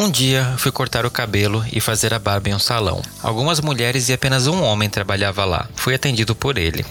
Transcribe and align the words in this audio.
Um 0.00 0.08
dia 0.08 0.54
fui 0.58 0.70
cortar 0.70 1.04
o 1.04 1.10
cabelo 1.10 1.66
e 1.72 1.80
fazer 1.80 2.14
a 2.14 2.20
barba 2.20 2.48
em 2.48 2.54
um 2.54 2.58
salão. 2.60 3.02
Algumas 3.20 3.60
mulheres 3.60 4.08
e 4.08 4.12
apenas 4.12 4.46
um 4.46 4.62
homem 4.62 4.88
trabalhava 4.88 5.44
lá. 5.44 5.68
Fui 5.74 5.92
atendido 5.92 6.36
por 6.36 6.56
ele. 6.56 6.86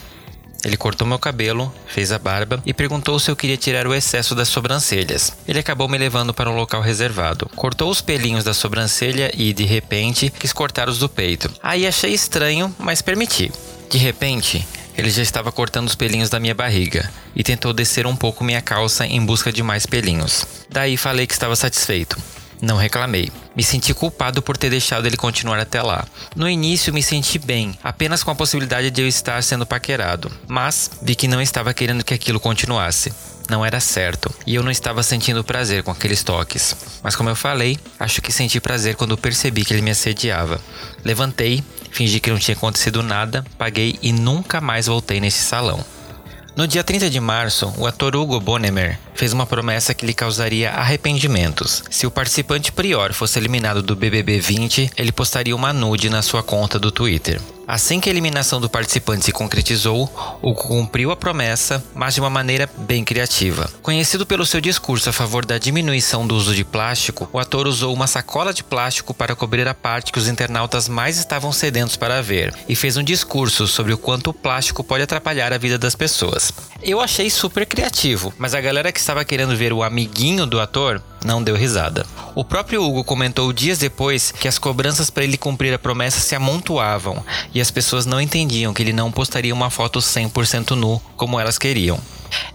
Ele 0.66 0.76
cortou 0.76 1.08
meu 1.08 1.18
cabelo, 1.18 1.74
fez 1.88 2.12
a 2.12 2.20
barba 2.20 2.62
e 2.66 2.74
perguntou 2.74 3.18
se 3.18 3.32
eu 3.32 3.36
queria 3.38 3.56
tirar 3.56 3.88
o 3.88 3.94
excesso 3.94 4.36
das 4.36 4.50
sobrancelhas. 4.50 5.32
Ele 5.48 5.58
acabou 5.58 5.88
me 5.88 5.98
levando 5.98 6.34
para 6.34 6.50
um 6.50 6.56
local 6.58 6.82
reservado. 6.82 7.50
Cortou 7.56 7.90
os 7.90 8.02
pelinhos 8.02 8.44
da 8.44 8.54
sobrancelha 8.54 9.32
e, 9.34 9.54
de 9.54 9.64
repente, 9.64 10.30
quis 10.30 10.52
cortar 10.52 10.90
os 10.90 11.00
do 11.00 11.08
peito. 11.08 11.50
Aí 11.64 11.88
achei 11.88 12.14
estranho, 12.14 12.76
mas 12.78 13.02
permiti. 13.02 13.50
De 13.90 13.98
repente, 13.98 14.68
ele 14.98 15.10
já 15.10 15.22
estava 15.22 15.50
cortando 15.50 15.88
os 15.88 15.96
pelinhos 15.96 16.30
da 16.30 16.42
minha 16.42 16.54
barriga 16.54 17.10
e 17.34 17.42
tentou 17.42 17.72
descer 17.72 18.06
um 18.06 18.18
pouco 18.18 18.44
minha 18.44 18.62
calça 18.62 19.08
em 19.08 19.26
busca 19.26 19.50
de 19.50 19.64
mais 19.64 19.86
pelinhos. 19.86 20.46
Daí 20.70 20.98
falei 20.98 21.26
que 21.26 21.34
estava 21.34 21.56
satisfeito. 21.56 22.18
Não 22.62 22.78
reclamei. 22.78 23.32
Me 23.56 23.64
senti 23.64 23.94
culpado 23.94 24.42
por 24.42 24.58
ter 24.58 24.70
deixado 24.70 25.06
ele 25.06 25.18
continuar 25.18 25.60
até 25.60 25.82
lá. 25.82 26.06
No 26.36 26.50
início 26.50 26.94
me 26.94 27.04
senti 27.04 27.38
bem, 27.38 27.78
apenas 27.84 28.24
com 28.24 28.32
a 28.32 28.36
possibilidade 28.36 28.90
de 28.90 29.02
eu 29.02 29.08
estar 29.08 29.42
sendo 29.44 29.66
paquerado, 29.66 30.32
mas 30.48 30.92
vi 31.02 31.16
que 31.16 31.28
não 31.28 31.42
estava 31.42 31.74
querendo 31.74 32.04
que 32.04 32.14
aquilo 32.14 32.40
continuasse. 32.40 33.14
Não 33.50 33.66
era 33.66 33.80
certo, 33.80 34.34
e 34.46 34.56
eu 34.56 34.64
não 34.64 34.72
estava 34.72 35.02
sentindo 35.02 35.44
prazer 35.44 35.82
com 35.82 35.92
aqueles 35.92 36.22
toques. 36.22 36.76
Mas 37.02 37.16
como 37.16 37.30
eu 37.30 37.36
falei, 37.36 37.80
acho 37.98 38.22
que 38.22 38.32
senti 38.32 38.60
prazer 38.60 38.96
quando 38.96 39.18
percebi 39.18 39.64
que 39.64 39.74
ele 39.74 39.82
me 39.82 39.92
assediava. 39.92 40.60
Levantei, 41.06 41.64
fingi 41.92 42.20
que 42.20 42.30
não 42.30 42.40
tinha 42.40 42.58
acontecido 42.58 43.02
nada, 43.02 43.46
paguei 43.58 43.98
e 44.02 44.12
nunca 44.12 44.60
mais 44.60 44.88
voltei 44.88 45.22
nesse 45.22 45.44
salão. 45.44 45.84
No 46.58 46.68
dia 46.68 46.84
30 46.84 47.12
de 47.12 47.20
março, 47.20 47.72
o 47.78 47.86
ator 47.86 48.16
Hugo 48.16 48.40
Bonemer 48.40 48.98
fez 49.14 49.32
uma 49.32 49.46
promessa 49.46 49.94
que 49.94 50.08
lhe 50.08 50.14
causaria 50.14 50.72
arrependimentos. 50.72 51.84
Se 51.92 52.08
o 52.08 52.10
participante 52.10 52.72
prior 52.72 53.14
fosse 53.14 53.38
eliminado 53.38 53.84
do 53.84 53.96
BBB 53.96 54.40
20, 54.40 54.90
ele 54.98 55.12
postaria 55.12 55.56
uma 55.56 55.72
nude 55.72 56.10
na 56.10 56.24
sua 56.24 56.42
conta 56.42 56.80
do 56.80 56.92
Twitter. 56.92 57.40
Assim 57.68 58.00
que 58.00 58.08
a 58.08 58.14
eliminação 58.14 58.62
do 58.62 58.70
participante 58.70 59.26
se 59.26 59.34
concretizou, 59.34 60.10
Hugo 60.42 60.56
cumpriu 60.56 61.12
a 61.12 61.18
promessa, 61.18 61.84
mas 61.94 62.14
de 62.14 62.22
uma 62.22 62.30
maneira 62.30 62.70
bem 62.78 63.04
criativa. 63.04 63.70
Conhecido 63.82 64.26
pelo 64.26 64.46
seu 64.46 64.62
discurso 64.62 65.10
a 65.10 65.14
favor 65.14 65.46
da 65.46 65.58
diminuição 65.58 66.26
do 66.26 66.34
uso 66.34 66.56
de 66.56 66.64
plástico, 66.64 67.30
o 67.34 67.38
ator 67.38 67.68
usou 67.68 67.94
uma 67.94 68.08
sacola 68.08 68.54
de 68.54 68.64
plástico 68.64 69.14
para 69.14 69.36
cobrir 69.36 69.68
a 69.68 69.74
parte 69.74 70.14
que 70.14 70.18
os 70.18 70.30
internautas 70.30 70.88
mais 70.88 71.18
estavam 71.18 71.52
sedentos 71.52 71.98
para 71.98 72.22
ver 72.22 72.54
e 72.70 72.76
fez 72.76 72.96
um 72.96 73.04
discurso 73.04 73.68
sobre 73.68 73.92
o 73.92 73.98
quanto 73.98 74.30
o 74.30 74.34
plástico 74.34 74.82
pode 74.82 75.04
atrapalhar 75.04 75.52
a 75.52 75.58
vida 75.58 75.78
das 75.78 75.94
pessoas. 75.94 76.54
Eu 76.82 77.02
achei 77.02 77.30
super 77.30 77.66
criativo, 77.66 78.34
mas 78.38 78.54
a 78.54 78.62
galera 78.62 78.94
que 78.94 79.00
estava 79.00 79.26
querendo 79.26 79.58
ver 79.58 79.74
o 79.74 79.84
amiguinho 79.84 80.46
do 80.46 80.62
ator 80.62 81.02
não 81.24 81.44
deu 81.44 81.56
risada. 81.56 82.06
O 82.36 82.44
próprio 82.44 82.84
Hugo 82.84 83.04
comentou 83.04 83.52
dias 83.52 83.80
depois 83.80 84.32
que 84.32 84.48
as 84.48 84.58
cobranças 84.58 85.10
para 85.10 85.24
ele 85.24 85.38
cumprir 85.38 85.74
a 85.74 85.80
promessa 85.80 86.20
se 86.20 86.36
amontoavam 86.36 87.24
e 87.54 87.62
as 87.62 87.72
pessoas 87.72 88.06
não 88.06 88.22
entendiam 88.22 88.74
que 88.74 88.84
ele 88.84 88.94
não 88.94 89.12
postaria 89.12 89.54
uma 89.54 89.70
foto 89.70 90.00
100% 90.00 90.72
nu 90.72 91.02
como 91.16 91.40
elas 91.40 91.58
queriam. 91.58 92.00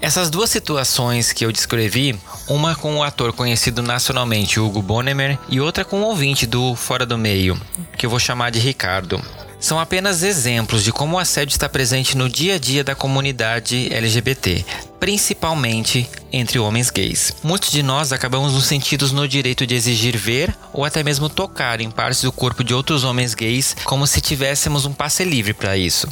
Essas 0.01 0.29
duas 0.29 0.51
situações 0.51 1.33
que 1.33 1.45
eu 1.45 1.53
descrevi, 1.53 2.19
uma 2.49 2.75
com 2.75 2.97
o 2.97 3.03
ator 3.03 3.33
conhecido 3.33 3.83
nacionalmente 3.83 4.61
Hugo 4.61 4.83
Bonemer 4.83 5.39
e 5.49 5.61
outra 5.61 5.85
com 5.85 6.03
o 6.03 6.07
ouvinte 6.07 6.47
do 6.47 6.75
Fora 6.75 7.07
do 7.07 7.17
Meio, 7.17 7.61
que 7.97 8.05
eu 8.05 8.11
vou 8.11 8.19
chamar 8.19 8.51
de 8.51 8.59
Ricardo 8.59 9.23
são 9.63 9.79
apenas 9.79 10.25
exemplos 10.25 10.83
de 10.83 10.91
como 10.91 11.17
o 11.17 11.19
assédio 11.21 11.53
está 11.53 11.69
presente 11.69 12.17
no 12.17 12.29
dia 12.29 12.57
a 12.57 12.59
dia 12.59 12.83
da 12.83 12.97
comunidade 12.97 13.89
LGBT, 13.95 14.65
principalmente 14.99 16.11
entre 16.33 16.59
homens 16.59 16.91
gays. 16.91 17.33
Muitos 17.45 17.71
de 17.71 17.81
nós 17.81 18.13
acabamos 18.13 18.55
nos 18.55 18.65
sentidos 18.65 19.13
no 19.13 19.27
direito 19.29 19.65
de 19.65 19.77
exigir 19.77 20.17
ver 20.17 20.53
ou 20.73 20.85
até 20.85 21.05
mesmo 21.05 21.29
tocar 21.29 21.81
em 21.81 21.93
partes 21.93 22.23
do 22.23 22.33
corpo 22.33 22.65
de 22.65 22.75
outros 22.75 23.05
homens 23.05 23.35
gays, 23.35 23.77
como 23.85 24.05
se 24.05 24.21
tivéssemos 24.21 24.85
um 24.85 24.93
passe 24.93 25.23
livre 25.23 25.55
para 25.55 25.77
isso. 25.77 26.09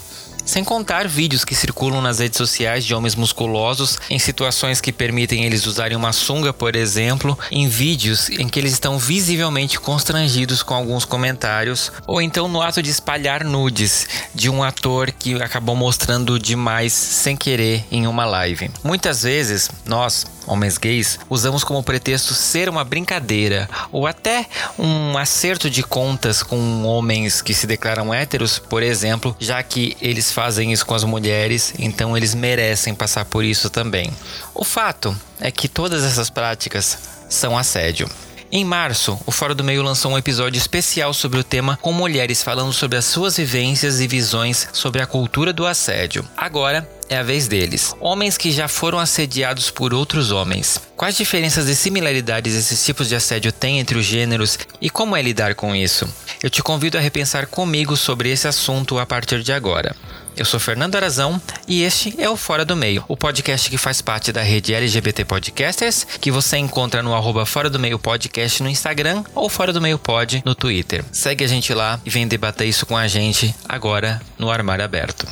Sem 0.50 0.64
contar 0.64 1.06
vídeos 1.06 1.44
que 1.44 1.54
circulam 1.54 2.02
nas 2.02 2.18
redes 2.18 2.36
sociais 2.36 2.84
de 2.84 2.92
homens 2.92 3.14
musculosos 3.14 4.00
em 4.10 4.18
situações 4.18 4.80
que 4.80 4.90
permitem 4.90 5.44
eles 5.44 5.64
usarem 5.64 5.96
uma 5.96 6.12
sunga, 6.12 6.52
por 6.52 6.74
exemplo, 6.74 7.38
em 7.52 7.68
vídeos 7.68 8.28
em 8.30 8.48
que 8.48 8.58
eles 8.58 8.72
estão 8.72 8.98
visivelmente 8.98 9.78
constrangidos 9.78 10.64
com 10.64 10.74
alguns 10.74 11.04
comentários, 11.04 11.92
ou 12.04 12.20
então 12.20 12.48
no 12.48 12.60
ato 12.60 12.82
de 12.82 12.90
espalhar 12.90 13.44
nudes 13.44 14.08
de 14.34 14.50
um 14.50 14.60
ator 14.60 15.12
que 15.12 15.40
acabou 15.40 15.76
mostrando 15.76 16.36
demais 16.36 16.92
sem 16.92 17.36
querer 17.36 17.84
em 17.88 18.08
uma 18.08 18.24
live. 18.24 18.72
Muitas 18.82 19.22
vezes, 19.22 19.70
nós, 19.84 20.26
homens 20.48 20.78
gays, 20.78 21.20
usamos 21.30 21.62
como 21.62 21.80
pretexto 21.80 22.34
ser 22.34 22.68
uma 22.68 22.82
brincadeira 22.82 23.70
ou 23.92 24.04
até 24.04 24.46
um 24.76 25.16
acerto 25.16 25.70
de 25.70 25.84
contas 25.84 26.42
com 26.42 26.82
homens 26.82 27.40
que 27.40 27.54
se 27.54 27.68
declaram 27.68 28.12
héteros, 28.12 28.58
por 28.58 28.82
exemplo, 28.82 29.36
já 29.38 29.62
que 29.62 29.96
eles 30.02 30.32
fazem 30.40 30.72
isso 30.72 30.86
com 30.86 30.94
as 30.94 31.04
mulheres, 31.04 31.74
então 31.78 32.16
eles 32.16 32.34
merecem 32.34 32.94
passar 32.94 33.26
por 33.26 33.44
isso 33.44 33.68
também. 33.68 34.10
O 34.54 34.64
fato 34.64 35.14
é 35.38 35.50
que 35.50 35.68
todas 35.68 36.02
essas 36.02 36.30
práticas 36.30 36.96
são 37.28 37.58
assédio. 37.58 38.08
Em 38.50 38.64
março, 38.64 39.20
o 39.26 39.30
Fora 39.30 39.54
do 39.54 39.62
Meio 39.62 39.82
lançou 39.82 40.10
um 40.10 40.18
episódio 40.18 40.58
especial 40.58 41.12
sobre 41.12 41.38
o 41.38 41.44
tema 41.44 41.78
com 41.82 41.92
mulheres 41.92 42.42
falando 42.42 42.72
sobre 42.72 42.96
as 42.96 43.04
suas 43.04 43.36
vivências 43.36 44.00
e 44.00 44.08
visões 44.08 44.66
sobre 44.72 45.02
a 45.02 45.06
cultura 45.06 45.52
do 45.52 45.66
assédio. 45.66 46.26
Agora 46.34 46.88
é 47.10 47.18
a 47.18 47.22
vez 47.22 47.46
deles. 47.46 47.94
Homens 48.00 48.38
que 48.38 48.50
já 48.50 48.66
foram 48.66 48.98
assediados 48.98 49.70
por 49.70 49.92
outros 49.92 50.32
homens. 50.32 50.80
Quais 50.96 51.18
diferenças 51.18 51.68
e 51.68 51.76
similaridades 51.76 52.54
esses 52.54 52.82
tipos 52.82 53.10
de 53.10 53.14
assédio 53.14 53.52
têm 53.52 53.78
entre 53.78 53.98
os 53.98 54.06
gêneros 54.06 54.58
e 54.80 54.88
como 54.88 55.14
é 55.14 55.20
lidar 55.20 55.54
com 55.54 55.76
isso? 55.76 56.08
Eu 56.42 56.48
te 56.48 56.62
convido 56.62 56.96
a 56.96 57.00
repensar 57.00 57.46
comigo 57.46 57.94
sobre 57.94 58.30
esse 58.30 58.48
assunto 58.48 58.98
a 58.98 59.04
partir 59.04 59.42
de 59.42 59.52
agora. 59.52 59.94
Eu 60.36 60.44
sou 60.44 60.58
Fernando 60.58 60.96
Arazão 60.96 61.41
e 61.68 61.82
este 61.82 62.20
é 62.20 62.28
o 62.28 62.36
Fora 62.36 62.64
do 62.64 62.74
Meio, 62.74 63.04
o 63.08 63.16
podcast 63.16 63.68
que 63.68 63.76
faz 63.76 64.00
parte 64.00 64.32
da 64.32 64.42
rede 64.42 64.74
LGBT 64.74 65.24
Podcasters, 65.24 66.04
que 66.04 66.30
você 66.30 66.56
encontra 66.56 67.02
no 67.02 67.14
arroba 67.14 67.44
Fora 67.44 67.68
do 67.68 67.78
Meio 67.78 67.98
Podcast 67.98 68.62
no 68.62 68.68
Instagram 68.68 69.22
ou 69.34 69.48
Fora 69.50 69.72
do 69.72 69.80
Meio 69.80 69.98
Pod 69.98 70.42
no 70.44 70.54
Twitter. 70.54 71.04
Segue 71.12 71.44
a 71.44 71.48
gente 71.48 71.74
lá 71.74 72.00
e 72.04 72.10
vem 72.10 72.26
debater 72.26 72.66
isso 72.66 72.86
com 72.86 72.96
a 72.96 73.06
gente 73.06 73.54
agora 73.68 74.20
no 74.38 74.50
Armário 74.50 74.84
Aberto. 74.84 75.26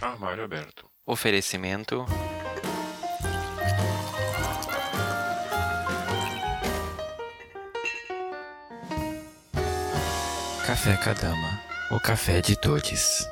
Armário 0.00 0.44
Aberto. 0.44 0.84
Oferecimento. 1.06 2.04
Café 10.66 10.96
Cadama, 10.96 11.51
o 11.92 12.00
café 12.00 12.40
de 12.40 12.56
todos. 12.56 13.28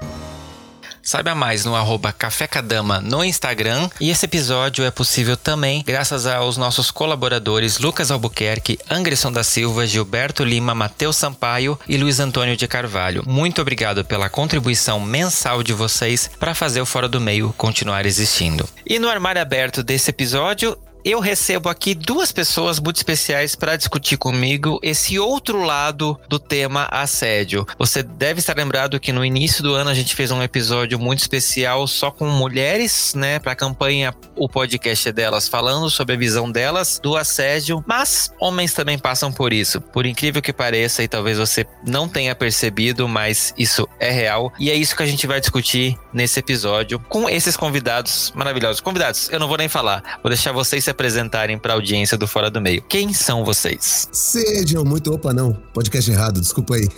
Saiba 1.02 1.34
mais 1.34 1.64
no 1.64 1.74
arroba 1.74 2.12
Café 2.12 2.46
Cadama 2.46 3.00
no 3.00 3.24
Instagram. 3.24 3.88
E 3.98 4.10
esse 4.10 4.26
episódio 4.26 4.84
é 4.84 4.90
possível 4.90 5.34
também 5.34 5.82
graças 5.84 6.26
aos 6.26 6.58
nossos 6.58 6.90
colaboradores 6.90 7.78
Lucas 7.78 8.10
Albuquerque, 8.10 8.78
Angresson 8.88 9.32
da 9.32 9.42
Silva, 9.42 9.86
Gilberto 9.86 10.44
Lima, 10.44 10.74
Matheus 10.74 11.16
Sampaio 11.16 11.78
e 11.88 11.96
Luiz 11.96 12.20
Antônio 12.20 12.54
de 12.54 12.68
Carvalho. 12.68 13.24
Muito 13.26 13.62
obrigado 13.62 14.04
pela 14.04 14.28
contribuição 14.28 15.00
mensal 15.00 15.62
de 15.62 15.72
vocês 15.72 16.30
para 16.38 16.54
fazer 16.54 16.82
o 16.82 16.86
Fora 16.86 17.08
do 17.08 17.20
Meio 17.20 17.54
continuar 17.56 18.04
existindo. 18.04 18.68
E 18.86 18.98
no 18.98 19.08
armário 19.08 19.40
aberto 19.40 19.82
desse 19.82 20.10
episódio, 20.10 20.76
eu 21.04 21.20
recebo 21.20 21.68
aqui 21.68 21.94
duas 21.94 22.32
pessoas 22.32 22.78
muito 22.78 22.96
especiais 22.96 23.54
para 23.54 23.76
discutir 23.76 24.16
comigo 24.16 24.78
esse 24.82 25.18
outro 25.18 25.62
lado 25.62 26.18
do 26.28 26.38
tema 26.38 26.88
assédio. 26.90 27.66
Você 27.78 28.02
deve 28.02 28.40
estar 28.40 28.56
lembrado 28.56 29.00
que 29.00 29.12
no 29.12 29.24
início 29.24 29.62
do 29.62 29.74
ano 29.74 29.90
a 29.90 29.94
gente 29.94 30.14
fez 30.14 30.30
um 30.30 30.42
episódio 30.42 30.98
muito 30.98 31.20
especial 31.20 31.86
só 31.86 32.10
com 32.10 32.26
mulheres, 32.26 33.14
né, 33.14 33.38
para 33.38 33.52
a 33.52 33.56
campanha 33.56 34.14
o 34.36 34.48
podcast 34.48 35.10
delas 35.12 35.48
falando 35.48 35.88
sobre 35.90 36.14
a 36.14 36.18
visão 36.18 36.50
delas 36.50 37.00
do 37.02 37.16
assédio, 37.16 37.82
mas 37.86 38.32
homens 38.40 38.72
também 38.72 38.98
passam 38.98 39.32
por 39.32 39.52
isso. 39.52 39.80
Por 39.80 40.06
incrível 40.06 40.42
que 40.42 40.52
pareça 40.52 41.02
e 41.02 41.08
talvez 41.08 41.38
você 41.38 41.66
não 41.86 42.08
tenha 42.08 42.34
percebido, 42.34 43.08
mas 43.08 43.54
isso 43.56 43.88
é 43.98 44.10
real 44.10 44.52
e 44.58 44.70
é 44.70 44.74
isso 44.74 44.96
que 44.96 45.02
a 45.02 45.06
gente 45.06 45.26
vai 45.26 45.40
discutir 45.40 45.96
nesse 46.12 46.40
episódio 46.40 46.98
com 47.08 47.28
esses 47.28 47.56
convidados 47.56 48.32
maravilhosos. 48.34 48.80
Convidados, 48.80 49.28
eu 49.30 49.38
não 49.38 49.48
vou 49.48 49.56
nem 49.56 49.68
falar, 49.68 50.18
vou 50.22 50.30
deixar 50.30 50.52
vocês 50.52 50.84
se 50.90 50.90
se 50.90 50.92
apresentarem 50.92 51.56
para 51.56 51.72
a 51.72 51.76
audiência 51.76 52.18
do 52.18 52.26
Fora 52.26 52.50
do 52.50 52.60
Meio. 52.60 52.82
Quem 52.82 53.12
são 53.12 53.44
vocês? 53.44 54.08
Sejam 54.12 54.84
muito. 54.84 55.12
Opa, 55.12 55.32
não. 55.32 55.52
Podcast 55.72 56.10
errado, 56.10 56.40
desculpa 56.40 56.74
aí. 56.74 56.88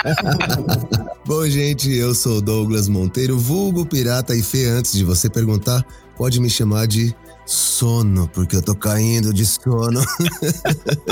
Bom, 1.24 1.48
gente, 1.48 1.90
eu 1.90 2.14
sou 2.14 2.42
Douglas 2.42 2.86
Monteiro, 2.86 3.38
vulgo 3.38 3.86
pirata 3.86 4.34
e 4.34 4.42
fê. 4.42 4.66
Antes 4.66 4.92
de 4.92 5.02
você 5.02 5.30
perguntar, 5.30 5.82
pode 6.16 6.38
me 6.40 6.50
chamar 6.50 6.86
de 6.86 7.14
sono, 7.46 8.28
porque 8.28 8.56
eu 8.56 8.62
tô 8.62 8.74
caindo 8.74 9.32
de 9.32 9.46
sono. 9.46 10.04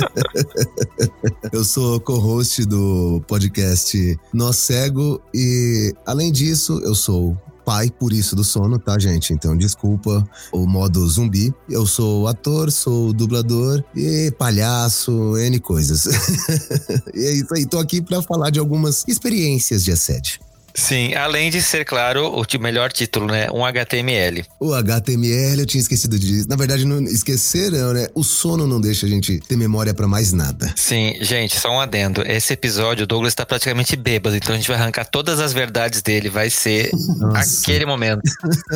eu 1.52 1.64
sou 1.64 1.98
co-host 2.00 2.66
do 2.66 3.22
podcast 3.26 4.18
Nó 4.32 4.52
Cego 4.52 5.22
e, 5.34 5.94
além 6.04 6.30
disso, 6.30 6.80
eu 6.84 6.94
sou 6.94 7.36
pai, 7.64 7.90
por 7.90 8.12
isso 8.12 8.36
do 8.36 8.44
sono, 8.44 8.78
tá, 8.78 8.98
gente? 8.98 9.32
Então, 9.32 9.56
desculpa 9.56 10.26
o 10.52 10.66
modo 10.66 11.06
zumbi. 11.08 11.52
Eu 11.68 11.86
sou 11.86 12.28
ator, 12.28 12.70
sou 12.70 13.12
dublador 13.12 13.82
e 13.94 14.30
palhaço, 14.38 15.36
N 15.38 15.58
coisas. 15.60 16.06
e 17.14 17.24
é 17.24 17.32
isso 17.32 17.54
aí, 17.54 17.66
tô 17.66 17.78
aqui 17.78 18.00
para 18.00 18.22
falar 18.22 18.50
de 18.50 18.58
algumas 18.58 19.04
experiências 19.06 19.84
de 19.84 19.92
assédio. 19.92 20.51
Sim, 20.74 21.14
além 21.14 21.50
de 21.50 21.60
ser, 21.60 21.84
claro, 21.84 22.28
o 22.28 22.44
melhor 22.60 22.92
título, 22.92 23.26
né? 23.26 23.48
Um 23.52 23.64
HTML. 23.64 24.44
O 24.58 24.72
HTML, 24.72 25.60
eu 25.60 25.66
tinha 25.66 25.80
esquecido 25.80 26.18
disso. 26.18 26.48
Na 26.48 26.56
verdade, 26.56 26.84
não 26.84 27.02
esqueceram, 27.02 27.92
né? 27.92 28.08
O 28.14 28.22
sono 28.22 28.66
não 28.66 28.80
deixa 28.80 29.06
a 29.06 29.08
gente 29.08 29.38
ter 29.40 29.56
memória 29.56 29.92
para 29.92 30.06
mais 30.06 30.32
nada. 30.32 30.72
Sim, 30.76 31.14
gente, 31.20 31.58
só 31.58 31.70
um 31.70 31.80
adendo. 31.80 32.22
Esse 32.22 32.52
episódio, 32.54 33.04
o 33.04 33.06
Douglas 33.06 33.34
tá 33.34 33.44
praticamente 33.44 33.96
bêbado, 33.96 34.36
então 34.36 34.54
a 34.54 34.56
gente 34.56 34.68
vai 34.68 34.76
arrancar 34.76 35.04
todas 35.04 35.40
as 35.40 35.52
verdades 35.52 36.02
dele. 36.02 36.28
Vai 36.28 36.50
ser 36.50 36.90
Nossa. 37.18 37.62
aquele 37.62 37.84
momento. 37.84 38.22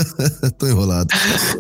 Tô 0.59 0.67
enrolado. 0.67 1.09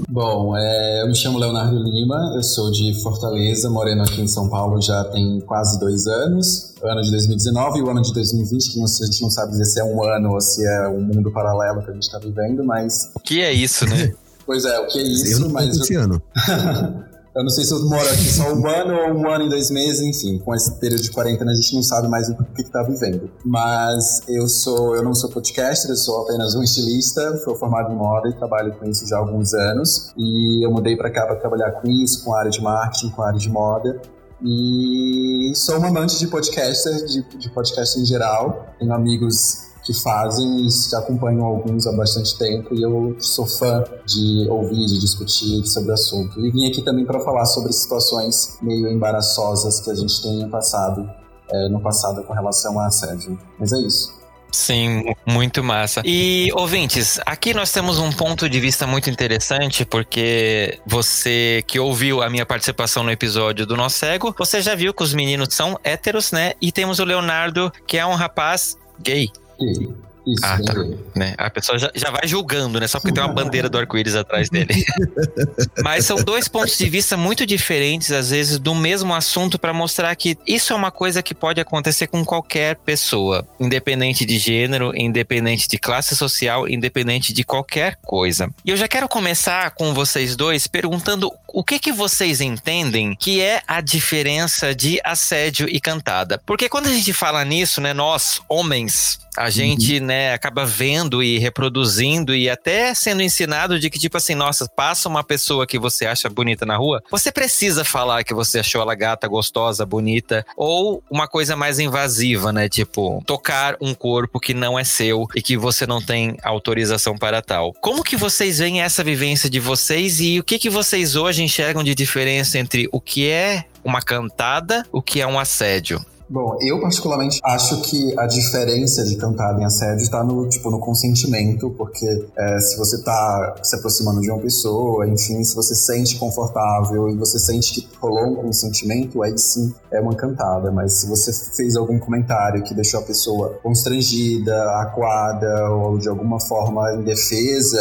Bom, 0.08 0.56
é, 0.56 1.02
eu 1.02 1.08
me 1.08 1.16
chamo 1.16 1.38
Leonardo 1.38 1.76
Lima, 1.82 2.32
eu 2.34 2.42
sou 2.42 2.70
de 2.70 3.00
Fortaleza, 3.02 3.70
morando 3.70 4.02
aqui 4.02 4.20
em 4.20 4.28
São 4.28 4.48
Paulo 4.48 4.80
já 4.80 5.04
tem 5.04 5.40
quase 5.40 5.78
dois 5.78 6.06
anos 6.06 6.75
ano 6.86 7.02
de 7.02 7.10
2019 7.10 7.78
e 7.78 7.82
o 7.82 7.90
ano 7.90 8.02
de 8.02 8.12
2020, 8.12 8.72
que 8.72 8.78
não, 8.78 8.84
a 8.84 9.06
gente 9.06 9.22
não 9.22 9.30
sabe 9.30 9.52
dizer 9.52 9.64
se 9.64 9.80
é 9.80 9.84
um 9.84 10.02
ano 10.04 10.32
ou 10.32 10.40
se 10.40 10.66
é 10.66 10.88
um 10.88 11.00
mundo 11.00 11.30
paralelo 11.30 11.82
que 11.82 11.90
a 11.90 11.94
gente 11.94 12.02
está 12.02 12.18
vivendo, 12.18 12.64
mas. 12.64 13.10
O 13.14 13.20
que 13.20 13.40
é 13.40 13.52
isso, 13.52 13.86
né? 13.86 14.12
pois 14.46 14.64
é, 14.64 14.78
o 14.80 14.86
que 14.86 14.98
é 14.98 15.02
isso, 15.02 15.32
eu 15.32 15.40
não 15.40 15.50
mas. 15.50 15.76
Esse 15.76 15.94
eu... 15.94 16.02
ano. 16.02 16.22
eu 17.36 17.42
não 17.42 17.50
sei 17.50 17.64
se 17.64 17.72
eu 17.74 17.84
moro 17.84 18.08
aqui 18.08 18.32
só 18.32 18.50
um 18.54 18.66
ano 18.66 18.94
ou 18.94 19.20
um 19.20 19.30
ano 19.30 19.44
e 19.44 19.48
dois 19.50 19.70
meses, 19.70 20.00
enfim, 20.00 20.38
com 20.38 20.54
esse 20.54 20.72
período 20.80 21.02
de 21.02 21.10
quarentena 21.10 21.52
a 21.52 21.54
gente 21.54 21.74
não 21.74 21.82
sabe 21.82 22.08
mais 22.08 22.30
o 22.30 22.34
que 22.34 22.62
está 22.62 22.82
vivendo. 22.82 23.30
Mas 23.44 24.22
eu 24.26 24.48
sou, 24.48 24.96
eu 24.96 25.02
não 25.02 25.14
sou 25.14 25.28
podcaster, 25.28 25.90
eu 25.90 25.96
sou 25.96 26.22
apenas 26.22 26.54
um 26.54 26.62
estilista, 26.62 27.36
sou 27.44 27.54
formado 27.54 27.92
em 27.92 27.96
moda 27.96 28.28
e 28.28 28.32
trabalho 28.32 28.74
com 28.78 28.88
isso 28.88 29.06
já 29.06 29.16
há 29.16 29.18
alguns 29.18 29.52
anos. 29.52 30.12
E 30.16 30.64
eu 30.64 30.70
mudei 30.70 30.96
para 30.96 31.10
cá 31.10 31.26
para 31.26 31.36
trabalhar 31.36 31.72
com 31.72 31.88
isso, 31.88 32.24
com 32.24 32.34
a 32.34 32.38
área 32.38 32.50
de 32.50 32.62
marketing, 32.62 33.10
com 33.10 33.22
a 33.22 33.26
área 33.28 33.38
de 33.38 33.50
moda. 33.50 34.00
E 34.42 35.52
sou 35.54 35.78
um 35.78 35.84
amante 35.84 36.18
de 36.18 36.26
podcaster, 36.26 37.04
de, 37.06 37.22
de 37.38 37.50
podcast 37.50 37.98
em 37.98 38.04
geral. 38.04 38.74
Tenho 38.78 38.92
amigos 38.92 39.66
que 39.86 39.94
fazem 39.94 40.68
já 40.90 40.98
acompanham 40.98 41.44
alguns 41.44 41.86
há 41.86 41.92
bastante 41.92 42.36
tempo 42.36 42.74
e 42.74 42.82
eu 42.82 43.16
sou 43.20 43.46
fã 43.46 43.84
de 44.04 44.48
ouvir, 44.50 44.84
de 44.84 44.98
discutir 44.98 45.64
sobre 45.64 45.90
o 45.90 45.94
assunto. 45.94 46.40
E 46.40 46.50
vim 46.50 46.68
aqui 46.68 46.82
também 46.82 47.06
para 47.06 47.20
falar 47.20 47.46
sobre 47.46 47.72
situações 47.72 48.58
meio 48.60 48.88
embaraçosas 48.88 49.80
que 49.80 49.90
a 49.90 49.94
gente 49.94 50.20
tem 50.20 50.48
passado 50.50 51.08
é, 51.48 51.68
no 51.68 51.80
passado 51.80 52.24
com 52.24 52.32
relação 52.32 52.80
a 52.80 52.86
assédio. 52.86 53.38
Mas 53.60 53.72
é 53.72 53.78
isso. 53.78 54.15
Sim, 54.56 55.14
muito 55.26 55.62
massa. 55.62 56.00
E 56.03 56.50
ouvintes, 56.55 57.20
aqui 57.26 57.53
nós 57.53 57.70
temos 57.70 57.99
um 57.99 58.11
ponto 58.11 58.49
de 58.49 58.58
vista 58.58 58.87
muito 58.87 59.11
interessante, 59.11 59.85
porque 59.85 60.81
você 60.87 61.62
que 61.67 61.79
ouviu 61.79 62.23
a 62.23 62.31
minha 62.31 62.47
participação 62.47 63.03
no 63.03 63.11
episódio 63.11 63.67
do 63.67 63.76
Nosso 63.76 63.99
Cego, 63.99 64.35
você 64.37 64.62
já 64.62 64.75
viu 64.75 64.94
que 64.94 65.03
os 65.03 65.12
meninos 65.12 65.55
são 65.55 65.79
héteros, 65.85 66.32
né? 66.32 66.55
E 66.61 66.73
temos 66.73 66.99
o 66.99 67.05
Leonardo, 67.05 67.70
que 67.87 67.99
é 67.99 68.06
um 68.06 68.14
rapaz 68.14 68.79
gay. 68.99 69.29
Gay. 69.61 70.06
Isso, 70.26 70.44
ah, 70.44 70.58
tá. 70.61 70.75
Né? 71.14 71.34
A 71.38 71.49
pessoa 71.49 71.78
já, 71.78 71.90
já 71.94 72.11
vai 72.11 72.26
julgando, 72.26 72.81
né? 72.81 72.88
Só 72.88 72.99
porque 72.99 73.14
tem 73.14 73.23
uma 73.23 73.32
bandeira 73.32 73.69
do 73.69 73.78
arco-íris 73.78 74.17
atrás 74.17 74.50
dele. 74.50 74.84
Mas 75.82 76.05
são 76.05 76.17
dois 76.17 76.49
pontos 76.49 76.76
de 76.76 76.88
vista 76.88 77.17
muito 77.17 77.46
diferentes, 77.46 78.11
às 78.11 78.31
vezes, 78.31 78.58
do 78.58 78.75
mesmo 78.75 79.14
assunto, 79.14 79.58
para 79.58 79.73
mostrar 79.73 80.14
que 80.17 80.37
isso 80.46 80.73
é 80.73 80.76
uma 80.76 80.90
coisa 80.90 81.23
que 81.23 81.34
pode 81.34 81.61
acontecer 81.61 82.08
com 82.08 82.25
qualquer 82.25 82.76
pessoa, 82.76 83.46
independente 83.61 84.25
de 84.25 84.38
gênero, 84.38 84.93
independente 84.96 85.69
de 85.69 85.78
classe 85.78 86.17
social, 86.17 86.69
independente 86.69 87.32
de 87.32 87.44
qualquer 87.44 87.96
coisa. 88.02 88.50
E 88.64 88.70
eu 88.70 88.76
já 88.76 88.88
quero 88.88 89.08
começar 89.08 89.70
com 89.70 89.94
vocês 89.94 90.34
dois 90.34 90.67
perguntando 90.67 91.31
o 91.46 91.62
que, 91.62 91.79
que 91.79 91.93
vocês 91.93 92.40
entendem 92.40 93.14
que 93.14 93.40
é 93.40 93.62
a 93.67 93.81
diferença 93.81 94.75
de 94.75 95.00
assédio 95.05 95.69
e 95.69 95.81
cantada. 95.81 96.40
Porque 96.44 96.69
quando 96.69 96.88
a 96.88 96.93
gente 96.93 97.12
fala 97.12 97.44
nisso, 97.44 97.81
né, 97.81 97.94
nós, 97.94 98.40
homens, 98.49 99.20
a 99.36 99.50
gente, 99.50 99.98
uhum. 99.98 100.06
né, 100.06 100.32
acaba 100.32 100.64
vendo 100.64 101.22
e 101.22 101.38
reproduzindo 101.38 102.34
e 102.34 102.48
até 102.48 102.94
sendo 102.94 103.22
ensinado 103.22 103.78
de 103.78 103.90
que, 103.90 103.98
tipo 103.98 104.16
assim, 104.16 104.34
nossa, 104.34 104.68
passa 104.68 105.08
uma 105.08 105.22
pessoa 105.22 105.66
que 105.66 105.78
você 105.78 106.06
acha 106.06 106.28
bonita 106.28 106.64
na 106.64 106.76
rua, 106.76 107.02
você 107.10 107.30
precisa 107.30 107.84
falar 107.84 108.24
que 108.24 108.34
você 108.34 108.60
achou 108.60 108.80
ela 108.80 108.94
gata, 108.94 109.28
gostosa, 109.28 109.84
bonita, 109.84 110.44
ou 110.56 111.02
uma 111.10 111.28
coisa 111.28 111.56
mais 111.56 111.78
invasiva, 111.78 112.52
né? 112.52 112.68
Tipo, 112.68 113.22
tocar 113.26 113.76
um 113.80 113.94
corpo 113.94 114.40
que 114.40 114.54
não 114.54 114.78
é 114.78 114.84
seu 114.84 115.26
e 115.34 115.42
que 115.42 115.56
você 115.56 115.86
não 115.86 116.00
tem 116.00 116.36
autorização 116.42 117.16
para 117.16 117.42
tal. 117.42 117.72
Como 117.74 118.02
que 118.02 118.16
vocês 118.16 118.58
veem 118.58 118.82
essa 118.82 119.04
vivência 119.04 119.50
de 119.50 119.60
vocês 119.60 120.20
e 120.20 120.40
o 120.40 120.44
que 120.44 120.58
que 120.58 120.70
vocês 120.70 121.16
hoje 121.16 121.42
enxergam 121.42 121.84
de 121.84 121.94
diferença 121.94 122.58
entre 122.58 122.88
o 122.92 123.00
que 123.00 123.28
é 123.28 123.64
uma 123.84 124.00
cantada, 124.00 124.84
o 124.90 125.02
que 125.02 125.20
é 125.20 125.26
um 125.26 125.38
assédio? 125.38 126.04
Bom, 126.28 126.56
eu 126.61 126.81
particularmente 126.81 127.38
acho 127.44 127.82
que 127.82 128.12
a 128.19 128.26
diferença 128.26 129.05
de 129.05 129.17
cantada 129.17 129.61
em 129.61 129.64
assédio 129.64 130.02
está 130.02 130.25
no, 130.25 130.49
tipo, 130.49 130.73
no 130.73 130.81
consentimento, 130.81 131.70
porque 131.70 132.26
é, 132.37 132.58
se 132.58 132.76
você 132.76 132.96
está 132.96 133.55
se 133.62 133.76
aproximando 133.76 134.20
de 134.20 134.28
uma 134.28 134.40
pessoa, 134.40 135.06
enfim, 135.06 135.44
se 135.44 135.55
você 135.55 135.73
sente 135.75 136.19
confortável 136.19 137.08
e 137.08 137.17
você 137.17 137.38
sente 137.38 137.81
que 137.81 137.88
rolou 138.00 138.32
um 138.32 138.34
consentimento, 138.34 139.23
aí 139.23 139.38
sim 139.38 139.73
é 139.93 140.00
uma 140.00 140.17
cantada. 140.17 140.73
Mas 140.73 140.94
se 140.94 141.08
você 141.08 141.32
fez 141.55 141.76
algum 141.76 141.99
comentário 141.99 142.64
que 142.64 142.75
deixou 142.75 142.99
a 142.99 143.02
pessoa 143.05 143.61
constrangida, 143.62 144.81
acuada 144.81 145.70
ou 145.70 145.96
de 145.96 146.08
alguma 146.08 146.40
forma 146.40 146.93
indefesa, 146.94 147.79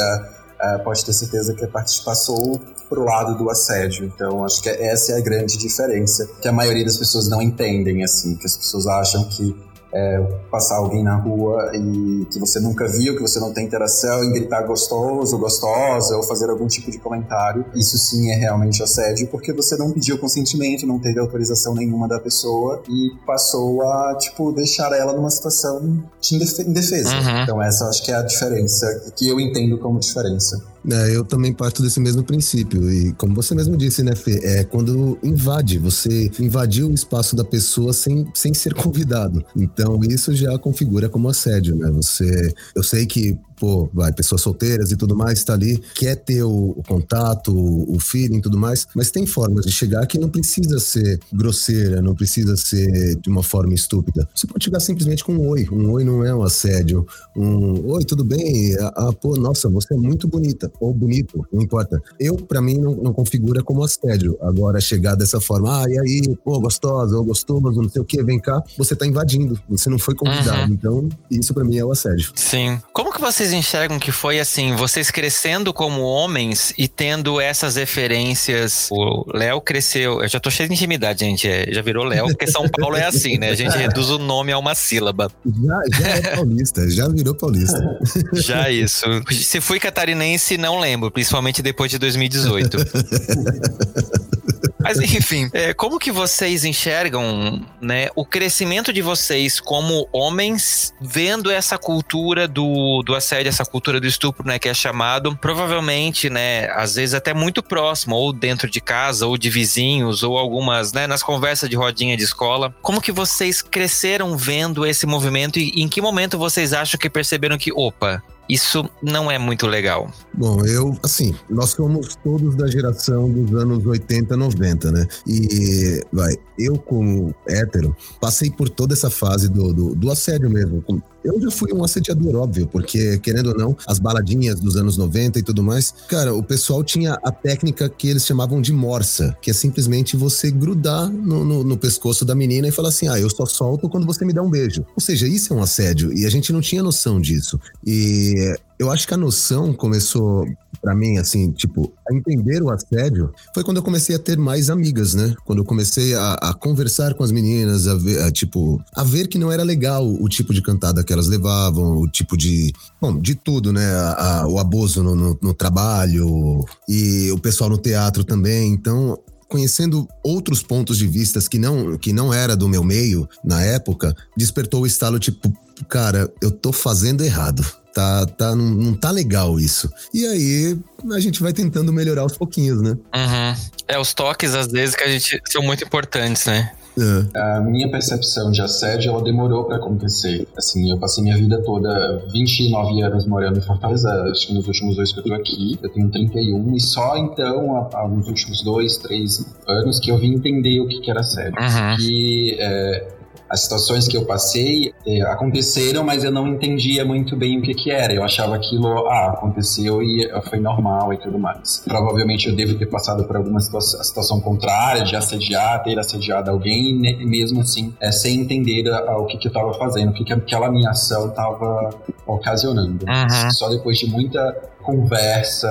é, 0.74 0.78
pode 0.80 1.06
ter 1.06 1.14
certeza 1.14 1.54
que 1.54 1.64
a 1.64 1.68
parte 1.68 2.04
passou 2.04 2.60
pro 2.90 3.04
lado 3.04 3.38
do 3.38 3.50
assédio. 3.50 4.06
Então, 4.06 4.44
acho 4.44 4.62
que 4.62 4.70
essa 4.70 5.14
é 5.14 5.18
a 5.18 5.22
grande 5.22 5.58
diferença 5.58 6.28
que 6.42 6.48
a 6.48 6.52
maioria 6.52 6.84
das 6.84 6.98
pessoas 6.98 7.28
não 7.28 7.42
entendem, 7.42 8.04
assim, 8.04 8.36
que 8.36 8.46
as 8.46 8.58
pessoas 8.58 8.88
acham 8.88 9.24
que 9.26 9.56
é, 9.96 10.20
passar 10.52 10.76
alguém 10.76 11.02
na 11.02 11.16
rua 11.16 11.72
e 11.74 12.26
que 12.26 12.38
você 12.38 12.60
nunca 12.60 12.86
viu, 12.86 13.16
que 13.16 13.22
você 13.22 13.40
não 13.40 13.54
tem 13.54 13.66
interação, 13.66 14.26
e 14.26 14.34
gritar 14.34 14.64
gostoso, 14.64 15.38
gostosa, 15.38 16.18
ou 16.18 16.24
fazer 16.24 16.50
algum 16.50 16.68
tipo 16.68 16.92
de 16.92 16.98
comentário. 17.00 17.66
Isso 17.74 17.98
sim 17.98 18.30
é 18.30 18.36
realmente 18.36 18.84
assédio, 18.84 19.28
porque 19.28 19.54
você 19.54 19.78
não 19.78 19.92
pediu 19.92 20.18
consentimento, 20.18 20.86
não 20.86 21.00
teve 21.00 21.18
autorização 21.18 21.74
nenhuma 21.74 22.10
da 22.10 22.20
pessoa 22.20 22.84
e 22.90 23.12
passou 23.26 23.84
a, 23.84 24.16
tipo, 24.20 24.52
deixar 24.52 24.92
ela 24.92 25.14
numa 25.14 25.30
situação 25.30 26.04
de 26.20 26.36
indefesa. 26.36 27.16
Uhum. 27.16 27.44
Então, 27.44 27.64
essa 27.64 27.88
acho 27.88 28.04
que 28.04 28.12
é 28.12 28.16
a 28.16 28.22
diferença, 28.22 29.14
que 29.16 29.30
eu 29.30 29.40
entendo 29.40 29.78
como 29.78 29.98
diferença. 30.00 30.75
É, 30.92 31.16
eu 31.16 31.24
também 31.24 31.54
parto 31.54 31.82
desse 31.82 32.00
mesmo 32.00 32.24
princípio. 32.24 32.92
E 32.92 33.14
como 33.14 33.34
você 33.34 33.56
mesmo 33.56 33.76
disse, 33.76 34.04
né, 34.04 34.16
Fê? 34.16 34.40
É 34.44 34.64
quando 34.64 35.18
invade, 35.24 35.80
você 35.80 36.32
invadiu 36.40 36.90
o 36.90 36.94
espaço 36.94 37.36
da 37.36 37.44
pessoa 37.44 37.94
sem, 37.94 38.28
sem 38.34 38.54
ser 38.54 38.74
convidado. 38.76 39.44
Então, 39.56 40.00
isso 40.04 40.34
já 40.36 40.58
configura 40.60 41.10
como 41.10 41.30
assédio, 41.30 41.76
né? 41.76 41.90
Você. 41.92 42.54
Eu 42.76 42.84
sei 42.84 43.06
que 43.06 43.38
pô, 43.56 43.90
vai, 43.94 44.12
pessoas 44.14 44.42
solteiras 44.42 44.92
e 44.92 44.98
tudo 44.98 45.16
mais, 45.16 45.44
tá 45.44 45.54
ali, 45.54 45.78
quer 45.96 46.16
ter 46.16 46.44
o, 46.44 46.74
o 46.78 46.84
contato, 46.88 47.52
o, 47.52 47.96
o 47.96 48.00
feeling 48.00 48.38
e 48.38 48.42
tudo 48.42 48.58
mais, 48.58 48.88
mas 48.96 49.12
tem 49.12 49.26
formas 49.26 49.66
de 49.66 49.72
chegar 49.72 50.06
que 50.08 50.18
não 50.18 50.30
precisa 50.30 50.80
ser 50.80 51.20
grosseira, 51.32 52.02
não 52.02 52.16
precisa 52.16 52.56
ser 52.58 53.16
de 53.16 53.30
uma 53.30 53.44
forma 53.44 53.74
estúpida. 53.74 54.28
Você 54.34 54.48
pode 54.48 54.64
chegar 54.66 54.80
simplesmente 54.80 55.24
com 55.24 55.34
um 55.34 55.48
oi. 55.48 55.68
Um 55.72 55.92
oi 55.92 56.04
não 56.04 56.24
é 56.24 56.34
um 56.34 56.44
assédio. 56.44 57.06
Um 57.36 57.92
oi, 57.92 58.04
tudo 58.04 58.24
bem? 58.24 58.76
Ah, 58.80 59.08
ah 59.08 59.14
pô, 59.14 59.36
nossa, 59.36 59.70
você 59.70 59.94
é 59.94 59.98
muito 59.98 60.28
bonita. 60.28 60.72
Ou 60.80 60.94
bonito, 60.94 61.46
não 61.52 61.62
importa. 61.62 62.02
Eu, 62.20 62.36
para 62.36 62.62
mim, 62.62 62.78
não, 62.78 62.96
não 62.96 63.14
configura 63.14 63.64
como 63.64 63.84
assédio. 63.84 64.38
Agora, 64.42 64.80
chegar 64.80 65.16
dessa 65.16 65.40
forma, 65.40 65.82
ah, 65.82 65.86
e 65.90 66.00
aí, 66.00 66.38
pô, 66.44 66.60
gostosa, 66.60 67.18
ou 67.18 67.24
gostoso, 67.24 67.82
não 67.82 67.90
sei 67.90 68.02
o 68.02 68.06
que, 68.06 68.22
vem 68.24 68.40
cá, 68.40 68.64
você 68.78 68.96
tá 68.96 69.06
invadindo. 69.06 69.60
Você 69.70 69.90
não 69.90 70.00
foi 70.00 70.16
convidado. 70.16 70.68
Uhum. 70.70 70.74
Então, 70.74 71.10
isso 71.30 71.54
para 71.54 71.64
mim 71.64 71.78
é 71.78 71.86
o 71.86 71.92
assédio. 71.92 72.32
Sim. 72.36 72.80
Como 72.94 73.12
que 73.12 73.22
vocês 73.46 73.54
enxergam 73.54 74.00
que 74.00 74.12
foi 74.12 74.40
assim, 74.40 74.76
vocês 74.76 75.12
crescendo 75.12 75.72
como 75.72 76.02
homens 76.02 76.74
e 76.80 76.88
tendo 76.88 77.40
essas 77.40 77.76
referências? 77.76 78.88
O 78.92 79.24
Léo 79.32 79.62
cresceu, 79.62 80.24
eu 80.24 80.28
já 80.28 80.40
tô 80.40 80.50
cheio 80.50 80.68
de 80.68 80.74
intimidade, 80.74 81.20
gente, 81.20 81.48
é, 81.48 81.72
já 81.72 81.84
virou 81.84 82.06
Léo, 82.06 82.26
porque 82.28 82.48
São 82.48 82.68
Paulo 82.68 82.96
é 82.96 83.06
assim, 83.06 83.38
né? 83.38 83.50
A 83.50 83.56
gente 83.56 83.78
reduz 83.78 84.10
o 84.10 84.18
nome 84.18 84.52
a 84.52 84.58
uma 84.58 84.74
sílaba. 84.74 85.32
Já, 85.46 86.00
já 86.00 86.08
é 86.08 86.36
paulista, 86.36 86.90
já 86.90 87.08
virou 87.08 87.36
paulista. 87.36 88.00
Já 88.34 88.72
isso. 88.72 89.06
Se 89.32 89.62
fui 89.62 89.80
catarinense, 89.80 90.58
não 90.58 90.80
lembro, 90.80 91.12
principalmente 91.12 91.62
depois 91.62 91.92
de 91.92 92.00
2018. 92.00 92.78
Mas 94.86 95.00
enfim, 95.00 95.50
é, 95.52 95.74
como 95.74 95.98
que 95.98 96.12
vocês 96.12 96.64
enxergam 96.64 97.60
né, 97.82 98.08
o 98.16 98.24
crescimento 98.24 98.94
de 98.94 99.02
vocês 99.02 99.60
como 99.60 100.08
homens 100.14 100.94
vendo 101.02 101.50
essa 101.50 101.76
cultura 101.76 102.48
do, 102.48 103.02
do 103.04 103.16
assédio, 103.16 103.50
essa 103.50 103.66
cultura 103.66 104.00
do 104.00 104.06
estupro, 104.06 104.46
né, 104.46 104.60
que 104.60 104.70
é 104.70 104.74
chamado, 104.76 105.36
provavelmente, 105.38 106.30
né, 106.30 106.70
às 106.72 106.94
vezes 106.94 107.16
até 107.16 107.34
muito 107.34 107.64
próximo, 107.64 108.16
ou 108.16 108.32
dentro 108.32 108.70
de 108.70 108.80
casa, 108.80 109.26
ou 109.26 109.40
de 109.40 109.50
vizinhos, 109.50 110.22
ou 110.22 110.38
algumas, 110.38 110.94
né, 110.94 111.08
nas 111.08 111.24
conversas 111.24 111.68
de 111.68 111.76
rodinha 111.76 112.16
de 112.16 112.24
escola. 112.24 112.74
Como 112.84 113.02
que 113.02 113.12
vocês 113.12 113.64
cresceram 113.64 114.38
vendo 114.38 114.86
esse 114.86 115.08
movimento 115.08 115.58
e 115.58 115.82
em 115.82 115.90
que 115.90 116.00
momento 116.00 116.38
vocês 116.38 116.74
acham 116.74 117.00
que 117.00 117.10
perceberam 117.10 117.58
que, 117.58 117.72
opa, 117.74 118.22
isso 118.50 118.90
não 119.02 119.30
é 119.32 119.38
muito 119.38 119.68
legal. 119.68 120.10
Bom, 120.34 120.66
eu, 120.66 120.98
assim, 121.04 121.34
nós 121.50 121.72
somos 121.72 122.16
todos 122.24 122.56
da 122.56 122.68
geração 122.68 123.30
dos 123.30 123.54
anos 123.60 123.86
80, 123.86 124.36
90, 124.38 124.92
né? 124.92 125.08
E, 125.28 126.02
vai, 126.12 126.36
eu 126.58 126.78
como 126.78 127.34
hétero, 127.48 127.96
passei 128.20 128.50
por 128.52 128.70
toda 128.70 128.94
essa 128.94 129.10
fase 129.10 129.50
do, 129.50 129.74
do, 129.74 129.96
do 129.96 130.12
assédio 130.12 130.50
mesmo. 130.50 130.84
Eu 131.26 131.42
já 131.42 131.50
fui 131.50 131.74
um 131.74 131.84
assediador, 131.84 132.36
óbvio, 132.36 132.68
porque, 132.68 133.18
querendo 133.18 133.48
ou 133.48 133.58
não, 133.58 133.78
as 133.88 133.98
baladinhas 133.98 134.60
dos 134.60 134.78
anos 134.78 134.96
90 134.96 135.40
e 135.40 135.44
tudo 135.44 135.64
mais, 135.64 135.94
cara, 136.08 136.34
o 136.34 136.44
pessoal 136.44 136.84
tinha 136.84 137.18
a 137.24 137.32
técnica 137.32 137.90
que 137.90 138.08
eles 138.08 138.26
chamavam 138.26 138.62
de 138.62 138.72
morsa, 138.72 139.36
que 139.42 139.50
é 139.50 139.54
simplesmente 139.54 140.16
você 140.16 140.52
grudar 140.52 141.10
no, 141.10 141.44
no, 141.44 141.64
no 141.64 141.78
pescoço 141.78 142.24
da 142.24 142.36
menina 142.36 142.68
e 142.68 142.72
falar 142.72 142.90
assim: 142.90 143.08
ah, 143.08 143.20
eu 143.20 143.30
só 143.30 143.46
solto 143.46 143.90
quando 143.90 144.06
você 144.06 144.24
me 144.24 144.34
dá 144.34 144.42
um 144.42 144.50
beijo. 144.50 144.86
Ou 144.96 145.02
seja, 145.02 145.28
isso 145.28 145.54
é 145.54 145.56
um 145.58 145.64
assédio, 145.64 146.14
e 146.14 146.26
a 146.26 146.30
gente 146.30 146.54
não 146.54 146.62
tinha 146.62 146.84
noção 146.84 147.20
disso. 147.20 147.60
E 147.86 148.56
eu 148.78 148.92
acho 148.92 149.08
que 149.08 149.14
a 149.14 149.18
noção 149.18 149.74
começou 149.74 150.46
para 150.82 150.94
mim, 150.94 151.18
assim, 151.18 151.52
tipo, 151.52 151.92
a 152.08 152.14
entender 152.14 152.62
o 152.62 152.70
assédio 152.70 153.34
foi 153.54 153.64
quando 153.64 153.78
eu 153.78 153.84
comecei 153.84 154.16
a 154.16 154.20
ter 154.20 154.38
mais 154.38 154.70
amigas, 154.70 155.14
né? 155.14 155.34
Quando 155.46 155.60
eu 155.60 155.66
comecei 155.66 156.14
a, 156.14 156.34
a 156.34 156.54
conversar 156.54 157.14
com 157.14 157.24
as 157.24 157.32
meninas, 157.32 157.88
a 157.88 157.96
ver, 157.96 158.22
a, 158.22 158.32
tipo, 158.32 158.80
a 158.94 159.04
ver 159.04 159.28
que 159.28 159.40
não 159.40 159.52
era 159.52 159.64
legal 159.64 160.06
o 160.06 160.28
tipo 160.28 160.54
de 160.54 160.62
cantada 160.62 161.04
que 161.04 161.12
elas 161.12 161.28
levavam, 161.28 161.98
o 161.98 162.08
tipo 162.08 162.38
de, 162.38 162.74
bom, 163.02 163.18
de 163.18 163.34
tudo, 163.34 163.74
né? 163.74 163.86
A, 164.18 164.46
o 164.48 164.60
abuso 164.60 165.02
no, 165.02 165.16
no, 165.16 165.40
no 165.42 165.54
trabalho 165.54 166.64
e 166.88 167.32
o 167.32 167.40
pessoal 167.40 167.70
no 167.70 167.78
teatro 167.78 168.24
também. 168.24 168.72
Então, 168.72 169.18
conhecendo 169.48 170.08
outros 170.22 170.62
pontos 170.62 170.98
de 170.98 171.08
vistas 171.08 171.48
que 171.48 171.58
não 171.58 171.98
que 171.98 172.12
não 172.12 172.34
era 172.34 172.56
do 172.56 172.68
meu 172.68 172.84
meio 172.84 173.28
na 173.44 173.62
época, 173.64 174.14
despertou 174.36 174.82
o 174.82 174.88
estalo 174.88 175.18
tipo, 175.18 175.52
cara, 175.88 176.32
eu 176.42 176.52
tô 176.52 176.72
fazendo 176.72 177.24
errado 177.24 177.66
tá, 177.96 178.26
tá, 178.26 178.56
não, 178.56 178.66
não 178.66 178.94
tá 178.94 179.10
legal 179.10 179.58
isso. 179.58 179.90
E 180.14 180.28
aí 180.28 180.78
a 181.14 181.20
gente 181.22 181.42
vai 181.42 181.54
tentando 181.54 181.94
melhorar 181.94 182.24
aos 182.24 182.38
pouquinhos, 182.38 182.82
né? 182.82 182.92
Uhum. 182.92 183.56
É, 183.88 183.98
os 183.98 184.14
toques, 184.14 184.54
às 184.54 184.68
vezes, 184.68 184.96
que 184.96 185.04
a 185.04 185.08
gente 185.08 185.42
são 185.48 185.64
muito 185.64 185.86
importantes, 185.86 186.46
né? 186.46 186.74
É. 186.98 187.58
A 187.58 187.60
minha 187.62 187.90
percepção 187.90 188.52
de 188.52 188.62
assédio, 188.62 189.12
ela 189.12 189.22
demorou 189.22 189.66
para 189.66 189.78
acontecer. 189.78 190.48
Assim, 190.58 190.90
eu 190.90 190.98
passei 190.98 191.24
minha 191.24 191.38
vida 191.38 191.62
toda, 191.64 192.24
29 192.32 193.02
anos 193.02 193.26
morando 193.28 193.58
em 193.58 193.62
Fortaleza, 193.62 194.10
acho 194.32 194.48
que 194.48 194.54
nos 194.54 194.68
últimos 194.68 194.96
dois 194.96 195.12
que 195.12 195.20
eu 195.20 195.24
tô 195.24 195.34
aqui, 195.34 195.78
eu 195.82 195.90
tenho 195.90 196.10
31, 196.10 196.74
e 196.76 196.80
só 196.80 197.18
então, 197.18 197.90
há, 197.94 198.08
nos 198.08 198.28
últimos 198.28 198.64
dois, 198.64 198.98
três 198.98 199.46
anos, 199.68 200.00
que 200.00 200.10
eu 200.10 200.18
vim 200.18 200.36
entender 200.36 200.80
o 200.80 200.88
que, 200.88 201.02
que 201.02 201.12
era 201.12 201.20
assédio. 201.20 201.60
Uhum. 201.60 201.98
Que 201.98 202.58
é, 202.60 203.15
as 203.50 203.62
situações 203.62 204.08
que 204.08 204.18
eu 204.18 204.26
passei 204.26 204.94
é, 205.06 205.22
aconteceram, 205.24 206.04
mas 206.04 206.24
eu 206.24 206.32
não 206.32 206.48
entendia 206.48 207.06
muito 207.06 207.36
bem 207.36 207.60
o 207.60 207.62
que 207.62 207.74
que 207.74 207.92
era. 207.92 208.14
Eu 208.14 208.24
achava 208.24 208.56
aquilo, 208.56 209.08
ah, 209.08 209.32
aconteceu 209.32 210.02
e 210.02 210.30
foi 210.50 210.60
normal 210.60 211.14
e 211.14 211.18
tudo 211.18 211.38
mais. 211.38 211.84
Provavelmente 211.86 212.48
eu 212.48 212.56
devo 212.56 212.78
ter 212.78 212.88
passado 212.88 213.24
por 213.26 213.36
alguma 213.36 213.60
situação, 213.60 214.04
situação 214.04 214.42
contrária, 214.42 215.04
de 215.04 215.16
assediar, 215.16 215.84
ter 215.84 215.98
assediado 216.00 216.50
alguém, 216.50 216.90
e 217.06 217.26
mesmo 217.26 217.62
assim, 217.62 217.94
é, 218.00 218.12
sem 218.12 218.42
entender 218.42 218.90
a, 218.90 219.18
o 219.18 219.26
que 219.26 219.38
que 219.38 219.48
eu 219.48 219.50
estava 219.50 219.74
fazendo, 219.74 220.10
o 220.10 220.14
que 220.14 220.24
que 220.24 220.34
aquela 220.34 220.72
minha 220.72 220.90
ação 220.90 221.30
estava 221.30 221.90
ocasionando. 222.26 223.06
Uhum. 223.06 223.52
Só 223.52 223.70
depois 223.70 223.98
de 223.98 224.08
muita 224.08 224.56
conversa, 224.86 225.68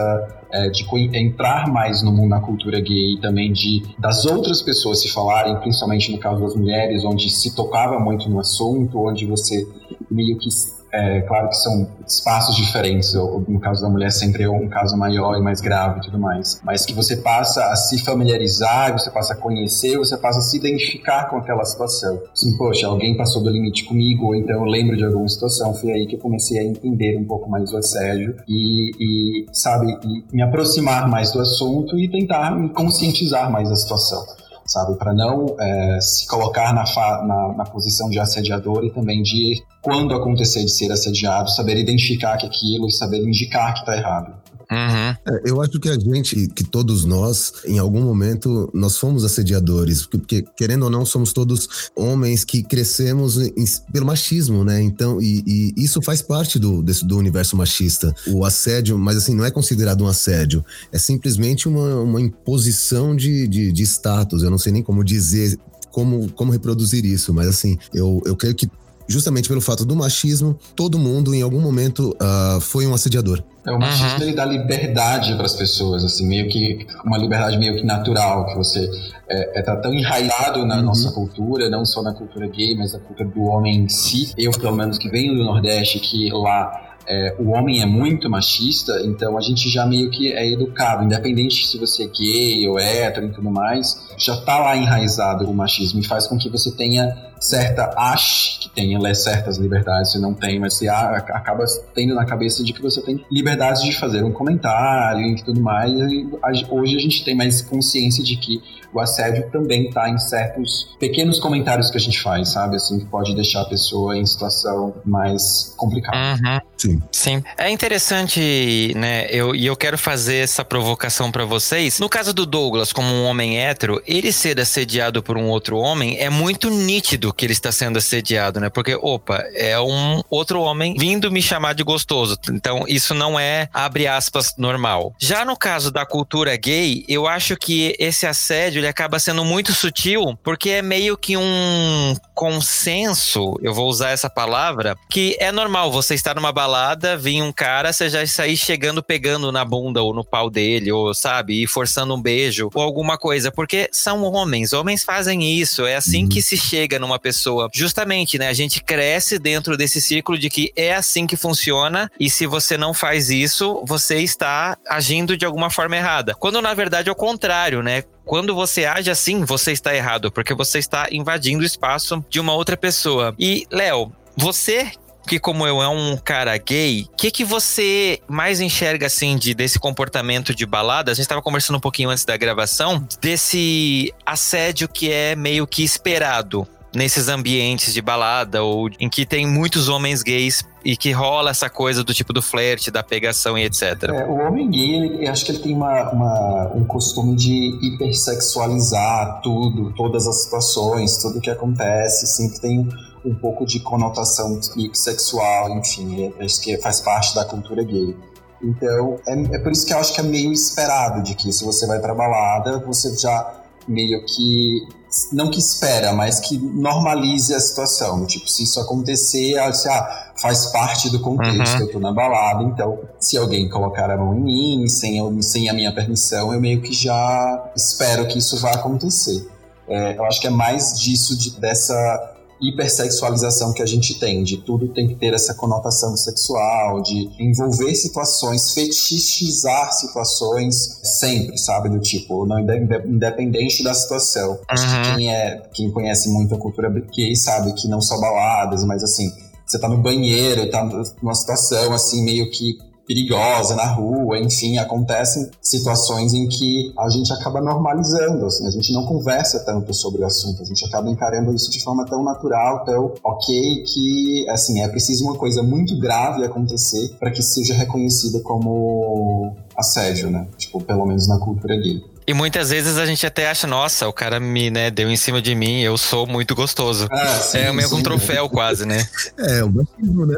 é, 0.50 0.68
de 0.68 0.85
entrar 1.16 1.68
mais 1.68 2.02
no 2.02 2.12
mundo, 2.12 2.30
na 2.30 2.40
cultura 2.40 2.80
gay, 2.80 3.18
também 3.21 3.52
de 3.52 3.83
das 3.99 4.25
outras 4.26 4.61
pessoas 4.61 5.00
se 5.00 5.09
falarem, 5.12 5.56
principalmente 5.61 6.12
no 6.12 6.18
caso 6.18 6.42
das 6.42 6.54
mulheres, 6.54 7.04
onde 7.04 7.30
se 7.30 7.54
tocava 7.54 7.99
muito 7.99 8.28
no 8.28 8.40
assunto, 8.40 8.99
onde 8.99 9.25
você 9.26 9.66
meio 10.11 10.37
que 10.38 10.49
é, 10.94 11.20
claro 11.22 11.48
que 11.48 11.56
são 11.56 11.88
espaços 12.06 12.54
diferentes, 12.56 13.14
no 13.14 13.58
caso 13.58 13.82
da 13.82 13.88
mulher 13.88 14.12
sempre 14.12 14.44
é 14.44 14.48
um 14.48 14.68
caso 14.68 14.96
maior 14.96 15.36
e 15.36 15.42
mais 15.42 15.60
grave 15.60 15.98
e 15.98 16.02
tudo 16.02 16.18
mais, 16.18 16.60
mas 16.62 16.86
que 16.86 16.94
você 16.94 17.16
passa 17.16 17.64
a 17.66 17.74
se 17.74 17.98
familiarizar, 18.04 18.92
você 18.92 19.10
passa 19.10 19.34
a 19.34 19.36
conhecer, 19.36 19.98
você 19.98 20.16
passa 20.16 20.38
a 20.38 20.42
se 20.42 20.56
identificar 20.56 21.28
com 21.28 21.36
aquela 21.36 21.64
situação. 21.64 22.22
Assim, 22.32 22.56
poxa, 22.56 22.86
alguém 22.86 23.16
passou 23.16 23.42
do 23.42 23.50
limite 23.50 23.84
comigo, 23.84 24.26
ou 24.26 24.36
então 24.36 24.56
eu 24.56 24.64
lembro 24.64 24.96
de 24.96 25.04
alguma 25.04 25.26
situação, 25.28 25.74
foi 25.74 25.92
aí 25.92 26.06
que 26.06 26.14
eu 26.14 26.20
comecei 26.20 26.60
a 26.60 26.64
entender 26.64 27.18
um 27.18 27.24
pouco 27.24 27.50
mais 27.50 27.70
do 27.70 27.76
assédio 27.76 28.36
e, 28.46 28.90
e 29.00 29.46
sabe, 29.52 29.86
e 30.04 30.36
me 30.36 30.42
aproximar 30.42 31.08
mais 31.08 31.32
do 31.32 31.40
assunto 31.40 31.98
e 31.98 32.08
tentar 32.08 32.54
me 32.54 32.68
conscientizar 32.68 33.50
mais 33.50 33.68
da 33.68 33.74
situação 33.74 34.24
sabe? 34.66 34.97
Para 34.97 35.12
não 35.12 35.56
é, 35.59 36.00
se 36.00 36.26
colocar 36.26 36.73
na, 36.73 36.85
na, 37.26 37.54
na, 37.54 37.64
posição 37.64 38.09
de 38.09 38.18
assediador 38.18 38.85
e 38.85 38.90
também 38.90 39.23
de, 39.23 39.62
quando 39.83 40.14
acontecer 40.14 40.64
de 40.64 40.71
ser 40.71 40.90
assediado, 40.92 41.50
saber 41.50 41.76
identificar 41.76 42.37
que 42.37 42.47
aquilo 42.47 42.87
e 42.87 42.92
saber 42.92 43.23
indicar 43.23 43.75
que 43.75 43.80
está 43.80 43.97
errado. 43.97 44.43
Uhum. 44.71 45.35
É, 45.35 45.42
eu 45.44 45.61
acho 45.61 45.78
que 45.78 45.88
a 45.88 45.99
gente, 45.99 46.49
que 46.49 46.64
todos 46.64 47.04
nós, 47.04 47.52
em 47.64 47.78
algum 47.78 48.02
momento, 48.02 48.71
nós 48.73 48.99
fomos 48.99 49.25
assediadores, 49.25 50.06
porque, 50.06 50.44
querendo 50.56 50.85
ou 50.85 50.90
não, 50.90 51.04
somos 51.04 51.33
todos 51.33 51.90
homens 51.94 52.44
que 52.44 52.62
crescemos 52.62 53.38
em, 53.38 53.64
pelo 53.92 54.06
machismo, 54.06 54.64
né? 54.64 54.80
Então, 54.80 55.21
e, 55.21 55.42
e, 55.47 55.75
isso 55.76 56.00
faz 56.02 56.23
parte 56.23 56.59
do, 56.59 56.83
desse, 56.83 57.04
do 57.04 57.16
universo 57.18 57.56
machista. 57.56 58.14
O 58.26 58.44
assédio, 58.44 58.99
mas 58.99 59.16
assim, 59.16 59.35
não 59.35 59.44
é 59.44 59.50
considerado 59.50 60.04
um 60.04 60.09
assédio, 60.09 60.64
é 60.92 60.99
simplesmente 60.99 61.68
uma, 61.68 61.97
uma 62.00 62.21
imposição 62.21 63.14
de, 63.14 63.47
de, 63.47 63.73
de 63.73 63.83
status. 63.83 64.42
Eu 64.42 64.50
não 64.50 64.59
sei 64.59 64.73
nem 64.73 64.83
como 64.83 65.04
dizer 65.04 65.59
como, 65.90 66.28
como 66.33 66.50
reproduzir 66.50 67.04
isso, 67.04 67.33
mas 67.33 67.47
assim, 67.47 67.78
eu, 67.92 68.21
eu 68.26 68.35
creio 68.35 68.54
que 68.54 68.68
justamente 69.06 69.49
pelo 69.49 69.61
fato 69.61 69.84
do 69.84 69.94
machismo, 69.94 70.58
todo 70.75 70.99
mundo 70.99 71.34
em 71.34 71.42
algum 71.42 71.61
momento 71.61 72.16
uh, 72.20 72.61
foi 72.61 72.87
um 72.87 72.94
assediador. 72.94 73.42
É, 73.66 73.73
o 73.73 73.78
machismo 73.78 74.18
uhum. 74.18 74.23
ele 74.23 74.34
dá 74.34 74.44
liberdade 74.44 75.34
para 75.34 75.46
as 75.46 75.54
pessoas, 75.54 76.04
assim, 76.04 76.26
meio 76.26 76.49
que 76.49 76.87
uma 77.04 77.16
liberdade 77.16 77.56
meio 77.58 77.76
que 77.76 77.84
natural, 77.84 78.46
que 78.46 78.56
você 78.56 78.90
é, 79.28 79.61
é 79.61 79.62
tá 79.62 79.76
tão 79.76 79.92
enraizado 79.94 80.66
na 80.66 80.76
uhum. 80.76 80.82
nossa 80.82 81.11
cultura, 81.12 81.70
não 81.70 81.84
só 81.84 82.02
na 82.02 82.12
cultura 82.12 82.46
gay, 82.46 82.76
mas 82.76 82.92
na 82.92 82.99
cultura 82.99 83.28
do 83.28 83.42
homem 83.42 83.76
em 83.76 83.88
si. 83.88 84.32
Eu, 84.37 84.50
pelo 84.52 84.76
menos, 84.76 84.99
que 84.99 85.08
venho 85.08 85.34
do 85.34 85.44
Nordeste, 85.44 85.99
que 85.99 86.30
lá 86.30 86.94
é, 87.06 87.37
o 87.38 87.50
homem 87.50 87.82
é 87.82 87.87
muito 87.87 88.30
machista, 88.30 89.00
então 89.04 89.37
a 89.37 89.40
gente 89.40 89.68
já 89.68 89.84
meio 89.87 90.11
que 90.11 90.32
é 90.32 90.50
educado, 90.50 91.04
independente 91.04 91.66
se 91.66 91.78
você 91.78 92.04
é 92.04 92.06
gay 92.06 92.68
ou 92.68 92.78
hétero 92.78 93.26
e 93.26 93.30
tudo 93.30 93.50
mais, 93.50 93.99
já 94.16 94.37
tá 94.37 94.58
lá 94.58 94.76
enraizado 94.76 95.49
o 95.49 95.54
machismo 95.54 96.00
e 96.00 96.06
faz 96.06 96.26
com 96.26 96.38
que 96.38 96.49
você 96.49 96.70
tenha 96.73 97.14
certa, 97.44 97.92
ache 97.94 98.58
que 98.58 98.70
tenha 98.70 99.14
certas 99.14 99.58
liberdades, 99.58 100.12
você 100.12 100.18
não 100.18 100.32
tem, 100.32 100.58
mas 100.58 100.74
você 100.74 100.88
acaba 100.88 101.64
tendo 101.94 102.14
na 102.14 102.24
cabeça 102.24 102.64
de 102.64 102.72
que 102.72 102.80
você 102.80 103.02
tem 103.02 103.22
liberdade 103.30 103.84
de 103.84 103.92
fazer 103.92 104.24
um 104.24 104.32
comentário 104.32 105.26
e 105.26 105.42
tudo 105.42 105.60
mais, 105.60 105.92
e 105.92 106.26
hoje 106.70 106.96
a 106.96 106.98
gente 106.98 107.22
tem 107.22 107.34
mais 107.34 107.60
consciência 107.60 108.24
de 108.24 108.36
que 108.36 108.62
o 108.94 109.00
assédio 109.00 109.50
também 109.50 109.88
está 109.88 110.08
em 110.08 110.16
certos 110.18 110.96
pequenos 111.00 111.38
comentários 111.38 111.90
que 111.90 111.98
a 111.98 112.00
gente 112.00 112.22
faz, 112.22 112.50
sabe? 112.50 112.76
Assim, 112.76 113.00
que 113.00 113.06
pode 113.06 113.34
deixar 113.34 113.62
a 113.62 113.64
pessoa 113.64 114.16
em 114.16 114.24
situação 114.24 114.94
mais 115.04 115.74
complicada. 115.76 116.16
Uhum. 116.16 116.60
Sim. 116.78 117.02
Sim. 117.10 117.44
É 117.58 117.68
interessante, 117.68 118.92
né? 118.94 119.26
Eu, 119.30 119.54
e 119.54 119.66
eu 119.66 119.76
quero 119.76 119.98
fazer 119.98 120.36
essa 120.36 120.64
provocação 120.64 121.32
para 121.32 121.44
vocês. 121.44 121.98
No 121.98 122.08
caso 122.08 122.32
do 122.32 122.46
Douglas, 122.46 122.92
como 122.92 123.08
um 123.08 123.24
homem 123.24 123.58
hétero, 123.58 124.00
ele 124.06 124.30
ser 124.30 124.60
assediado 124.60 125.22
por 125.22 125.36
um 125.36 125.48
outro 125.48 125.76
homem 125.76 126.16
é 126.20 126.30
muito 126.30 126.70
nítido 126.70 127.33
que 127.34 127.44
ele 127.44 127.52
está 127.52 127.72
sendo 127.72 127.98
assediado, 127.98 128.60
né? 128.60 128.70
Porque, 128.70 128.94
opa, 128.94 129.44
é 129.54 129.78
um 129.78 130.22
outro 130.30 130.60
homem 130.60 130.94
vindo 130.98 131.30
me 131.30 131.42
chamar 131.42 131.74
de 131.74 131.82
gostoso. 131.82 132.38
Então, 132.50 132.84
isso 132.88 133.14
não 133.14 133.38
é, 133.38 133.68
abre 133.72 134.06
aspas, 134.06 134.54
normal. 134.56 135.14
Já 135.18 135.44
no 135.44 135.56
caso 135.56 135.90
da 135.90 136.06
cultura 136.06 136.56
gay, 136.56 137.04
eu 137.08 137.26
acho 137.26 137.56
que 137.56 137.94
esse 137.98 138.26
assédio 138.26 138.80
ele 138.80 138.86
acaba 138.86 139.18
sendo 139.18 139.44
muito 139.44 139.72
sutil, 139.72 140.38
porque 140.42 140.70
é 140.70 140.82
meio 140.82 141.16
que 141.16 141.36
um 141.36 142.14
consenso, 142.34 143.58
eu 143.62 143.72
vou 143.72 143.88
usar 143.88 144.10
essa 144.10 144.28
palavra, 144.28 144.96
que 145.08 145.36
é 145.38 145.52
normal 145.52 145.90
você 145.90 146.14
estar 146.14 146.34
numa 146.34 146.52
balada, 146.52 147.16
vir 147.16 147.42
um 147.42 147.52
cara, 147.52 147.92
você 147.92 148.08
já 148.08 148.26
sair 148.26 148.56
chegando 148.56 149.02
pegando 149.02 149.52
na 149.52 149.64
bunda 149.64 150.02
ou 150.02 150.12
no 150.12 150.24
pau 150.24 150.50
dele, 150.50 150.90
ou 150.90 151.14
sabe, 151.14 151.62
e 151.62 151.66
forçando 151.66 152.14
um 152.14 152.20
beijo 152.20 152.70
ou 152.74 152.82
alguma 152.82 153.16
coisa, 153.16 153.52
porque 153.52 153.88
são 153.92 154.22
homens, 154.24 154.72
homens 154.72 155.04
fazem 155.04 155.42
isso, 155.58 155.86
é 155.86 155.96
assim 155.96 156.24
uhum. 156.24 156.28
que 156.28 156.42
se 156.42 156.56
chega 156.56 156.98
numa 156.98 157.13
pessoa. 157.18 157.68
Justamente, 157.73 158.38
né, 158.38 158.49
a 158.49 158.52
gente 158.52 158.83
cresce 158.83 159.38
dentro 159.38 159.76
desse 159.76 160.00
círculo 160.00 160.38
de 160.38 160.49
que 160.50 160.73
é 160.76 160.94
assim 160.94 161.26
que 161.26 161.37
funciona 161.37 162.11
e 162.18 162.30
se 162.30 162.47
você 162.47 162.76
não 162.76 162.94
faz 162.94 163.30
isso, 163.30 163.83
você 163.87 164.18
está 164.18 164.76
agindo 164.88 165.37
de 165.37 165.44
alguma 165.44 165.71
forma 165.71 165.97
errada. 165.97 166.35
Quando 166.35 166.61
na 166.61 166.75
verdade 166.75 167.09
é 167.09 167.12
o 167.12 167.16
contrário, 167.16 167.83
né? 167.83 168.04
Quando 168.25 168.54
você 168.54 168.87
age 168.87 169.11
assim, 169.11 169.44
você 169.44 169.73
está 169.73 169.94
errado, 169.94 170.33
porque 170.33 170.54
você 170.54 170.78
está 170.78 171.09
invadindo 171.11 171.62
o 171.62 171.66
espaço 171.66 172.25
de 172.30 172.40
uma 172.40 172.54
outra 172.54 172.76
pessoa. 172.76 173.35
E, 173.38 173.66
Léo, 173.71 174.11
você 174.37 174.92
que 175.26 175.38
como 175.38 175.66
eu 175.66 175.83
é 175.83 175.88
um 175.88 176.16
cara 176.16 176.56
gay, 176.56 177.06
o 177.11 177.16
que 177.16 177.30
que 177.30 177.44
você 177.44 178.21
mais 178.28 178.61
enxerga 178.61 179.06
assim 179.06 179.37
de 179.37 179.54
desse 179.54 179.78
comportamento 179.78 180.54
de 180.54 180.66
balada? 180.66 181.11
A 181.11 181.14
gente 181.14 181.23
estava 181.23 181.42
conversando 181.42 181.76
um 181.76 181.80
pouquinho 181.80 182.11
antes 182.11 182.25
da 182.25 182.37
gravação 182.37 183.06
desse 183.21 184.12
assédio 184.25 184.88
que 184.88 185.11
é 185.11 185.35
meio 185.35 185.66
que 185.66 185.83
esperado 185.83 186.68
nesses 186.94 187.28
ambientes 187.28 187.92
de 187.92 188.00
balada 188.00 188.62
ou 188.62 188.88
em 189.00 189.08
que 189.08 189.26
tem 189.26 189.46
muitos 189.46 189.88
homens 189.88 190.22
gays 190.22 190.64
e 190.84 190.96
que 190.96 191.12
rola 191.12 191.50
essa 191.50 191.70
coisa 191.70 192.04
do 192.04 192.12
tipo 192.12 192.32
do 192.32 192.42
flerte, 192.42 192.90
da 192.90 193.02
pegação 193.02 193.56
e 193.56 193.64
etc. 193.64 194.04
É, 194.04 194.24
o 194.26 194.46
homem 194.46 194.70
gay, 194.70 194.94
ele, 194.94 195.28
acho 195.28 195.44
que 195.44 195.52
ele 195.52 195.58
tem 195.60 195.74
uma, 195.74 196.10
uma, 196.10 196.72
um 196.74 196.84
costume 196.84 197.34
de 197.34 197.78
hipersexualizar 197.82 199.40
tudo, 199.42 199.92
todas 199.94 200.26
as 200.26 200.42
situações, 200.44 201.16
tudo 201.18 201.40
que 201.40 201.50
acontece, 201.50 202.26
sempre 202.26 202.60
tem 202.60 202.88
um 203.24 203.34
pouco 203.34 203.64
de 203.64 203.80
conotação 203.80 204.60
sexual, 204.92 205.70
enfim, 205.78 206.32
é, 206.38 206.44
acho 206.44 206.60
que 206.60 206.76
faz 206.78 207.00
parte 207.00 207.34
da 207.34 207.44
cultura 207.44 207.82
gay. 207.82 208.14
Então, 208.62 209.18
é, 209.26 209.56
é 209.56 209.58
por 209.58 209.72
isso 209.72 209.86
que 209.86 209.92
eu 209.92 209.98
acho 209.98 210.14
que 210.14 210.20
é 210.20 210.24
meio 210.24 210.52
esperado 210.52 211.22
de 211.22 211.34
que 211.34 211.50
se 211.52 211.64
você 211.64 211.86
vai 211.86 211.98
pra 211.98 212.14
balada, 212.14 212.78
você 212.80 213.16
já 213.16 213.62
meio 213.88 214.24
que 214.24 214.86
não 215.33 215.50
que 215.50 215.59
espera, 215.59 216.12
mas 216.12 216.40
que 216.40 216.59
normalize 216.59 217.54
a 217.54 217.61
situação. 217.61 218.26
Tipo, 218.26 218.49
se 218.49 218.64
isso 218.64 218.80
acontecer, 218.80 219.59
assim, 219.59 219.88
ah, 219.88 220.33
faz 220.40 220.66
parte 220.66 221.11
do 221.11 221.21
contexto. 221.21 221.76
Uhum. 221.76 221.80
Eu 221.80 221.92
tô 221.92 222.00
na 222.00 222.12
balada, 222.12 222.64
então 222.64 222.99
se 223.18 223.37
alguém 223.37 223.68
colocar 223.68 224.11
a 224.11 224.16
mão 224.16 224.35
em 224.35 224.42
mim, 224.42 224.88
sem, 224.88 225.18
eu, 225.18 225.42
sem 225.42 225.68
a 225.68 225.73
minha 225.73 225.92
permissão, 225.92 226.52
eu 226.52 226.61
meio 226.61 226.80
que 226.80 226.92
já 226.92 227.73
espero 227.76 228.26
que 228.26 228.38
isso 228.38 228.61
vá 228.61 228.73
acontecer. 228.73 229.49
É, 229.88 230.16
eu 230.16 230.25
acho 230.25 230.40
que 230.40 230.47
é 230.47 230.50
mais 230.50 230.99
disso, 230.99 231.37
de, 231.37 231.61
dessa 231.61 232.33
hipersexualização 232.61 233.73
que 233.73 233.82
a 233.82 233.87
gente 233.87 234.18
tem, 234.18 234.42
de 234.42 234.58
tudo 234.58 234.88
tem 234.88 235.08
que 235.08 235.14
ter 235.14 235.34
essa 235.34 235.54
conotação 235.54 236.16
sexual, 236.16 237.02
de 237.02 237.30
envolver 237.38 237.94
situações, 237.94 238.73
fetichizar 238.73 239.92
situações 239.92 241.00
sempre, 241.02 241.58
sabe? 241.58 241.88
Do 241.88 241.99
tipo, 241.99 242.46
não 242.46 242.61
independente 242.61 243.82
da 243.82 243.94
situação. 243.94 244.52
Uhum. 244.52 244.58
Acho 244.68 244.87
que 244.87 244.94
uhum. 244.94 245.16
quem, 245.16 245.34
é, 245.34 245.62
quem 245.73 245.90
conhece 245.90 246.28
muito 246.28 246.54
a 246.54 246.58
cultura 246.58 246.88
gay 246.90 247.34
sabe 247.37 247.73
que 247.75 247.88
não 247.88 248.00
só 248.00 248.18
baladas, 248.20 248.84
mas 248.84 249.02
assim, 249.02 249.32
você 249.66 249.78
tá 249.78 249.88
no 249.88 249.99
banheiro, 249.99 250.70
tá 250.70 250.84
numa 251.23 251.34
situação 251.34 251.92
assim, 251.92 252.23
meio 252.23 252.50
que 252.50 252.78
perigosa 253.06 253.75
na 253.76 253.87
rua, 253.87 254.38
enfim, 254.38 254.78
acontecem 254.78 255.50
situações 255.61 256.32
em 256.32 256.49
que 256.49 256.92
a 256.99 257.08
gente 257.08 257.32
acaba 257.32 257.61
normalizando, 257.61 258.46
assim, 258.46 258.66
a 258.66 258.70
gente 258.70 258.92
não 258.92 259.04
conversa 259.04 259.61
tanto 259.61 259.92
sobre 259.92 260.23
o 260.23 260.26
assunto, 260.26 260.62
a 260.62 260.64
gente 260.64 260.84
acaba 260.84 261.08
encarando 261.11 261.54
isso 261.54 261.70
de 261.70 261.82
forma 261.82 262.06
tão 262.06 262.23
natural, 262.23 262.84
tão 262.84 263.14
ok, 263.23 263.84
que, 263.84 264.46
assim, 264.49 264.80
é 264.82 264.88
preciso 264.88 265.25
uma 265.25 265.37
coisa 265.37 265.62
muito 265.62 265.99
grave 265.99 266.44
acontecer 266.44 267.14
para 267.18 267.30
que 267.30 267.42
seja 267.42 267.75
reconhecida 267.75 268.40
como 268.40 269.54
assédio, 269.76 270.30
né? 270.30 270.46
Tipo, 270.56 270.80
pelo 270.82 271.06
menos 271.06 271.28
na 271.28 271.38
cultura 271.38 271.76
gay. 271.76 272.02
E 272.26 272.32
muitas 272.32 272.70
vezes 272.70 272.96
a 272.96 273.04
gente 273.04 273.26
até 273.26 273.50
acha, 273.50 273.66
nossa, 273.66 274.08
o 274.08 274.12
cara 274.12 274.40
me 274.40 274.70
né, 274.70 274.90
deu 274.90 275.10
em 275.10 275.16
cima 275.16 275.42
de 275.42 275.54
mim, 275.54 275.80
eu 275.80 275.98
sou 275.98 276.26
muito 276.26 276.54
gostoso. 276.54 277.06
Ah, 277.10 277.26
sim, 277.38 277.58
é 277.58 277.72
meio 277.72 277.88
que 277.88 277.94
um 277.94 278.02
troféu 278.02 278.48
quase, 278.48 278.86
né? 278.86 279.06
É, 279.36 279.64
o 279.64 279.70
machismo, 279.70 280.26
né? 280.26 280.36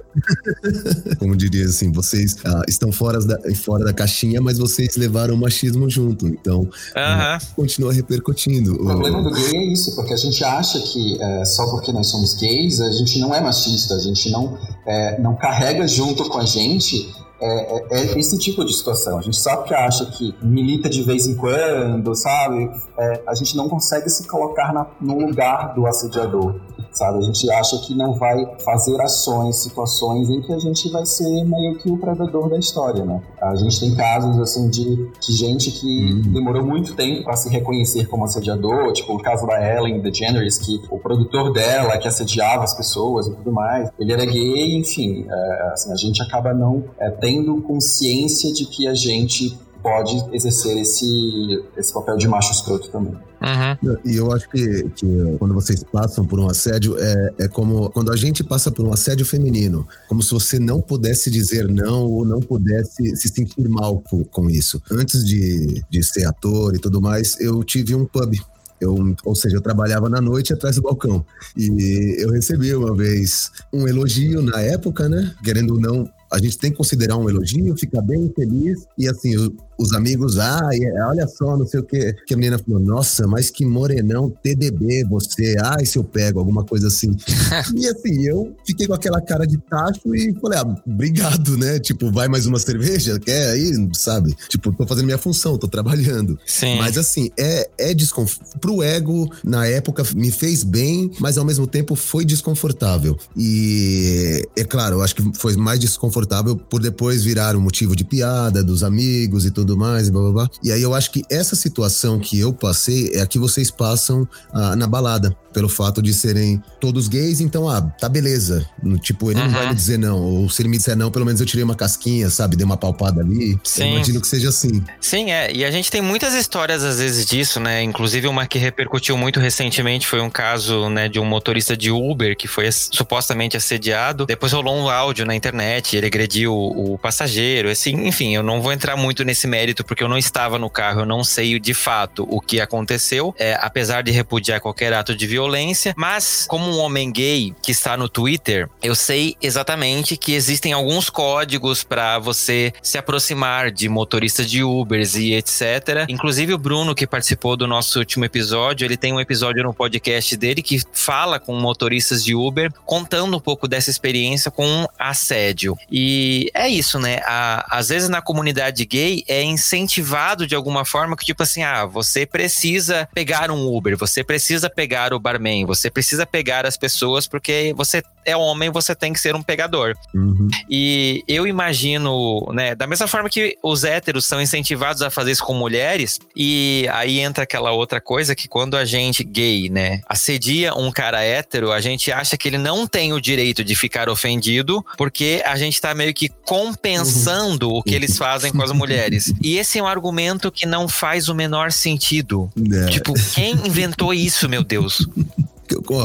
Como 1.19 1.37
diria 1.37 1.65
assim, 1.67 1.93
vocês 1.93 2.37
ah, 2.45 2.63
estão 2.67 2.91
fora 2.91 3.21
da, 3.21 3.39
fora 3.55 3.85
da 3.85 3.93
caixinha, 3.93 4.41
mas 4.41 4.59
vocês 4.59 4.97
levaram 4.97 5.35
o 5.35 5.37
machismo 5.37 5.89
junto. 5.89 6.27
Então, 6.27 6.61
uh 6.61 6.69
-huh. 6.95 7.43
continua 7.55 7.93
repercutindo. 7.93 8.75
O 8.75 8.87
problema 8.87 9.23
do 9.23 9.31
gay 9.31 9.55
é 9.55 9.73
isso, 9.73 9.95
porque 9.95 10.15
a 10.15 10.17
gente 10.17 10.43
acha 10.43 10.81
que 10.81 11.19
é, 11.21 11.45
só 11.45 11.67
porque 11.71 11.93
nós 11.93 12.09
somos 12.09 12.35
gays, 12.35 12.81
a 12.81 12.91
gente 12.91 13.19
não 13.19 13.35
é 13.35 13.41
machista, 13.41 13.95
a 13.95 14.01
gente 14.01 14.31
não, 14.31 14.59
é, 14.87 15.21
não 15.21 15.37
carrega 15.37 15.87
junto 15.87 16.29
com 16.29 16.39
a 16.39 16.45
gente 16.45 17.09
é, 17.41 17.77
é, 17.77 17.87
é, 17.91 18.19
esse 18.19 18.39
tipo 18.39 18.65
de 18.65 18.73
situação. 18.73 19.19
A 19.19 19.23
gente 19.23 19.37
sabe 19.37 19.65
que 19.69 19.75
acha 19.75 20.07
que 20.07 20.35
milita 20.43 20.89
de 20.89 21.03
vez 21.03 21.27
em 21.27 21.35
quando, 21.35 22.15
sabe? 22.15 22.71
É, 22.99 23.23
a 23.27 23.35
gente 23.35 23.57
não 23.57 23.69
consegue 23.69 24.09
se 24.09 24.27
colocar 24.27 24.73
na, 24.73 24.87
no 25.01 25.19
lugar 25.19 25.75
do 25.75 25.87
assediador 25.87 26.55
sabe? 26.97 27.19
A 27.19 27.23
gente 27.23 27.51
acha 27.51 27.79
que 27.79 27.95
não 27.95 28.15
vai 28.15 28.45
fazer 28.65 29.01
ações, 29.01 29.57
situações 29.57 30.29
em 30.31 30.41
que 30.41 30.53
a 30.53 30.59
gente 30.59 30.91
vai 30.91 31.05
ser 31.05 31.45
meio 31.45 31.79
que 31.79 31.91
o 31.91 31.99
predador 31.99 32.49
da 32.49 32.59
história, 32.59 33.05
né? 33.05 33.21
A 33.41 33.55
gente 33.55 33.79
tem 33.79 33.95
casos, 33.95 34.39
assim, 34.41 34.69
de, 34.71 35.11
de 35.21 35.33
gente 35.33 35.71
que 35.71 35.87
uhum. 35.87 36.33
demorou 36.33 36.65
muito 36.65 36.95
tempo 36.95 37.25
para 37.25 37.37
se 37.37 37.49
reconhecer 37.51 38.07
como 38.07 38.25
assediador, 38.25 38.93
tipo 38.93 39.15
o 39.15 39.23
caso 39.23 39.47
da 39.47 39.61
Ellen 39.63 40.01
DeGeneres, 40.01 40.59
que 40.59 40.81
o 40.91 40.99
produtor 40.99 41.53
dela, 41.53 41.99
que 41.99 42.09
assediava 42.09 42.65
as 42.65 42.75
pessoas 42.75 43.27
e 43.27 43.35
tudo 43.35 43.53
mais, 43.53 43.91
ele 43.99 44.13
era 44.13 44.25
gay, 44.25 44.77
enfim, 44.77 45.27
é, 45.29 45.73
assim, 45.73 45.93
a 45.93 45.97
gente 45.97 46.23
acaba 46.23 46.55
não 46.55 46.85
é, 46.99 47.11
tendo 47.27 47.61
consciência 47.61 48.53
de 48.53 48.65
que 48.67 48.87
a 48.87 48.95
gente 48.95 49.59
pode 49.83 50.17
exercer 50.33 50.77
esse, 50.79 51.65
esse 51.77 51.93
papel 51.93 52.17
de 52.17 52.29
macho 52.29 52.53
escroto 52.53 52.89
também. 52.89 53.15
Uhum. 53.15 53.97
E 54.05 54.17
eu 54.17 54.31
acho 54.33 54.49
que, 54.49 54.89
que 54.91 55.37
quando 55.39 55.53
vocês 55.53 55.83
passam 55.83 56.25
por 56.25 56.39
um 56.39 56.49
assédio, 56.49 56.97
é, 56.97 57.35
é 57.41 57.49
como 57.49 57.91
quando 57.91 58.13
a 58.13 58.17
gente 58.17 58.45
passa 58.45 58.71
por 58.71 58.87
um 58.87 58.93
assédio 58.93 59.27
feminino, 59.27 59.87
como 60.09 60.23
se 60.23 60.31
você 60.31 60.61
não 60.61 60.81
pudesse 60.81 61.29
dizer 61.29 61.69
não 61.69 62.05
ou 62.05 62.25
não 62.25 62.39
pudesse 62.39 63.17
se 63.17 63.29
sentir 63.29 63.69
mal 63.69 64.01
com, 64.09 64.25
com 64.25 64.49
isso. 64.49 64.81
Antes 64.91 65.25
de, 65.25 65.85
de 65.91 66.03
ser 66.05 66.27
ator 66.27 66.77
e 66.77 66.79
tudo 66.79 67.01
mais, 67.01 67.41
eu 67.41 67.63
tive 67.65 67.93
um 67.95 68.05
pub 68.07 68.37
eu, 68.81 68.95
ou 69.25 69.35
seja, 69.35 69.57
eu 69.57 69.61
trabalhava 69.61 70.09
na 70.09 70.21
noite 70.21 70.53
atrás 70.53 70.77
do 70.77 70.83
balcão. 70.83 71.25
E 71.57 72.17
eu 72.19 72.31
recebi 72.31 72.75
uma 72.75 72.95
vez 72.95 73.51
um 73.73 73.89
elogio 73.89 74.43
na 74.43 74.61
época, 74.61 75.09
né? 75.09 75.35
Querendo 75.43 75.75
ou 75.75 75.81
não, 75.81 76.07
a 76.33 76.39
gente 76.39 76.59
tem 76.59 76.71
que 76.71 76.77
considerar 76.77 77.17
um 77.17 77.29
elogio, 77.29 77.77
ficar 77.77 78.03
bem 78.03 78.33
feliz. 78.35 78.87
E 78.99 79.09
assim, 79.09 79.35
os 79.79 79.93
amigos, 79.93 80.39
ah, 80.39 80.71
olha 81.09 81.27
só, 81.29 81.57
não 81.57 81.67
sei 81.67 81.81
o 81.81 81.83
que. 81.83 82.15
Que 82.27 82.35
a 82.35 82.37
menina 82.37 82.59
falou, 82.59 82.81
nossa, 82.81 83.27
mas 83.27 83.51
que 83.51 83.65
morenão, 83.65 84.31
TDB 84.31 85.05
você, 85.05 85.57
ai, 85.63 85.85
se 85.85 85.99
eu 85.99 86.05
pego, 86.05 86.39
alguma 86.39 86.65
coisa 86.65 86.89
assim. 86.89 87.15
e 87.77 87.87
assim, 87.87 88.27
eu 88.27 88.57
fiquei 88.67 88.87
com 88.87 88.95
aquela 88.95 89.21
cara 89.21 89.47
de 89.47 89.59
tacho 89.59 90.15
e 90.15 90.35
falei, 90.41 90.59
ah, 90.59 90.77
obrigado, 90.87 91.57
né? 91.57 91.79
Tipo, 91.79 92.11
vai 92.11 92.29
mais 92.29 92.47
uma 92.47 92.59
cerveja? 92.59 93.19
Quer 93.19 93.51
aí, 93.51 93.89
sabe? 93.93 94.35
Tipo, 94.49 94.73
tô 94.73 94.87
fazendo 94.87 95.07
minha 95.07 95.19
função, 95.19 95.59
tô 95.59 95.69
trabalhando. 95.69 96.39
Sim. 96.47 96.79
Mas 96.79 96.97
assim, 96.97 97.31
é, 97.39 97.69
é 97.79 97.95
desconfortável. 97.95 98.47
Pro 98.61 98.83
ego, 98.83 99.31
na 99.45 99.67
época, 99.67 100.03
me 100.15 100.31
fez 100.31 100.65
bem, 100.65 101.11
mas 101.21 101.37
ao 101.37 101.45
mesmo 101.45 101.67
tempo 101.67 101.95
foi 101.95 102.25
desconfortável. 102.25 103.17
E 103.37 104.43
é 104.57 104.65
claro, 104.65 104.97
eu 104.97 105.03
acho 105.03 105.15
que 105.15 105.23
foi 105.35 105.57
mais 105.57 105.79
desconfortável 105.79 106.57
por 106.57 106.81
depois 106.81 107.23
virar 107.23 107.57
um 107.57 107.61
motivo 107.61 107.95
de 107.95 108.05
piada 108.05 108.63
dos 108.63 108.83
amigos 108.83 109.45
e 109.45 109.51
tudo 109.51 109.66
tudo 109.67 109.77
mais, 109.77 110.09
blá 110.09 110.23
blá 110.23 110.33
blá. 110.33 110.51
E 110.63 110.71
aí 110.71 110.81
eu 110.81 110.95
acho 110.95 111.11
que 111.11 111.23
essa 111.31 111.57
situação 111.57 112.19
que 112.19 112.39
eu 112.39 112.53
passei 112.53 113.11
é 113.13 113.21
a 113.21 113.27
que 113.27 113.39
vocês 113.39 113.71
passam 113.71 114.27
ah, 114.53 114.77
na 114.77 114.87
balada 114.87 115.37
pelo 115.57 115.71
fato 115.71 116.03
de 116.03 116.13
serem 116.13 116.63
todos 116.79 117.09
gays, 117.09 117.41
então, 117.41 117.67
ah, 117.67 117.81
tá 117.81 118.11
beleza. 118.11 118.69
Tipo, 119.01 119.31
ele 119.31 119.41
uhum. 119.41 119.47
não 119.47 119.55
vai 119.55 119.69
me 119.71 119.75
dizer 119.75 119.99
não. 119.99 120.21
Ou 120.21 120.51
se 120.51 120.61
ele 120.61 120.69
me 120.69 120.77
disser 120.77 120.95
não, 120.95 121.11
pelo 121.11 121.25
menos 121.25 121.41
eu 121.41 121.47
tirei 121.47 121.65
uma 121.65 121.75
casquinha, 121.75 122.29
sabe? 122.29 122.57
Dei 122.57 122.65
uma 122.67 122.77
palpada 122.77 123.23
ali. 123.23 123.59
Sim. 123.65 123.85
Eu 123.85 123.95
imagino 123.95 124.21
que 124.21 124.29
seja 124.29 124.51
assim. 124.51 124.85
Sim, 125.01 125.31
é. 125.31 125.51
E 125.51 125.65
a 125.65 125.71
gente 125.71 125.91
tem 125.91 126.03
muitas 126.03 126.35
histórias, 126.35 126.85
às 126.85 126.99
vezes, 126.99 127.25
disso, 127.25 127.59
né? 127.59 127.83
Inclusive, 127.83 128.29
uma 128.29 128.47
que 128.47 128.59
repercutiu 128.59 129.17
muito 129.17 129.41
recentemente 129.41 130.07
foi 130.07 130.21
um 130.21 130.29
caso, 130.29 130.91
né, 130.91 131.09
de 131.09 131.19
um 131.19 131.25
motorista 131.25 131.75
de 131.75 131.91
Uber 131.91 132.37
que 132.37 132.47
foi 132.47 132.71
supostamente 132.71 133.57
assediado. 133.57 134.27
Depois 134.27 134.53
rolou 134.53 134.77
um 134.77 134.91
áudio 134.91 135.25
na 135.25 135.35
internet, 135.35 135.97
ele 135.97 136.05
agrediu 136.05 136.53
o, 136.53 136.93
o 136.93 136.99
passageiro. 136.99 137.71
Assim, 137.71 138.07
enfim, 138.07 138.35
eu 138.35 138.43
não 138.43 138.61
vou 138.61 138.75
entrar 138.75 138.95
muito 138.95 139.25
nesse 139.25 139.47
mérito 139.57 139.83
porque 139.83 140.05
eu 140.05 140.09
não 140.09 140.19
estava 140.19 140.59
no 140.59 140.69
carro, 140.69 141.01
eu 141.01 141.07
não 141.07 141.25
sei 141.25 141.59
de 141.59 141.73
fato 141.73 142.27
o 142.29 142.43
que 142.43 142.61
aconteceu, 142.61 143.35
é, 143.39 143.59
apesar 143.59 144.03
de 144.03 144.11
repudiar 144.11 144.61
qualquer 144.61 144.93
ato 144.93 145.17
de 145.17 145.27
violência. 145.27 145.95
Mas, 145.97 146.45
como 146.47 146.67
um 146.67 146.79
homem 146.79 147.11
gay 147.11 147.55
que 147.63 147.73
está 147.73 147.97
no 147.97 148.07
Twitter, 148.07 148.69
eu 148.83 148.95
sei 148.95 149.35
exatamente 149.41 150.17
que 150.17 150.35
existem 150.35 150.75
alguns 150.75 151.09
códigos 151.09 151.83
para 151.83 152.19
você 152.19 152.71
se 152.83 152.99
aproximar 152.99 153.71
de 153.71 153.89
motoristas 153.89 154.51
de 154.51 154.63
Ubers 154.63 155.15
e 155.15 155.33
etc. 155.33 156.05
Inclusive, 156.09 156.53
o 156.53 156.59
Bruno, 156.59 156.95
que 156.95 157.07
participou 157.07 157.57
do 157.57 157.67
nosso 157.67 157.99
último 157.99 158.27
episódio, 158.27 158.85
ele 158.85 158.97
tem 158.97 159.15
um 159.15 159.21
episódio 159.21 159.63
no 159.63 159.73
podcast 159.73 160.37
dele 160.37 160.63
que 160.63 160.83
fala 160.93 161.41
com 161.41 161.55
motoristas 161.59 162.23
de 162.23 162.35
Uber, 162.35 162.71
contando 162.85 163.37
um 163.37 163.41
pouco 163.41 163.67
dessa 163.67 163.89
experiência 163.89 164.51
com 164.51 164.87
assédio. 164.99 165.79
E 165.91 166.51
é 166.53 166.69
isso, 166.69 166.99
né? 166.99 167.21
Às 167.25 167.89
vezes 167.89 168.11
na 168.11 168.21
comunidade 168.21 168.85
gay 168.85 169.25
é 169.27 169.46
incentivado 169.47 170.47
de 170.47 170.55
alguma 170.55 170.85
forma 170.85 171.17
que, 171.17 171.25
tipo 171.25 171.43
assim, 171.43 171.63
ah, 171.63 171.87
você 171.87 172.27
precisa 172.27 173.09
pegar 173.15 173.51
um 173.51 173.67
Uber, 173.75 173.97
você 173.97 174.23
precisa 174.23 174.69
pegar 174.69 175.13
o 175.13 175.21
barman, 175.21 175.65
você 175.65 175.91
precisa 175.91 176.27
pegar 176.27 176.67
as 176.67 176.77
pessoas 176.77 177.27
porque 177.27 177.73
você 177.77 178.03
é 178.27 178.37
homem, 178.37 178.71
você 178.71 178.95
tem 178.95 179.13
que 179.13 179.21
ser 179.21 179.37
um 179.37 179.43
pegador. 179.43 179.95
Uhum. 180.13 180.49
E 180.69 181.23
eu 181.29 181.47
imagino, 181.47 182.45
né, 182.53 182.75
da 182.75 182.87
mesma 182.87 183.07
forma 183.07 183.31
que 183.31 183.57
os 183.63 183.85
héteros 183.85 184.27
são 184.27 184.43
incentivados 184.43 185.01
a 185.01 185.11
fazer 185.11 185.31
isso 185.31 185.45
com 185.45 185.55
mulheres, 185.55 186.19
e 186.35 186.87
aí 186.93 187.21
entra 187.21 187.45
aquela 187.45 187.71
outra 187.71 188.01
coisa 188.01 188.35
que 188.35 188.49
quando 188.49 188.77
a 188.77 188.85
gente 188.85 189.23
gay, 189.23 189.71
né, 189.71 190.01
assedia 190.09 190.75
um 190.75 190.91
cara 190.91 191.23
hétero, 191.23 191.71
a 191.71 191.81
gente 191.81 192.11
acha 192.11 192.37
que 192.37 192.49
ele 192.49 192.59
não 192.59 192.87
tem 192.87 193.13
o 193.13 193.21
direito 193.21 193.63
de 193.63 193.77
ficar 193.77 194.09
ofendido, 194.09 194.85
porque 194.99 195.43
a 195.47 195.57
gente 195.57 195.81
tá 195.81 195.95
meio 195.95 196.13
que 196.13 196.29
compensando 196.29 197.69
uhum. 197.69 197.77
o 197.77 197.83
que 197.83 197.95
eles 197.95 198.19
fazem 198.19 198.53
com 198.53 198.63
as 198.63 198.73
mulheres. 198.73 199.33
E 199.41 199.57
esse 199.57 199.79
é 199.79 199.83
um 199.83 199.87
argumento 199.87 200.51
que 200.51 200.67
não 200.67 200.89
faz 200.89 201.29
o 201.29 201.35
menor 201.35 201.73
sentido. 201.73 202.51
É. 202.73 202.87
Tipo, 202.91 203.15
quem 203.35 203.53
inventou 203.67 204.13
isso, 204.13 204.49
meu 204.49 204.63
Deus? 204.63 205.07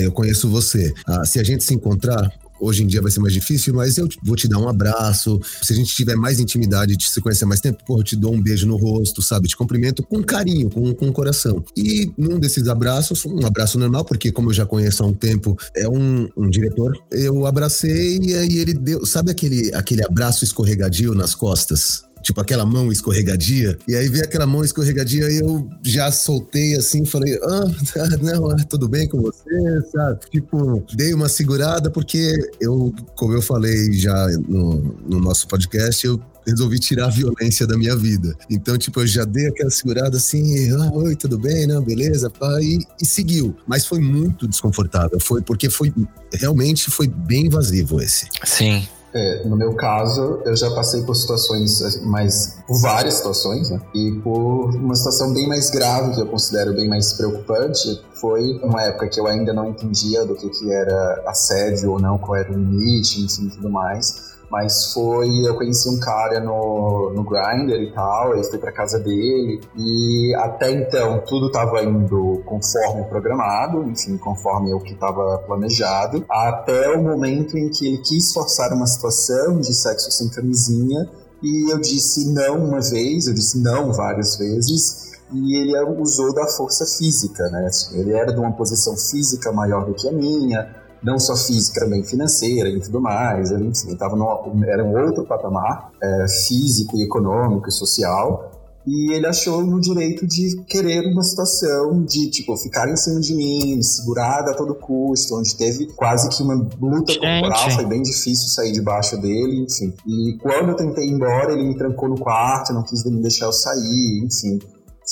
eu 0.00 0.12
conheço 0.12 0.48
você. 0.48 0.92
Ah, 1.06 1.24
se 1.24 1.38
a 1.38 1.44
gente 1.44 1.64
se 1.64 1.74
encontrar, 1.74 2.30
Hoje 2.58 2.82
em 2.82 2.86
dia 2.86 3.02
vai 3.02 3.10
ser 3.10 3.20
mais 3.20 3.34
difícil, 3.34 3.74
mas 3.74 3.98
eu 3.98 4.08
vou 4.22 4.34
te 4.34 4.48
dar 4.48 4.58
um 4.58 4.68
abraço. 4.68 5.40
Se 5.62 5.72
a 5.72 5.76
gente 5.76 5.94
tiver 5.94 6.16
mais 6.16 6.40
intimidade, 6.40 6.96
de 6.96 7.08
se 7.08 7.20
conhecer 7.20 7.44
mais 7.44 7.60
tempo, 7.60 7.84
porra, 7.84 8.00
eu 8.00 8.04
te 8.04 8.16
dou 8.16 8.34
um 8.34 8.42
beijo 8.42 8.66
no 8.66 8.76
rosto, 8.76 9.20
sabe? 9.20 9.48
Te 9.48 9.56
cumprimento 9.56 10.02
com 10.02 10.22
carinho, 10.22 10.70
com, 10.70 10.94
com 10.94 11.12
coração. 11.12 11.62
E 11.76 12.10
num 12.16 12.38
desses 12.38 12.66
abraços, 12.68 13.24
um 13.26 13.44
abraço 13.44 13.78
normal, 13.78 14.04
porque 14.04 14.32
como 14.32 14.50
eu 14.50 14.54
já 14.54 14.64
conheço 14.64 15.02
há 15.02 15.06
um 15.06 15.12
tempo, 15.12 15.56
é 15.74 15.88
um, 15.88 16.28
um 16.36 16.48
diretor, 16.48 16.96
eu 17.10 17.46
abracei 17.46 18.18
e 18.18 18.58
ele 18.58 18.74
deu, 18.74 19.04
sabe 19.04 19.30
aquele, 19.30 19.74
aquele 19.74 20.04
abraço 20.04 20.44
escorregadio 20.44 21.14
nas 21.14 21.34
costas? 21.34 22.05
Tipo 22.26 22.40
aquela 22.40 22.66
mão 22.66 22.90
escorregadia. 22.90 23.78
E 23.86 23.94
aí 23.94 24.08
veio 24.08 24.24
aquela 24.24 24.46
mão 24.46 24.64
escorregadia 24.64 25.30
e 25.30 25.38
eu 25.38 25.68
já 25.82 26.10
soltei 26.10 26.74
assim, 26.74 27.04
falei, 27.04 27.38
ah, 27.40 27.64
não, 28.20 28.50
é 28.50 28.64
tudo 28.64 28.88
bem 28.88 29.08
com 29.08 29.22
você, 29.22 29.80
sabe? 29.92 30.18
Tipo, 30.30 30.84
dei 30.92 31.14
uma 31.14 31.28
segurada 31.28 31.88
porque 31.88 32.32
eu, 32.60 32.92
como 33.14 33.32
eu 33.32 33.40
falei 33.42 33.92
já 33.92 34.26
no, 34.48 34.96
no 35.08 35.20
nosso 35.20 35.46
podcast, 35.46 36.04
eu 36.04 36.20
resolvi 36.44 36.78
tirar 36.80 37.06
a 37.06 37.10
violência 37.10 37.64
da 37.66 37.76
minha 37.76 37.96
vida. 37.96 38.36
Então, 38.50 38.76
tipo, 38.76 39.00
eu 39.00 39.06
já 39.06 39.24
dei 39.24 39.46
aquela 39.46 39.70
segurada 39.70 40.16
assim, 40.16 40.70
ah, 40.72 40.90
oi, 40.94 41.14
tudo 41.14 41.38
bem, 41.38 41.66
não, 41.66 41.82
beleza, 41.82 42.28
pá, 42.28 42.60
e, 42.60 42.78
e, 43.00 43.06
seguiu. 43.06 43.56
Mas 43.66 43.86
foi 43.86 44.00
muito 44.00 44.48
desconfortável, 44.48 45.18
foi 45.20 45.42
porque 45.42 45.70
foi 45.70 45.92
realmente 46.32 46.90
foi 46.90 47.06
bem 47.06 47.46
invasivo 47.46 48.00
esse. 48.00 48.28
Sim. 48.44 48.86
É, 49.14 49.44
no 49.44 49.56
meu 49.56 49.74
caso, 49.74 50.42
eu 50.44 50.54
já 50.56 50.70
passei 50.72 51.02
por 51.02 51.14
situações 51.14 51.80
assim, 51.80 52.04
mais. 52.04 52.58
por 52.66 52.80
várias 52.80 53.14
situações, 53.14 53.70
né? 53.70 53.80
E 53.94 54.12
por 54.22 54.74
uma 54.74 54.94
situação 54.94 55.32
bem 55.32 55.48
mais 55.48 55.70
grave, 55.70 56.14
que 56.14 56.20
eu 56.20 56.26
considero 56.26 56.74
bem 56.74 56.88
mais 56.88 57.14
preocupante, 57.14 58.02
foi 58.20 58.60
uma 58.62 58.82
época 58.82 59.08
que 59.08 59.18
eu 59.18 59.26
ainda 59.26 59.52
não 59.52 59.70
entendia 59.70 60.24
do 60.24 60.34
que, 60.34 60.48
que 60.50 60.72
era 60.72 61.24
assédio 61.26 61.92
ou 61.92 62.00
não, 62.00 62.18
qual 62.18 62.36
era 62.36 62.50
o 62.50 62.54
limite, 62.54 63.22
enfim, 63.22 63.48
tudo 63.48 63.70
mais. 63.70 64.35
Mas 64.50 64.92
foi, 64.92 65.28
eu 65.44 65.56
conheci 65.56 65.88
um 65.88 65.98
cara 65.98 66.38
no, 66.40 67.12
no 67.12 67.24
Grindr 67.24 67.82
e 67.82 67.92
tal, 67.92 68.36
eu 68.36 68.44
fui 68.44 68.58
pra 68.58 68.70
casa 68.70 68.98
dele, 68.98 69.60
e 69.76 70.34
até 70.38 70.70
então 70.70 71.20
tudo 71.26 71.50
tava 71.50 71.82
indo 71.82 72.42
conforme 72.44 73.02
programado, 73.08 73.82
enfim, 73.84 74.16
conforme 74.16 74.72
o 74.72 74.80
que 74.80 74.94
tava 74.94 75.38
planejado, 75.46 76.24
até 76.30 76.90
o 76.90 77.02
momento 77.02 77.58
em 77.58 77.68
que 77.68 77.86
ele 77.86 77.98
quis 77.98 78.32
forçar 78.32 78.72
uma 78.72 78.86
situação 78.86 79.58
de 79.58 79.74
sexo 79.74 80.12
sem 80.12 80.28
camisinha, 80.28 81.10
e 81.42 81.72
eu 81.72 81.80
disse 81.80 82.32
não 82.32 82.68
uma 82.68 82.80
vez, 82.80 83.26
eu 83.26 83.34
disse 83.34 83.60
não 83.60 83.92
várias 83.92 84.36
vezes, 84.36 85.12
e 85.32 85.56
ele 85.56 85.76
usou 86.00 86.32
da 86.32 86.46
força 86.46 86.86
física, 86.86 87.48
né? 87.50 87.68
Ele 87.92 88.12
era 88.12 88.32
de 88.32 88.38
uma 88.38 88.52
posição 88.52 88.96
física 88.96 89.50
maior 89.50 89.84
do 89.84 89.92
que 89.92 90.08
a 90.08 90.12
minha, 90.12 90.85
não 91.02 91.18
só 91.18 91.36
física, 91.36 91.80
também 91.80 92.02
financeira 92.02 92.68
e 92.68 92.80
tudo 92.80 93.00
mais. 93.00 93.50
Ele, 93.50 93.66
enfim, 93.66 93.94
tava 93.96 94.16
no, 94.16 94.64
era 94.64 94.84
um 94.84 95.06
outro 95.06 95.24
patamar 95.24 95.90
é, 96.02 96.26
físico 96.46 96.96
e 96.96 97.02
econômico 97.02 97.68
e 97.68 97.72
social. 97.72 98.52
E 98.86 99.12
ele 99.12 99.26
achou 99.26 99.66
no 99.66 99.80
direito 99.80 100.24
de 100.24 100.62
querer 100.62 101.04
uma 101.10 101.24
situação 101.24 102.04
de, 102.04 102.30
tipo, 102.30 102.56
ficar 102.56 102.88
em 102.88 102.96
cima 102.96 103.18
de 103.18 103.34
mim, 103.34 103.76
me 103.76 103.82
segurar 103.82 104.48
a 104.48 104.54
todo 104.54 104.76
custo, 104.76 105.36
onde 105.36 105.56
teve 105.56 105.86
quase 105.86 106.28
que 106.28 106.40
uma 106.40 106.54
luta 106.54 107.12
Gente. 107.12 107.18
corporal, 107.20 107.70
foi 107.72 107.84
bem 107.84 108.00
difícil 108.00 108.48
sair 108.48 108.70
debaixo 108.70 109.20
dele, 109.20 109.64
enfim. 109.64 109.92
E 110.06 110.38
quando 110.40 110.68
eu 110.68 110.76
tentei 110.76 111.04
ir 111.04 111.10
embora, 111.10 111.52
ele 111.52 111.64
me 111.64 111.76
trancou 111.76 112.08
no 112.08 112.16
quarto, 112.16 112.72
não 112.72 112.84
quis 112.84 113.04
me 113.04 113.20
deixar 113.20 113.46
eu 113.46 113.52
sair, 113.52 114.24
enfim. 114.24 114.60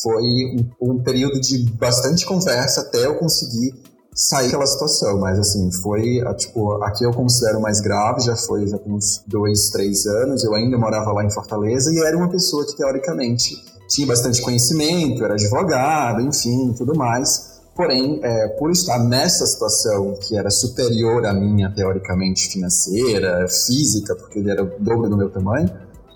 Foi 0.01 0.23
um, 0.23 0.93
um 0.93 1.03
período 1.03 1.41
de 1.41 1.69
bastante 1.73 2.25
conversa 2.25 2.83
até 2.83 3.05
eu 3.05 3.17
conseguir 3.17 3.75
sair 4.15 4.45
daquela 4.45 4.67
situação, 4.67 5.19
mas 5.19 5.39
assim, 5.39 5.73
foi, 5.73 6.23
tipo, 6.37 6.83
aqui 6.85 7.05
eu 7.05 7.13
considero 7.13 7.61
mais 7.61 7.81
grave, 7.81 8.21
já 8.21 8.37
foi 8.37 8.67
já 8.69 8.79
com 8.79 8.93
uns 8.93 9.25
dois, 9.27 9.71
três 9.71 10.07
anos, 10.07 10.45
eu 10.45 10.55
ainda 10.55 10.79
morava 10.79 11.13
lá 11.13 11.25
em 11.25 11.31
Fortaleza 11.31 11.93
e 11.93 11.99
era 11.99 12.17
uma 12.17 12.29
pessoa 12.29 12.65
que 12.65 12.77
teoricamente 12.77 13.61
tinha 13.89 14.07
bastante 14.07 14.41
conhecimento, 14.41 15.25
era 15.25 15.35
advogado, 15.35 16.21
enfim, 16.21 16.73
tudo 16.79 16.95
mais, 16.95 17.61
porém, 17.75 18.21
é, 18.23 18.49
por 18.57 18.71
estar 18.71 19.01
nessa 19.01 19.45
situação 19.47 20.15
que 20.23 20.39
era 20.39 20.49
superior 20.49 21.27
à 21.27 21.35
minha, 21.35 21.75
teoricamente, 21.75 22.49
financeira, 22.49 23.49
física, 23.49 24.15
porque 24.15 24.39
ele 24.39 24.51
era 24.51 24.63
o 24.63 24.71
dobro 24.79 25.11
do 25.11 25.17
meu 25.17 25.29
tamanho, 25.29 25.69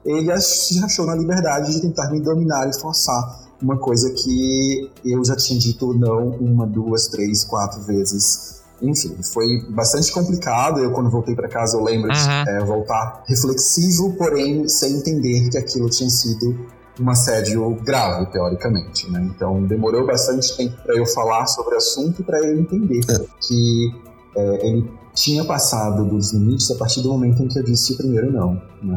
ele 0.04 0.40
se 0.40 0.82
achou 0.84 1.04
na 1.04 1.16
liberdade 1.16 1.72
de 1.72 1.80
tentar 1.80 2.11
me 2.12 2.20
dominar 2.20 2.68
e 2.68 2.80
forçar 2.80 3.47
uma 3.60 3.76
coisa 3.76 4.10
que 4.10 4.90
eu 5.04 5.24
já 5.24 5.36
tinha 5.36 5.58
dito 5.58 5.92
não 5.94 6.28
uma, 6.28 6.66
duas, 6.66 7.08
três, 7.08 7.44
quatro 7.44 7.82
vezes. 7.82 8.62
Enfim, 8.80 9.16
foi 9.22 9.66
bastante 9.70 10.12
complicado. 10.12 10.78
Eu, 10.78 10.92
quando 10.92 11.10
voltei 11.10 11.34
para 11.34 11.48
casa, 11.48 11.76
eu 11.76 11.82
lembro 11.82 12.10
uhum. 12.10 12.44
de 12.44 12.50
é, 12.50 12.64
voltar 12.64 13.24
reflexivo, 13.26 14.14
porém 14.16 14.68
sem 14.68 14.96
entender 14.96 15.50
que 15.50 15.58
aquilo 15.58 15.90
tinha 15.90 16.08
sido 16.08 16.66
um 17.00 17.10
assédio 17.10 17.74
grave, 17.84 18.26
teoricamente. 18.26 19.10
Né? 19.10 19.30
Então 19.34 19.64
demorou 19.64 20.06
bastante 20.06 20.56
tempo 20.56 20.76
para 20.82 20.96
eu 20.96 21.06
falar 21.06 21.46
sobre 21.46 21.74
o 21.74 21.78
assunto 21.78 22.22
para 22.22 22.40
ele 22.40 22.60
entender 22.60 23.00
é. 23.08 23.18
que 23.40 23.94
é, 24.36 24.66
ele 24.68 24.90
tinha 25.14 25.44
passado 25.44 26.04
dos 26.04 26.32
limites 26.32 26.70
a 26.70 26.76
partir 26.76 27.02
do 27.02 27.08
momento 27.08 27.42
em 27.42 27.48
que 27.48 27.58
eu 27.58 27.62
disse 27.64 27.94
o 27.94 27.96
primeiro 27.96 28.30
não. 28.30 28.62
Né? 28.82 28.94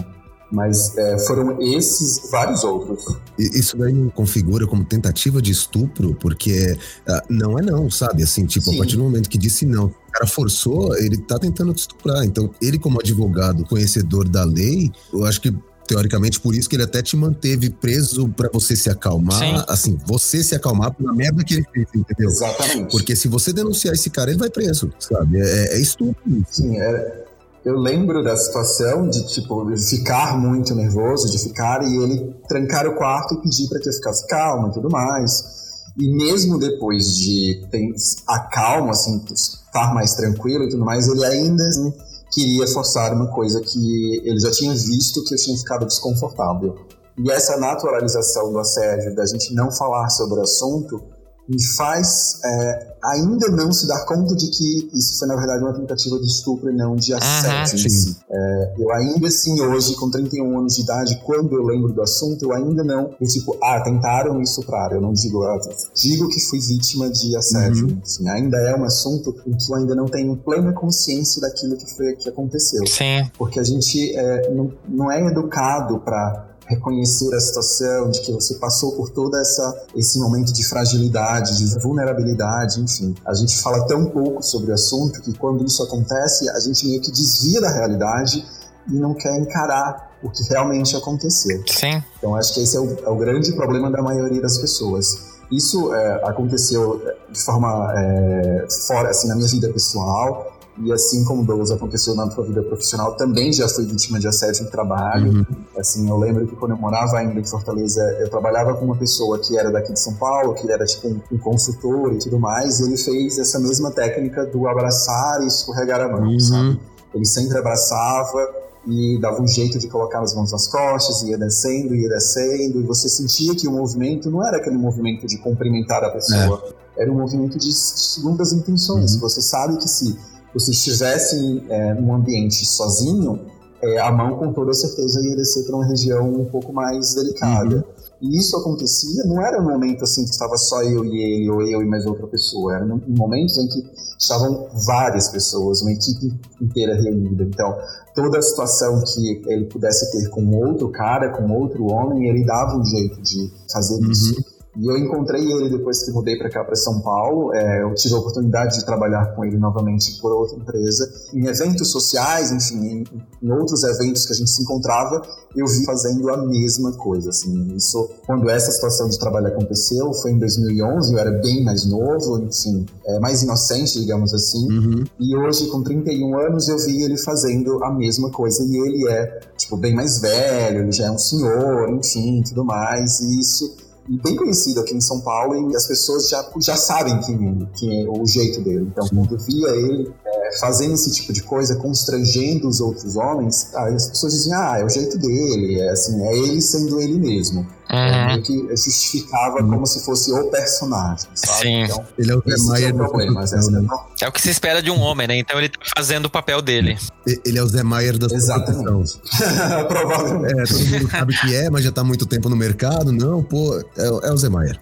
Mas 0.51 0.97
é, 0.97 1.17
foram 1.19 1.61
esses 1.61 2.29
vários 2.29 2.63
outros. 2.63 3.05
Isso 3.37 3.77
daí 3.77 3.93
configura 4.13 4.67
como 4.67 4.83
tentativa 4.83 5.41
de 5.41 5.51
estupro, 5.51 6.13
porque 6.15 6.77
uh, 7.07 7.21
não 7.29 7.57
é 7.57 7.61
não, 7.61 7.89
sabe? 7.89 8.23
Assim, 8.23 8.45
tipo, 8.45 8.65
Sim. 8.65 8.75
a 8.75 8.77
partir 8.79 8.97
do 8.97 9.03
momento 9.03 9.29
que 9.29 9.37
disse 9.37 9.65
não, 9.65 9.85
o 9.85 10.11
cara 10.11 10.27
forçou, 10.27 10.95
ele 10.97 11.17
tá 11.17 11.39
tentando 11.39 11.73
te 11.73 11.79
estuprar. 11.79 12.25
Então, 12.25 12.51
ele 12.61 12.77
como 12.77 12.99
advogado, 12.99 13.63
conhecedor 13.65 14.27
da 14.27 14.43
lei, 14.43 14.91
eu 15.13 15.23
acho 15.25 15.39
que 15.39 15.55
teoricamente, 15.87 16.39
por 16.39 16.55
isso 16.55 16.69
que 16.69 16.75
ele 16.75 16.83
até 16.83 17.01
te 17.01 17.17
manteve 17.17 17.69
preso 17.69 18.29
para 18.29 18.49
você 18.51 18.75
se 18.75 18.89
acalmar. 18.89 19.39
Sim. 19.39 19.63
Assim, 19.67 19.97
você 20.05 20.41
se 20.43 20.55
acalmar 20.55 20.93
pela 20.93 21.13
merda 21.13 21.43
que 21.43 21.55
ele 21.55 21.65
fez, 21.73 21.87
entendeu? 21.93 22.29
Exatamente. 22.29 22.91
Porque 22.91 23.15
se 23.15 23.27
você 23.27 23.51
denunciar 23.51 23.93
esse 23.93 24.09
cara, 24.09 24.31
ele 24.31 24.39
vai 24.39 24.49
preso, 24.49 24.91
sabe? 24.99 25.39
É, 25.39 25.75
é 25.75 25.81
estúpido. 25.81 26.45
Sim, 26.49 26.79
é, 26.79 27.25
eu 27.63 27.77
lembro 27.77 28.23
da 28.23 28.35
situação 28.35 29.07
de, 29.07 29.25
tipo, 29.27 29.65
ficar 29.77 30.37
muito 30.37 30.73
nervoso, 30.73 31.29
de 31.29 31.37
ficar 31.37 31.83
e 31.83 31.95
ele 31.95 32.35
trancar 32.47 32.87
o 32.87 32.95
quarto 32.95 33.35
e 33.35 33.41
pedir 33.41 33.69
para 33.69 33.79
que 33.79 33.89
eu 33.89 33.93
ficasse 33.93 34.25
calma 34.27 34.69
e 34.69 34.71
tudo 34.71 34.89
mais. 34.89 35.61
E 35.97 36.11
mesmo 36.15 36.57
depois 36.57 37.15
de 37.17 37.67
ter 37.69 37.93
a 38.27 38.39
calma, 38.39 38.91
assim, 38.91 39.23
estar 39.31 39.93
mais 39.93 40.15
tranquilo 40.15 40.63
e 40.63 40.69
tudo 40.69 40.83
mais, 40.83 41.07
ele 41.07 41.23
ainda 41.23 41.67
assim, 41.67 41.93
queria 42.31 42.67
forçar 42.67 43.13
uma 43.13 43.27
coisa 43.27 43.61
que 43.61 44.21
ele 44.23 44.39
já 44.39 44.49
tinha 44.51 44.73
visto 44.73 45.23
que 45.23 45.35
eu 45.35 45.37
tinha 45.37 45.57
ficado 45.57 45.85
desconfortável. 45.85 46.75
E 47.17 47.29
essa 47.29 47.57
naturalização 47.57 48.51
do 48.51 48.59
assédio, 48.59 49.13
da 49.13 49.25
gente 49.25 49.53
não 49.53 49.71
falar 49.71 50.09
sobre 50.09 50.39
o 50.39 50.41
assunto, 50.41 51.03
me 51.51 51.63
faz 51.75 52.39
é, 52.45 52.91
ainda 53.03 53.49
não 53.49 53.71
se 53.71 53.87
dar 53.87 54.05
conta 54.05 54.35
de 54.35 54.49
que 54.49 54.89
isso 54.93 55.19
foi, 55.19 55.27
na 55.27 55.35
verdade, 55.35 55.63
uma 55.63 55.73
tentativa 55.73 56.17
de 56.19 56.27
estupro 56.27 56.69
e 56.69 56.73
não 56.73 56.95
de 56.95 57.13
assédio. 57.13 57.77
Uhum, 57.77 58.15
é, 58.29 58.73
eu 58.79 58.91
ainda 58.93 59.27
assim, 59.27 59.59
hoje, 59.59 59.95
com 59.95 60.09
31 60.09 60.59
anos 60.59 60.75
de 60.75 60.81
idade, 60.83 61.21
quando 61.25 61.53
eu 61.55 61.63
lembro 61.63 61.91
do 61.91 62.01
assunto, 62.01 62.43
eu 62.43 62.53
ainda 62.53 62.83
não, 62.83 63.13
eu 63.19 63.27
tipo, 63.27 63.57
ah, 63.61 63.81
tentaram 63.81 64.35
me 64.35 64.43
estuprar. 64.43 64.93
Eu 64.93 65.01
não 65.01 65.13
digo, 65.13 65.43
ah, 65.43 65.59
digo 65.95 66.29
que 66.29 66.39
fui 66.39 66.59
vítima 66.59 67.09
de 67.09 67.35
assédio. 67.35 67.87
Uhum. 67.87 67.99
Assim, 68.01 68.29
ainda 68.29 68.57
é 68.57 68.75
um 68.75 68.83
assunto 68.83 69.35
em 69.45 69.57
que 69.57 69.71
eu 69.71 69.75
ainda 69.75 69.95
não 69.95 70.05
tenho 70.05 70.37
plena 70.37 70.71
consciência 70.71 71.41
daquilo 71.41 71.75
que 71.75 71.89
foi 71.95 72.15
que 72.15 72.29
aconteceu. 72.29 72.85
Sim. 72.87 73.29
Porque 73.37 73.59
a 73.59 73.63
gente 73.63 74.15
é, 74.15 74.53
não, 74.53 74.71
não 74.87 75.11
é 75.11 75.25
educado 75.25 75.99
para 75.99 76.50
reconhecer 76.71 77.33
a 77.35 77.39
situação, 77.39 78.09
de 78.09 78.21
que 78.21 78.31
você 78.31 78.55
passou 78.55 78.93
por 78.93 79.09
todo 79.09 79.35
essa, 79.37 79.85
esse 79.95 80.19
momento 80.19 80.51
de 80.53 80.63
fragilidade, 80.67 81.57
de 81.57 81.79
vulnerabilidade, 81.79 82.79
enfim. 82.81 83.13
A 83.25 83.33
gente 83.33 83.59
fala 83.61 83.85
tão 83.87 84.05
pouco 84.05 84.41
sobre 84.41 84.71
o 84.71 84.73
assunto 84.73 85.21
que 85.21 85.33
quando 85.37 85.65
isso 85.65 85.83
acontece, 85.83 86.49
a 86.49 86.59
gente 86.59 86.87
meio 86.87 87.01
que 87.01 87.11
desvia 87.11 87.61
da 87.61 87.69
realidade 87.69 88.45
e 88.89 88.93
não 88.93 89.13
quer 89.13 89.37
encarar 89.37 90.11
o 90.23 90.29
que 90.29 90.43
realmente 90.49 90.95
aconteceu. 90.95 91.63
Sim. 91.67 92.01
Então 92.17 92.35
acho 92.35 92.53
que 92.53 92.61
esse 92.61 92.77
é 92.77 92.79
o, 92.79 92.97
é 93.05 93.09
o 93.09 93.15
grande 93.15 93.51
problema 93.53 93.91
da 93.91 94.01
maioria 94.01 94.41
das 94.41 94.57
pessoas. 94.57 95.31
Isso 95.51 95.93
é, 95.93 96.21
aconteceu 96.23 97.01
de 97.29 97.41
forma 97.41 97.93
é, 97.97 98.67
fora, 98.87 99.09
assim, 99.09 99.27
na 99.27 99.35
minha 99.35 99.47
vida 99.47 99.69
pessoal, 99.73 100.60
e 100.77 100.91
assim 100.91 101.23
como 101.25 101.45
Douglas 101.45 101.69
aconteceu 101.71 102.15
na 102.15 102.29
sua 102.31 102.45
vida 102.45 102.63
profissional, 102.63 103.15
também 103.15 103.51
já 103.51 103.67
fui 103.67 103.85
vítima 103.85 104.19
de 104.19 104.27
assédio 104.27 104.63
no 104.63 104.71
trabalho. 104.71 105.31
Uhum. 105.31 105.45
Assim, 105.77 106.09
eu 106.09 106.17
lembro 106.17 106.47
que 106.47 106.55
quando 106.55 106.71
eu 106.71 106.77
morava 106.77 107.17
ainda 107.17 107.39
em 107.39 107.45
Fortaleza, 107.45 108.01
eu 108.19 108.29
trabalhava 108.29 108.73
com 108.75 108.85
uma 108.85 108.95
pessoa 108.95 109.37
que 109.37 109.57
era 109.57 109.69
daqui 109.69 109.91
de 109.91 109.99
São 109.99 110.13
Paulo, 110.13 110.53
que 110.53 110.71
era 110.71 110.85
tipo 110.85 111.09
um, 111.09 111.19
um 111.31 111.37
consultor 111.37 112.13
e 112.13 112.19
tudo 112.19 112.39
mais, 112.39 112.79
e 112.79 112.85
ele 112.85 112.97
fez 112.97 113.37
essa 113.37 113.59
mesma 113.59 113.91
técnica 113.91 114.45
do 114.45 114.67
abraçar 114.67 115.41
e 115.43 115.47
escorregar 115.47 116.01
a 116.01 116.07
mão, 116.07 116.23
uhum. 116.23 116.39
sabe? 116.39 116.79
Ele 117.13 117.25
sempre 117.25 117.57
abraçava 117.57 118.61
e 118.87 119.19
dava 119.19 119.41
um 119.41 119.47
jeito 119.47 119.77
de 119.77 119.87
colocar 119.87 120.21
as 120.21 120.33
mãos 120.33 120.51
nas 120.51 120.67
costas, 120.67 121.21
ia 121.23 121.37
descendo, 121.37 121.93
ia 121.93 122.09
descendo, 122.09 122.79
e 122.79 122.83
você 122.83 123.07
sentia 123.09 123.53
que 123.55 123.67
o 123.67 123.71
movimento 123.71 124.31
não 124.31 124.45
era 124.45 124.57
aquele 124.57 124.77
movimento 124.77 125.27
de 125.27 125.37
cumprimentar 125.37 126.03
a 126.03 126.09
pessoa, 126.09 126.63
é. 126.97 127.03
era 127.03 127.11
um 127.11 127.15
movimento 127.15 127.59
de 127.59 127.71
segundas 127.73 128.53
intenções. 128.53 129.13
Uhum. 129.15 129.19
Você 129.19 129.41
sabe 129.41 129.77
que 129.77 129.87
se 129.87 130.17
você 130.53 130.71
estivesse 130.71 131.63
é, 131.69 131.93
num 131.93 132.13
ambiente 132.13 132.65
sozinho, 132.65 133.39
é, 133.81 133.99
a 133.99 134.11
mão 134.11 134.37
com 134.37 134.53
toda 134.53 134.73
certeza 134.73 135.21
ia 135.27 135.35
descer 135.35 135.65
para 135.65 135.75
uma 135.75 135.85
região 135.85 136.29
um 136.29 136.45
pouco 136.45 136.71
mais 136.71 137.15
delicada. 137.15 137.77
Uhum. 137.77 137.83
E 138.21 138.37
isso 138.37 138.55
acontecia, 138.55 139.23
não 139.25 139.43
era 139.43 139.59
um 139.59 139.65
momento 139.65 140.03
assim 140.03 140.23
que 140.23 140.29
estava 140.29 140.55
só 140.55 140.83
eu 140.83 141.03
e 141.03 141.23
ele, 141.23 141.49
ou 141.49 141.63
eu 141.63 141.81
e 141.81 141.85
mais 141.85 142.05
outra 142.05 142.27
pessoa, 142.27 142.75
era 142.75 142.85
um 142.85 143.01
momentos 143.07 143.57
em 143.57 143.67
que 143.67 143.83
estavam 144.19 144.67
várias 144.85 145.29
pessoas, 145.29 145.81
uma 145.81 145.91
equipe 145.91 146.31
inteira 146.61 146.93
reunida. 147.01 147.43
Então, 147.43 147.75
toda 148.13 148.37
a 148.37 148.41
situação 148.43 149.01
que 149.01 149.41
ele 149.47 149.65
pudesse 149.65 150.11
ter 150.11 150.29
com 150.29 150.45
outro 150.55 150.89
cara, 150.89 151.29
com 151.29 151.51
outro 151.51 151.85
homem, 151.85 152.29
ele 152.29 152.45
dava 152.45 152.77
um 152.77 152.85
jeito 152.85 153.19
de 153.23 153.51
fazer 153.71 153.95
uhum. 153.95 154.11
isso. 154.11 154.50
E 154.77 154.87
eu 154.87 154.97
encontrei 154.97 155.51
ele 155.51 155.69
depois 155.69 156.03
que 156.03 156.11
mudei 156.11 156.37
para 156.37 156.49
cá, 156.49 156.63
para 156.63 156.75
São 156.75 157.01
Paulo. 157.01 157.53
É, 157.53 157.83
eu 157.83 157.93
tive 157.93 158.15
a 158.15 158.17
oportunidade 158.17 158.79
de 158.79 158.85
trabalhar 158.85 159.35
com 159.35 159.43
ele 159.43 159.57
novamente 159.57 160.17
por 160.21 160.31
outra 160.31 160.57
empresa. 160.57 161.11
Em 161.33 161.45
eventos 161.45 161.91
sociais, 161.91 162.51
enfim, 162.51 162.77
em, 162.87 163.03
em 163.43 163.51
outros 163.51 163.83
eventos 163.83 164.25
que 164.25 164.31
a 164.31 164.35
gente 164.35 164.49
se 164.49 164.61
encontrava, 164.61 165.21
eu 165.55 165.67
vi 165.67 165.83
fazendo 165.85 166.29
a 166.29 166.37
mesma 166.45 166.93
coisa. 166.93 167.29
Assim, 167.29 167.75
isso, 167.75 168.09
quando 168.25 168.49
essa 168.49 168.71
situação 168.71 169.09
de 169.09 169.19
trabalho 169.19 169.47
aconteceu, 169.47 170.13
foi 170.13 170.31
em 170.31 170.39
2011, 170.39 171.13
eu 171.13 171.19
era 171.19 171.31
bem 171.31 171.65
mais 171.65 171.85
novo, 171.85 172.39
enfim, 172.39 172.85
é, 173.05 173.19
mais 173.19 173.43
inocente, 173.43 173.99
digamos 173.99 174.33
assim. 174.33 174.71
Uhum. 174.71 175.03
E 175.19 175.35
hoje, 175.35 175.67
com 175.67 175.83
31 175.83 176.39
anos, 176.39 176.69
eu 176.69 176.77
vi 176.77 177.03
ele 177.03 177.17
fazendo 177.17 177.83
a 177.83 177.91
mesma 177.91 178.31
coisa. 178.31 178.63
E 178.63 178.77
ele 178.77 179.09
é, 179.09 179.39
tipo, 179.57 179.75
bem 179.75 179.93
mais 179.93 180.19
velho, 180.19 180.79
ele 180.83 180.93
já 180.93 181.07
é 181.07 181.11
um 181.11 181.17
senhor, 181.17 181.89
enfim, 181.89 182.41
tudo 182.47 182.63
mais. 182.63 183.19
E 183.19 183.39
isso 183.41 183.90
bem 184.07 184.35
conhecido 184.35 184.79
aqui 184.79 184.95
em 184.95 185.01
São 185.01 185.21
Paulo 185.21 185.71
e 185.71 185.75
as 185.75 185.87
pessoas 185.87 186.29
já, 186.29 186.49
já 186.59 186.75
sabem 186.75 187.19
quem, 187.21 187.69
quem 187.77 188.03
é 188.03 188.09
o 188.09 188.25
jeito 188.25 188.61
dele. 188.61 188.87
Então, 188.91 189.07
quando 189.09 189.37
via 189.37 189.69
ele 189.69 190.13
é, 190.51 190.59
fazendo 190.59 190.93
esse 190.93 191.11
tipo 191.11 191.33
de 191.33 191.43
coisa, 191.43 191.75
constrangendo 191.75 192.67
os 192.67 192.79
outros 192.79 193.15
homens, 193.15 193.73
as 193.73 194.07
pessoas 194.09 194.33
diziam, 194.33 194.59
ah, 194.59 194.79
é 194.79 194.85
o 194.85 194.89
jeito 194.89 195.17
dele, 195.17 195.79
é 195.79 195.89
assim, 195.91 196.21
é 196.21 196.37
ele 196.37 196.61
sendo 196.61 196.99
ele 196.99 197.19
mesmo. 197.19 197.65
Uhum. 197.91 198.41
que 198.41 198.67
justificava 198.69 199.61
uhum. 199.61 199.69
como 199.69 199.85
se 199.85 200.05
fosse 200.05 200.31
o 200.31 200.49
personagem, 200.49 201.27
sabe? 201.33 201.61
Sim. 201.61 201.83
Então, 201.83 202.05
ele 202.17 202.31
é 202.31 202.35
o 202.35 202.43
Zé 202.47 202.63
Maier 202.63 202.87
é 202.87 202.91
do 202.93 202.97
problema, 202.99 203.41
né? 203.41 203.87
É 204.21 204.27
o 204.29 204.31
que 204.31 204.41
se 204.41 204.49
espera 204.49 204.81
de 204.81 204.89
um 204.89 204.97
homem, 205.01 205.27
né? 205.27 205.37
Então 205.37 205.59
ele 205.59 205.67
tá 205.67 205.79
fazendo 205.97 206.25
o 206.27 206.29
papel 206.29 206.61
dele. 206.61 206.97
Ele 207.43 207.59
é 207.59 207.61
o 207.61 207.67
Zé 207.67 207.83
Maier 207.83 208.17
da 208.17 208.33
Exatamente. 208.33 209.19
Provavelmente. 209.89 210.61
É, 210.61 210.65
todo 210.65 210.85
mundo 210.87 211.11
sabe 211.11 211.41
que 211.41 211.53
é, 211.53 211.69
mas 211.69 211.83
já 211.83 211.91
tá 211.91 212.01
muito 212.01 212.25
tempo 212.25 212.47
no 212.47 212.55
mercado. 212.55 213.11
Não, 213.11 213.43
pô, 213.43 213.77
é, 213.77 214.05
é 214.05 214.31
o 214.31 214.37
Zé 214.37 214.47
Maier. 214.47 214.79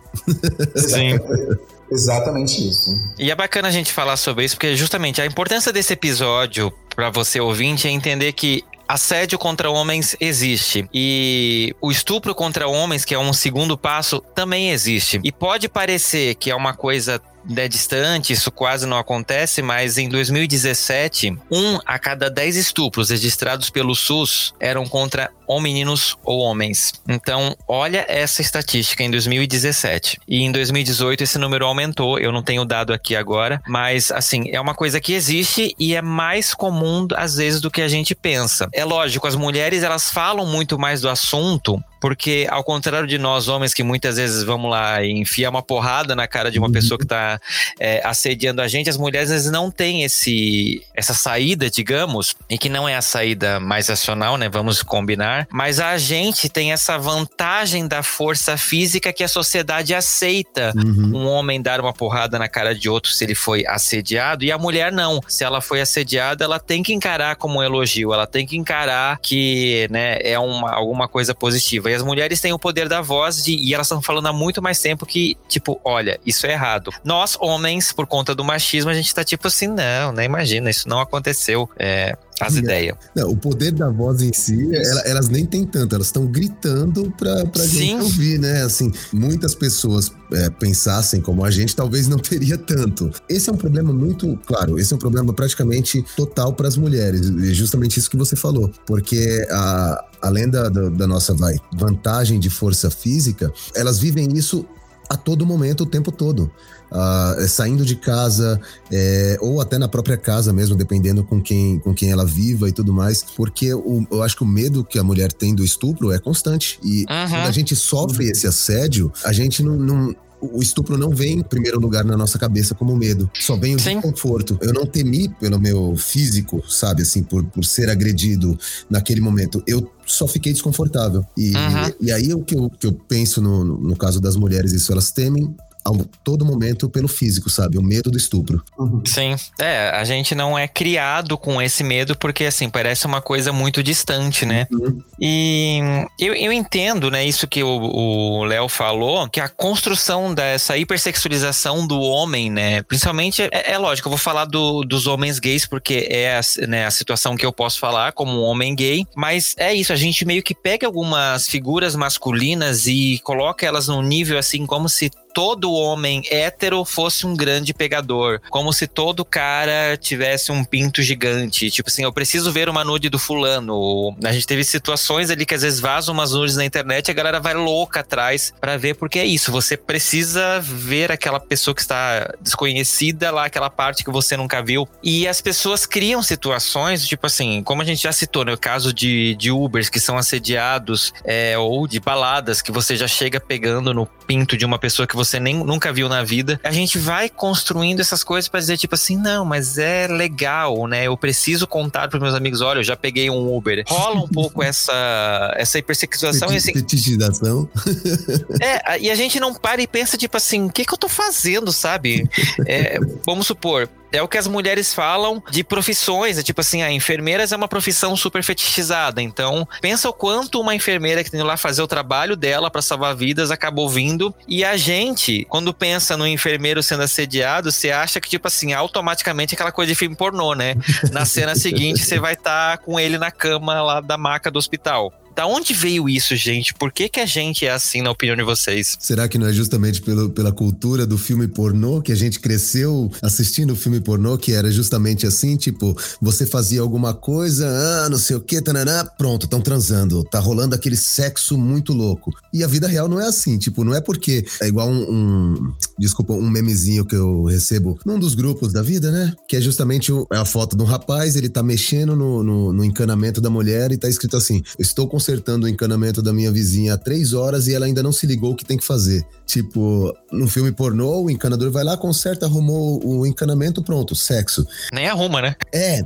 Sim. 0.75 1.17
Exatamente 1.91 2.67
isso. 2.67 2.91
E 3.17 3.31
é 3.31 3.35
bacana 3.35 3.67
a 3.67 3.71
gente 3.71 3.91
falar 3.91 4.17
sobre 4.17 4.45
isso, 4.45 4.55
porque 4.55 4.75
justamente 4.75 5.21
a 5.21 5.25
importância 5.25 5.71
desse 5.71 5.93
episódio 5.93 6.71
para 6.95 7.09
você 7.09 7.39
ouvinte 7.39 7.87
é 7.87 7.91
entender 7.91 8.33
que 8.33 8.63
assédio 8.87 9.37
contra 9.37 9.69
homens 9.69 10.15
existe. 10.19 10.89
E 10.91 11.75
o 11.79 11.91
estupro 11.91 12.33
contra 12.33 12.67
homens, 12.67 13.05
que 13.05 13.13
é 13.13 13.19
um 13.19 13.31
segundo 13.31 13.77
passo, 13.77 14.19
também 14.33 14.71
existe. 14.71 15.19
E 15.23 15.31
pode 15.31 15.69
parecer 15.69 16.33
que 16.35 16.49
é 16.49 16.55
uma 16.55 16.73
coisa 16.73 17.21
é 17.55 17.67
distante, 17.67 18.33
isso 18.33 18.51
quase 18.51 18.85
não 18.85 18.97
acontece, 18.97 19.61
mas 19.61 19.97
em 19.97 20.09
2017, 20.09 21.37
um 21.49 21.79
a 21.85 21.97
cada 21.97 22.29
dez 22.29 22.55
estupros 22.55 23.09
registrados 23.09 23.69
pelo 23.69 23.95
SUS 23.95 24.53
eram 24.59 24.85
contra 24.85 25.31
ou 25.49 25.59
meninos 25.59 26.15
ou 26.23 26.41
homens. 26.41 26.93
Então, 27.07 27.57
olha 27.67 28.05
essa 28.07 28.39
estatística 28.39 29.03
em 29.03 29.09
2017. 29.09 30.19
E 30.27 30.43
em 30.43 30.51
2018 30.51 31.23
esse 31.23 31.39
número 31.39 31.65
aumentou, 31.65 32.19
eu 32.19 32.31
não 32.31 32.43
tenho 32.43 32.63
dado 32.63 32.93
aqui 32.93 33.15
agora, 33.15 33.59
mas 33.67 34.11
assim, 34.11 34.51
é 34.51 34.61
uma 34.61 34.75
coisa 34.75 35.01
que 35.01 35.11
existe 35.11 35.73
e 35.79 35.95
é 35.95 36.03
mais 36.03 36.53
comum 36.53 37.07
às 37.15 37.37
vezes 37.37 37.59
do 37.59 37.71
que 37.71 37.81
a 37.81 37.87
gente 37.87 38.13
pensa. 38.13 38.69
É 38.71 38.85
lógico, 38.85 39.25
as 39.25 39.35
mulheres 39.35 39.81
elas 39.81 40.11
falam 40.11 40.45
muito 40.45 40.77
mais 40.77 41.01
do 41.01 41.09
assunto 41.09 41.83
porque 41.99 42.47
ao 42.49 42.63
contrário 42.63 43.07
de 43.07 43.17
nós 43.17 43.47
homens 43.47 43.73
que 43.73 43.83
muitas 43.83 44.17
vezes 44.17 44.43
vamos 44.43 44.71
lá 44.71 45.03
e 45.03 45.11
enfiar 45.11 45.49
uma 45.49 45.61
porrada 45.61 46.15
na 46.15 46.27
cara 46.27 46.49
de 46.49 46.57
uma 46.57 46.71
pessoa 46.71 46.97
que 46.97 47.03
está 47.03 47.39
é, 47.79 48.01
assediando 48.05 48.61
a 48.61 48.67
gente, 48.67 48.89
as 48.89 48.97
mulheres 48.97 49.29
vezes, 49.29 49.51
não 49.51 49.69
têm 49.69 50.03
esse 50.03 50.85
essa 50.93 51.13
saída, 51.13 51.69
digamos, 51.69 52.35
e 52.49 52.57
que 52.57 52.69
não 52.69 52.87
é 52.87 52.95
a 52.95 53.01
saída 53.01 53.59
mais 53.59 53.89
racional, 53.89 54.37
né? 54.37 54.49
Vamos 54.49 54.81
combinar, 54.81 55.38
mas 55.51 55.79
a 55.79 55.97
gente 55.97 56.49
tem 56.49 56.71
essa 56.71 56.97
vantagem 56.97 57.87
da 57.87 58.03
força 58.03 58.57
física 58.57 59.13
que 59.13 59.23
a 59.23 59.27
sociedade 59.27 59.93
aceita 59.93 60.73
uhum. 60.75 61.17
um 61.17 61.27
homem 61.27 61.61
dar 61.61 61.79
uma 61.79 61.93
porrada 61.93 62.39
na 62.39 62.47
cara 62.47 62.73
de 62.73 62.89
outro 62.89 63.11
se 63.11 63.23
ele 63.23 63.35
foi 63.35 63.65
assediado 63.65 64.43
e 64.43 64.51
a 64.51 64.57
mulher 64.57 64.91
não. 64.91 65.21
Se 65.27 65.43
ela 65.43 65.61
foi 65.61 65.81
assediada, 65.81 66.43
ela 66.43 66.59
tem 66.59 66.83
que 66.83 66.93
encarar 66.93 67.35
como 67.35 67.59
um 67.59 67.63
elogio, 67.63 68.13
ela 68.13 68.27
tem 68.27 68.45
que 68.45 68.57
encarar 68.57 69.19
que, 69.19 69.87
né, 69.89 70.19
é 70.21 70.37
uma 70.39 70.71
alguma 70.71 71.07
coisa 71.07 71.33
positiva. 71.33 71.89
E 71.91 71.93
as 71.93 72.03
mulheres 72.03 72.41
têm 72.41 72.53
o 72.53 72.59
poder 72.59 72.87
da 72.87 73.01
voz 73.01 73.43
de, 73.43 73.55
e 73.55 73.73
elas 73.73 73.87
estão 73.87 74.01
falando 74.01 74.27
há 74.27 74.33
muito 74.33 74.61
mais 74.61 74.79
tempo 74.79 75.05
que, 75.05 75.35
tipo, 75.47 75.79
olha, 75.83 76.19
isso 76.25 76.45
é 76.47 76.51
errado. 76.51 76.91
Nós, 77.03 77.37
homens, 77.39 77.91
por 77.91 78.07
conta 78.07 78.33
do 78.33 78.43
machismo, 78.43 78.89
a 78.89 78.93
gente 78.93 79.13
tá 79.13 79.23
tipo 79.23 79.47
assim, 79.47 79.67
não, 79.67 80.11
né? 80.11 80.25
Imagina, 80.25 80.69
isso 80.69 80.87
não 80.87 80.99
aconteceu. 80.99 81.69
É, 81.77 82.17
as 82.39 82.55
ideias. 82.55 82.95
Não, 83.15 83.29
o 83.29 83.37
poder 83.37 83.71
da 83.71 83.89
voz 83.89 84.21
em 84.21 84.31
si, 84.33 84.69
ela, 84.75 85.01
elas 85.01 85.29
nem 85.29 85.45
têm 85.45 85.65
tanto, 85.65 85.95
elas 85.95 86.07
estão 86.07 86.25
gritando 86.25 87.11
pra, 87.17 87.45
pra 87.45 87.65
gente 87.65 88.01
ouvir, 88.01 88.39
né? 88.39 88.63
Assim, 88.63 88.91
muitas 89.11 89.53
pessoas 89.53 90.11
é, 90.31 90.49
pensassem 90.49 91.21
como 91.21 91.43
a 91.43 91.51
gente, 91.51 91.75
talvez 91.75 92.07
não 92.07 92.17
teria 92.19 92.57
tanto. 92.57 93.11
Esse 93.27 93.49
é 93.49 93.53
um 93.53 93.57
problema 93.57 93.91
muito, 93.93 94.37
claro, 94.45 94.79
esse 94.79 94.93
é 94.93 94.95
um 94.95 94.99
problema 94.99 95.33
praticamente 95.33 96.03
total 96.15 96.53
para 96.53 96.67
as 96.67 96.77
mulheres, 96.77 97.27
e 97.27 97.53
justamente 97.53 97.99
isso 97.99 98.09
que 98.09 98.17
você 98.17 98.35
falou, 98.35 98.71
porque 98.85 99.45
a, 99.49 100.05
além 100.21 100.49
da, 100.49 100.69
da, 100.69 100.89
da 100.89 101.07
nossa 101.07 101.33
vai, 101.33 101.55
vantagem 101.73 102.39
de 102.39 102.49
força 102.49 102.89
física, 102.89 103.51
elas 103.75 103.99
vivem 103.99 104.29
isso 104.35 104.65
a 105.09 105.17
todo 105.17 105.45
momento, 105.45 105.81
o 105.81 105.85
tempo 105.85 106.11
todo. 106.11 106.51
Uh, 106.91 107.47
saindo 107.47 107.85
de 107.85 107.95
casa, 107.95 108.59
é, 108.91 109.37
ou 109.41 109.61
até 109.61 109.77
na 109.77 109.87
própria 109.87 110.17
casa 110.17 110.53
mesmo, 110.53 110.75
dependendo 110.75 111.23
com 111.23 111.41
quem, 111.41 111.79
com 111.79 111.93
quem 111.93 112.11
ela 112.11 112.25
viva 112.25 112.69
e 112.69 112.71
tudo 112.71 112.93
mais, 112.93 113.23
porque 113.35 113.73
o, 113.73 114.05
eu 114.11 114.23
acho 114.23 114.35
que 114.35 114.43
o 114.43 114.47
medo 114.47 114.83
que 114.83 114.97
a 114.97 115.03
mulher 115.03 115.31
tem 115.31 115.53
do 115.53 115.63
estupro 115.63 116.11
é 116.11 116.19
constante. 116.19 116.79
E 116.83 117.01
uhum. 117.01 117.29
quando 117.29 117.47
a 117.47 117.51
gente 117.51 117.75
sofre 117.75 118.29
esse 118.29 118.47
assédio, 118.47 119.11
a 119.23 119.31
gente 119.31 119.61
não, 119.61 119.75
não 119.75 120.15
o 120.41 120.61
estupro 120.61 120.97
não 120.97 121.09
vem 121.09 121.39
em 121.39 121.43
primeiro 121.43 121.79
lugar 121.79 122.03
na 122.03 122.17
nossa 122.17 122.37
cabeça 122.37 122.73
como 122.73 122.95
medo, 122.95 123.29
só 123.33 123.55
vem 123.55 123.75
o 123.75 123.79
Sim. 123.79 123.95
desconforto. 123.95 124.57
Eu 124.61 124.73
não 124.73 124.85
temi 124.85 125.29
pelo 125.39 125.59
meu 125.59 125.95
físico, 125.97 126.63
sabe, 126.67 127.01
assim, 127.01 127.23
por, 127.23 127.43
por 127.45 127.63
ser 127.63 127.89
agredido 127.89 128.57
naquele 128.89 129.21
momento. 129.21 129.63
Eu 129.67 129.91
só 130.05 130.27
fiquei 130.27 130.53
desconfortável. 130.53 131.25
E, 131.37 131.55
uhum. 131.55 131.93
e 132.01 132.11
aí 132.11 132.33
o 132.33 132.43
que 132.43 132.55
eu, 132.55 132.69
que 132.69 132.87
eu 132.87 132.93
penso 132.93 133.41
no, 133.41 133.63
no 133.63 133.95
caso 133.95 134.19
das 134.19 134.35
mulheres, 134.35 134.73
isso, 134.73 134.91
elas 134.91 135.11
temem 135.11 135.55
a 135.89 136.05
todo 136.23 136.45
momento 136.45 136.89
pelo 136.89 137.07
físico, 137.07 137.49
sabe? 137.49 137.77
O 137.77 137.81
medo 137.81 138.11
do 138.11 138.17
estupro. 138.17 138.63
Uhum. 138.77 139.01
Sim. 139.05 139.35
É, 139.59 139.89
a 139.89 140.03
gente 140.03 140.35
não 140.35 140.57
é 140.57 140.67
criado 140.67 141.37
com 141.37 141.61
esse 141.61 141.83
medo 141.83 142.15
porque, 142.15 142.45
assim, 142.45 142.69
parece 142.69 143.05
uma 143.05 143.21
coisa 143.21 143.51
muito 143.51 143.83
distante, 143.83 144.45
né? 144.45 144.67
Uhum. 144.71 145.01
E 145.19 145.79
eu, 146.19 146.33
eu 146.33 146.51
entendo, 146.51 147.11
né, 147.11 147.25
isso 147.25 147.47
que 147.47 147.63
o 147.63 148.43
Léo 148.45 148.69
falou, 148.69 149.27
que 149.29 149.39
a 149.39 149.49
construção 149.49 150.33
dessa 150.33 150.77
hipersexualização 150.77 151.85
do 151.85 151.99
homem, 151.99 152.49
né? 152.49 152.81
Principalmente, 152.83 153.41
é, 153.41 153.71
é 153.73 153.77
lógico, 153.77 154.07
eu 154.07 154.11
vou 154.11 154.17
falar 154.17 154.45
do, 154.45 154.83
dos 154.83 155.07
homens 155.07 155.39
gays 155.39 155.65
porque 155.65 156.07
é 156.09 156.37
a, 156.37 156.67
né, 156.67 156.85
a 156.85 156.91
situação 156.91 157.35
que 157.35 157.45
eu 157.45 157.51
posso 157.51 157.79
falar 157.79 158.13
como 158.13 158.31
um 158.31 158.43
homem 158.43 158.75
gay, 158.75 159.05
mas 159.15 159.55
é 159.57 159.73
isso, 159.73 159.91
a 159.91 159.95
gente 159.95 160.25
meio 160.25 160.43
que 160.43 160.55
pega 160.55 160.87
algumas 160.87 161.47
figuras 161.47 161.95
masculinas 161.95 162.87
e 162.87 163.19
coloca 163.23 163.65
elas 163.65 163.87
num 163.87 164.01
nível 164.01 164.37
assim 164.37 164.65
como 164.65 164.87
se 164.87 165.11
todo 165.33 165.71
homem 165.71 166.23
hétero 166.29 166.83
fosse 166.83 167.25
um 167.25 167.35
grande 167.35 167.73
pegador. 167.73 168.39
Como 168.49 168.73
se 168.73 168.87
todo 168.87 169.25
cara 169.25 169.97
tivesse 169.97 170.51
um 170.51 170.63
pinto 170.63 171.01
gigante. 171.01 171.69
Tipo 171.69 171.89
assim, 171.89 172.03
eu 172.03 172.13
preciso 172.13 172.51
ver 172.51 172.69
uma 172.69 172.83
nude 172.83 173.09
do 173.09 173.19
fulano. 173.19 174.15
A 174.23 174.31
gente 174.31 174.47
teve 174.47 174.63
situações 174.63 175.29
ali 175.29 175.45
que 175.45 175.55
às 175.55 175.61
vezes 175.61 175.79
vazam 175.79 176.13
umas 176.13 176.31
nudes 176.31 176.55
na 176.55 176.65
internet 176.65 177.07
e 177.07 177.11
a 177.11 177.13
galera 177.13 177.39
vai 177.39 177.53
louca 177.53 178.01
atrás 178.01 178.53
para 178.59 178.77
ver, 178.77 178.95
porque 178.95 179.19
é 179.19 179.25
isso. 179.25 179.51
Você 179.51 179.77
precisa 179.77 180.59
ver 180.59 181.11
aquela 181.11 181.39
pessoa 181.39 181.73
que 181.73 181.81
está 181.81 182.33
desconhecida 182.41 183.31
lá, 183.31 183.45
aquela 183.45 183.69
parte 183.69 184.03
que 184.03 184.11
você 184.11 184.35
nunca 184.35 184.61
viu. 184.61 184.87
E 185.03 185.27
as 185.27 185.41
pessoas 185.41 185.85
criam 185.85 186.21
situações, 186.21 187.07
tipo 187.07 187.25
assim, 187.25 187.63
como 187.63 187.81
a 187.81 187.85
gente 187.85 188.03
já 188.03 188.11
citou, 188.11 188.45
no 188.45 188.51
né, 188.51 188.57
caso 188.57 188.93
de, 188.93 189.35
de 189.35 189.51
Ubers 189.51 189.89
que 189.89 189.99
são 189.99 190.17
assediados, 190.17 191.13
é, 191.23 191.57
ou 191.57 191.87
de 191.87 191.99
baladas 191.99 192.61
que 192.61 192.71
você 192.71 192.95
já 192.95 193.07
chega 193.07 193.39
pegando 193.39 193.93
no 193.93 194.05
pinto 194.05 194.57
de 194.57 194.65
uma 194.65 194.77
pessoa 194.77 195.07
que 195.07 195.15
você 195.19 195.39
nem, 195.39 195.55
nunca 195.55 195.91
viu 195.91 196.07
na 196.07 196.23
vida. 196.23 196.59
A 196.63 196.71
gente 196.71 196.97
vai 196.97 197.29
construindo 197.29 197.99
essas 197.99 198.23
coisas 198.23 198.47
para 198.47 198.59
dizer, 198.59 198.77
tipo 198.77 198.95
assim, 198.95 199.17
não, 199.17 199.43
mas 199.43 199.77
é 199.77 200.07
legal, 200.07 200.87
né? 200.87 201.05
Eu 201.07 201.17
preciso 201.17 201.67
contar 201.67 202.07
para 202.07 202.19
meus 202.19 202.33
amigos: 202.33 202.61
olha, 202.61 202.79
eu 202.79 202.83
já 202.83 202.95
peguei 202.95 203.29
um 203.29 203.53
Uber. 203.55 203.83
Rola 203.87 204.21
um 204.21 204.27
pouco 204.27 204.63
essa, 204.63 205.53
essa 205.57 205.77
hipersexualização. 205.77 206.55
Assim, 206.55 206.73
Fetichização. 206.73 207.69
é, 208.61 208.99
e 208.99 209.11
a 209.11 209.15
gente 209.15 209.39
não 209.39 209.53
para 209.53 209.81
e 209.81 209.87
pensa, 209.87 210.17
tipo 210.17 210.37
assim, 210.37 210.65
o 210.65 210.71
que, 210.71 210.85
que 210.85 210.93
eu 210.93 210.97
tô 210.97 211.09
fazendo, 211.09 211.71
sabe? 211.71 212.29
É, 212.65 212.99
vamos 213.25 213.47
supor, 213.47 213.89
é 214.11 214.21
o 214.21 214.27
que 214.27 214.37
as 214.37 214.47
mulheres 214.47 214.93
falam 214.93 215.41
de 215.51 215.63
profissões, 215.63 216.37
é 216.37 216.43
tipo 216.43 216.61
assim, 216.61 216.81
a 216.81 216.91
enfermeiras 216.91 217.51
é 217.51 217.55
uma 217.55 217.67
profissão 217.67 218.15
super 218.15 218.43
fetichizada. 218.43 219.21
Então, 219.21 219.67
pensa 219.81 220.09
o 220.09 220.13
quanto 220.13 220.59
uma 220.59 220.75
enfermeira 220.75 221.23
que 221.23 221.31
tem 221.31 221.41
lá 221.43 221.57
fazer 221.57 221.81
o 221.81 221.87
trabalho 221.87 222.35
dela 222.35 222.71
para 222.71 222.81
salvar 222.81 223.15
vidas 223.15 223.51
acabou 223.51 223.89
vindo 223.89 224.33
e 224.47 224.63
a 224.63 224.75
gente, 224.77 225.08
quando 225.49 225.73
pensa 225.73 226.15
no 226.17 226.27
enfermeiro 226.27 226.81
sendo 226.81 227.03
assediado, 227.03 227.71
você 227.71 227.91
acha 227.91 228.19
que 228.19 228.29
tipo 228.29 228.47
assim, 228.47 228.73
automaticamente 228.73 229.53
aquela 229.55 229.71
coisa 229.71 229.91
de 229.91 229.97
filme 229.97 230.15
pornô, 230.15 230.53
né? 230.53 230.75
Na 231.11 231.25
cena 231.25 231.55
seguinte 231.55 232.03
você 232.03 232.19
vai 232.19 232.33
estar 232.33 232.77
tá 232.77 232.83
com 232.83 232.99
ele 232.99 233.17
na 233.17 233.31
cama 233.31 233.81
lá 233.81 234.01
da 234.01 234.17
maca 234.17 234.49
do 234.51 234.57
hospital. 234.59 235.13
Da 235.35 235.45
onde 235.45 235.73
veio 235.73 236.09
isso, 236.09 236.35
gente? 236.35 236.73
Por 236.73 236.91
que, 236.91 237.07
que 237.07 237.19
a 237.19 237.25
gente 237.25 237.65
é 237.65 237.71
assim, 237.71 238.01
na 238.01 238.11
opinião 238.11 238.35
de 238.35 238.43
vocês? 238.43 238.97
Será 238.99 239.27
que 239.27 239.37
não 239.37 239.47
é 239.47 239.53
justamente 239.53 240.01
pelo, 240.01 240.29
pela 240.29 240.51
cultura 240.51 241.05
do 241.05 241.17
filme 241.17 241.47
pornô 241.47 242.01
que 242.01 242.11
a 242.11 242.15
gente 242.15 242.39
cresceu 242.39 243.11
assistindo 243.21 243.71
o 243.71 243.75
filme 243.75 244.01
pornô, 244.01 244.37
que 244.37 244.53
era 244.53 244.69
justamente 244.71 245.25
assim, 245.25 245.55
tipo, 245.55 245.97
você 246.21 246.45
fazia 246.45 246.81
alguma 246.81 247.13
coisa, 247.13 247.67
ah, 247.67 248.09
não 248.09 248.17
sei 248.17 248.35
o 248.35 248.41
que, 248.41 248.61
tananã, 248.61 249.05
pronto, 249.17 249.45
estão 249.45 249.61
transando, 249.61 250.23
tá 250.23 250.39
rolando 250.39 250.75
aquele 250.75 250.97
sexo 250.97 251.57
muito 251.57 251.93
louco. 251.93 252.31
E 252.53 252.63
a 252.63 252.67
vida 252.67 252.87
real 252.87 253.07
não 253.07 253.19
é 253.19 253.27
assim, 253.27 253.57
tipo, 253.57 253.83
não 253.83 253.95
é 253.95 254.01
porque 254.01 254.45
é 254.61 254.67
igual 254.67 254.89
um, 254.89 255.09
um 255.09 255.73
desculpa, 255.99 256.33
um 256.33 256.49
memezinho 256.49 257.05
que 257.05 257.15
eu 257.15 257.43
recebo 257.43 257.99
num 258.05 258.17
dos 258.17 258.33
grupos 258.33 258.71
da 258.71 258.81
vida, 258.81 259.11
né? 259.11 259.33
Que 259.47 259.57
é 259.57 259.61
justamente 259.61 260.11
o, 260.11 260.25
é 260.31 260.37
a 260.37 260.45
foto 260.45 260.75
de 260.75 260.81
um 260.81 260.85
rapaz, 260.85 261.35
ele 261.35 261.49
tá 261.49 261.61
mexendo 261.61 262.15
no, 262.15 262.41
no, 262.41 262.73
no 262.73 262.85
encanamento 262.85 263.41
da 263.41 263.49
mulher 263.49 263.91
e 263.91 263.97
tá 263.97 264.07
escrito 264.07 264.37
assim: 264.37 264.63
Estou 264.77 265.07
consertando 265.07 265.65
o 265.65 265.69
encanamento 265.69 266.21
da 266.21 266.31
minha 266.31 266.51
vizinha 266.51 266.93
há 266.93 266.97
três 266.97 267.33
horas 267.33 267.67
e 267.67 267.73
ela 267.73 267.85
ainda 267.85 268.01
não 268.01 268.11
se 268.11 268.25
ligou 268.25 268.51
o 268.53 268.55
que 268.55 268.65
tem 268.65 268.77
que 268.77 268.85
fazer. 268.85 269.25
Tipo, 269.45 270.13
no 270.31 270.47
filme 270.47 270.71
pornô, 270.71 271.23
o 271.23 271.29
encanador 271.29 271.71
vai 271.71 271.83
lá, 271.83 271.97
conserta, 271.97 272.45
arrumou 272.45 273.05
o 273.05 273.25
encanamento, 273.25 273.83
pronto, 273.83 274.15
sexo. 274.15 274.65
Nem 274.93 275.07
arruma, 275.07 275.41
né? 275.41 275.55
É, 275.73 276.03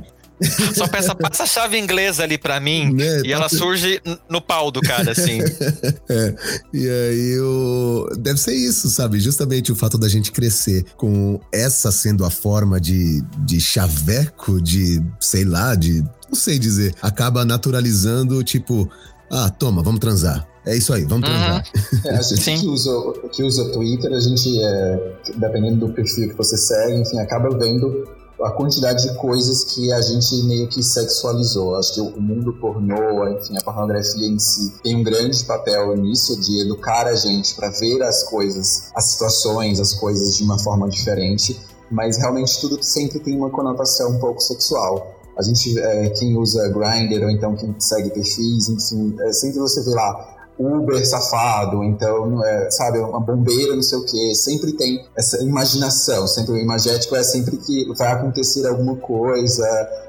só 0.74 0.88
peça, 0.88 1.14
passa 1.16 1.44
a 1.44 1.46
chave 1.46 1.78
inglesa 1.78 2.22
ali 2.22 2.36
para 2.36 2.58
mim 2.60 2.92
né, 2.92 3.22
e 3.24 3.32
ela 3.32 3.48
surge 3.48 4.00
no 4.28 4.40
pau 4.40 4.70
do 4.70 4.80
cara, 4.80 5.12
assim. 5.12 5.40
é. 6.08 6.34
E 6.72 6.88
aí 6.88 7.38
o... 7.40 8.08
deve 8.18 8.38
ser 8.38 8.54
isso, 8.54 8.88
sabe? 8.90 9.20
Justamente 9.20 9.70
o 9.70 9.76
fato 9.76 9.96
da 9.96 10.08
gente 10.08 10.32
crescer 10.32 10.84
com 10.96 11.40
essa 11.52 11.92
sendo 11.92 12.24
a 12.24 12.30
forma 12.30 12.80
de, 12.80 13.22
de 13.38 13.60
chaveco, 13.60 14.60
de, 14.60 15.02
sei 15.20 15.44
lá, 15.44 15.74
de. 15.74 16.02
Não 16.28 16.34
sei 16.34 16.58
dizer. 16.58 16.94
Acaba 17.00 17.44
naturalizando, 17.44 18.42
tipo, 18.42 18.90
ah, 19.30 19.50
toma, 19.50 19.82
vamos 19.82 20.00
transar. 20.00 20.46
É 20.66 20.74
isso 20.74 20.92
aí, 20.94 21.04
vamos 21.04 21.28
transar. 21.28 21.62
Uhum. 21.76 22.10
É, 22.10 22.16
a 22.16 22.22
gente 22.22 22.60
que 22.60 22.66
usa, 22.66 22.90
que 23.32 23.42
usa 23.42 23.72
Twitter, 23.72 24.12
a 24.12 24.20
gente, 24.20 24.58
é, 24.62 25.12
dependendo 25.36 25.86
do 25.86 25.92
perfil 25.92 26.30
que 26.30 26.34
você 26.34 26.56
segue, 26.56 27.02
enfim, 27.02 27.18
acaba 27.18 27.50
vendo 27.56 28.08
a 28.42 28.50
quantidade 28.50 29.08
de 29.08 29.14
coisas 29.16 29.64
que 29.64 29.92
a 29.92 30.00
gente 30.00 30.42
meio 30.44 30.68
que 30.68 30.82
sexualizou. 30.82 31.76
Acho 31.76 31.94
que 31.94 32.00
o 32.00 32.20
mundo 32.20 32.52
pornô, 32.54 33.28
enfim, 33.28 33.56
a 33.56 33.64
pornografia 33.64 34.26
em 34.26 34.38
si, 34.38 34.72
tem 34.82 34.96
um 34.96 35.02
grande 35.02 35.44
papel 35.44 35.96
nisso 35.96 36.40
de 36.40 36.62
educar 36.62 37.06
a 37.06 37.14
gente 37.14 37.54
para 37.54 37.70
ver 37.70 38.02
as 38.02 38.24
coisas, 38.24 38.90
as 38.94 39.04
situações, 39.04 39.80
as 39.80 39.94
coisas 39.94 40.36
de 40.36 40.44
uma 40.44 40.58
forma 40.58 40.88
diferente. 40.88 41.58
Mas 41.90 42.16
realmente 42.16 42.60
tudo 42.60 42.82
sempre 42.82 43.20
tem 43.20 43.36
uma 43.36 43.50
conotação 43.50 44.12
um 44.12 44.18
pouco 44.18 44.40
sexual. 44.40 45.14
A 45.38 45.42
gente, 45.42 45.78
é, 45.78 46.10
quem 46.10 46.36
usa 46.36 46.68
Grindr 46.68 47.24
ou 47.24 47.30
então 47.30 47.56
quem 47.56 47.74
segue 47.78 48.10
perfis, 48.10 48.68
enfim, 48.68 49.14
é, 49.20 49.32
sempre 49.32 49.58
você 49.58 49.82
vê 49.82 49.90
lá 49.90 50.33
Uber 50.58 51.04
safado, 51.06 51.82
então, 51.82 52.44
é, 52.44 52.70
sabe, 52.70 52.98
uma 52.98 53.20
bombeira, 53.20 53.74
não 53.74 53.82
sei 53.82 53.98
o 53.98 54.04
quê. 54.04 54.34
Sempre 54.34 54.72
tem 54.72 55.04
essa 55.16 55.42
imaginação, 55.42 56.26
sempre 56.26 56.52
o 56.52 56.56
imagético 56.56 57.16
é 57.16 57.22
sempre 57.22 57.56
que 57.56 57.92
vai 57.94 58.12
acontecer 58.12 58.66
alguma 58.66 58.96
coisa. 58.96 59.66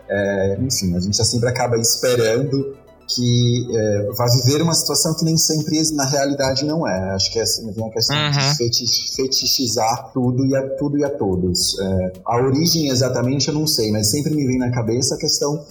É, 0.07 0.57
enfim, 0.61 0.95
a 0.95 0.99
gente 0.99 1.23
sempre 1.25 1.49
acaba 1.49 1.77
esperando 1.77 2.75
que 3.07 3.67
é, 3.71 4.11
vai 4.13 4.27
viver 4.29 4.61
uma 4.61 4.73
situação 4.73 5.13
que 5.13 5.23
nem 5.23 5.37
sempre 5.37 5.79
na 5.93 6.05
realidade 6.05 6.65
não 6.65 6.87
é. 6.87 7.11
Acho 7.11 7.31
que 7.31 7.39
é, 7.39 7.43
assim, 7.43 7.71
vem 7.71 7.87
a 7.87 7.91
questão 7.91 8.15
uhum. 8.17 8.31
de 8.31 8.57
fetich, 8.57 9.15
fetichizar 9.15 10.11
tudo 10.13 10.45
e 10.45 10.55
a 10.55 10.75
tudo 10.75 10.97
e 10.97 11.03
a 11.03 11.09
todos. 11.09 11.79
É, 11.79 12.13
a 12.25 12.37
origem 12.37 12.89
exatamente 12.89 13.47
eu 13.47 13.53
não 13.53 13.67
sei, 13.67 13.91
mas 13.91 14.07
sempre 14.07 14.33
me 14.35 14.45
vem 14.45 14.57
na 14.57 14.71
cabeça 14.71 15.15
a 15.15 15.17
questão 15.17 15.63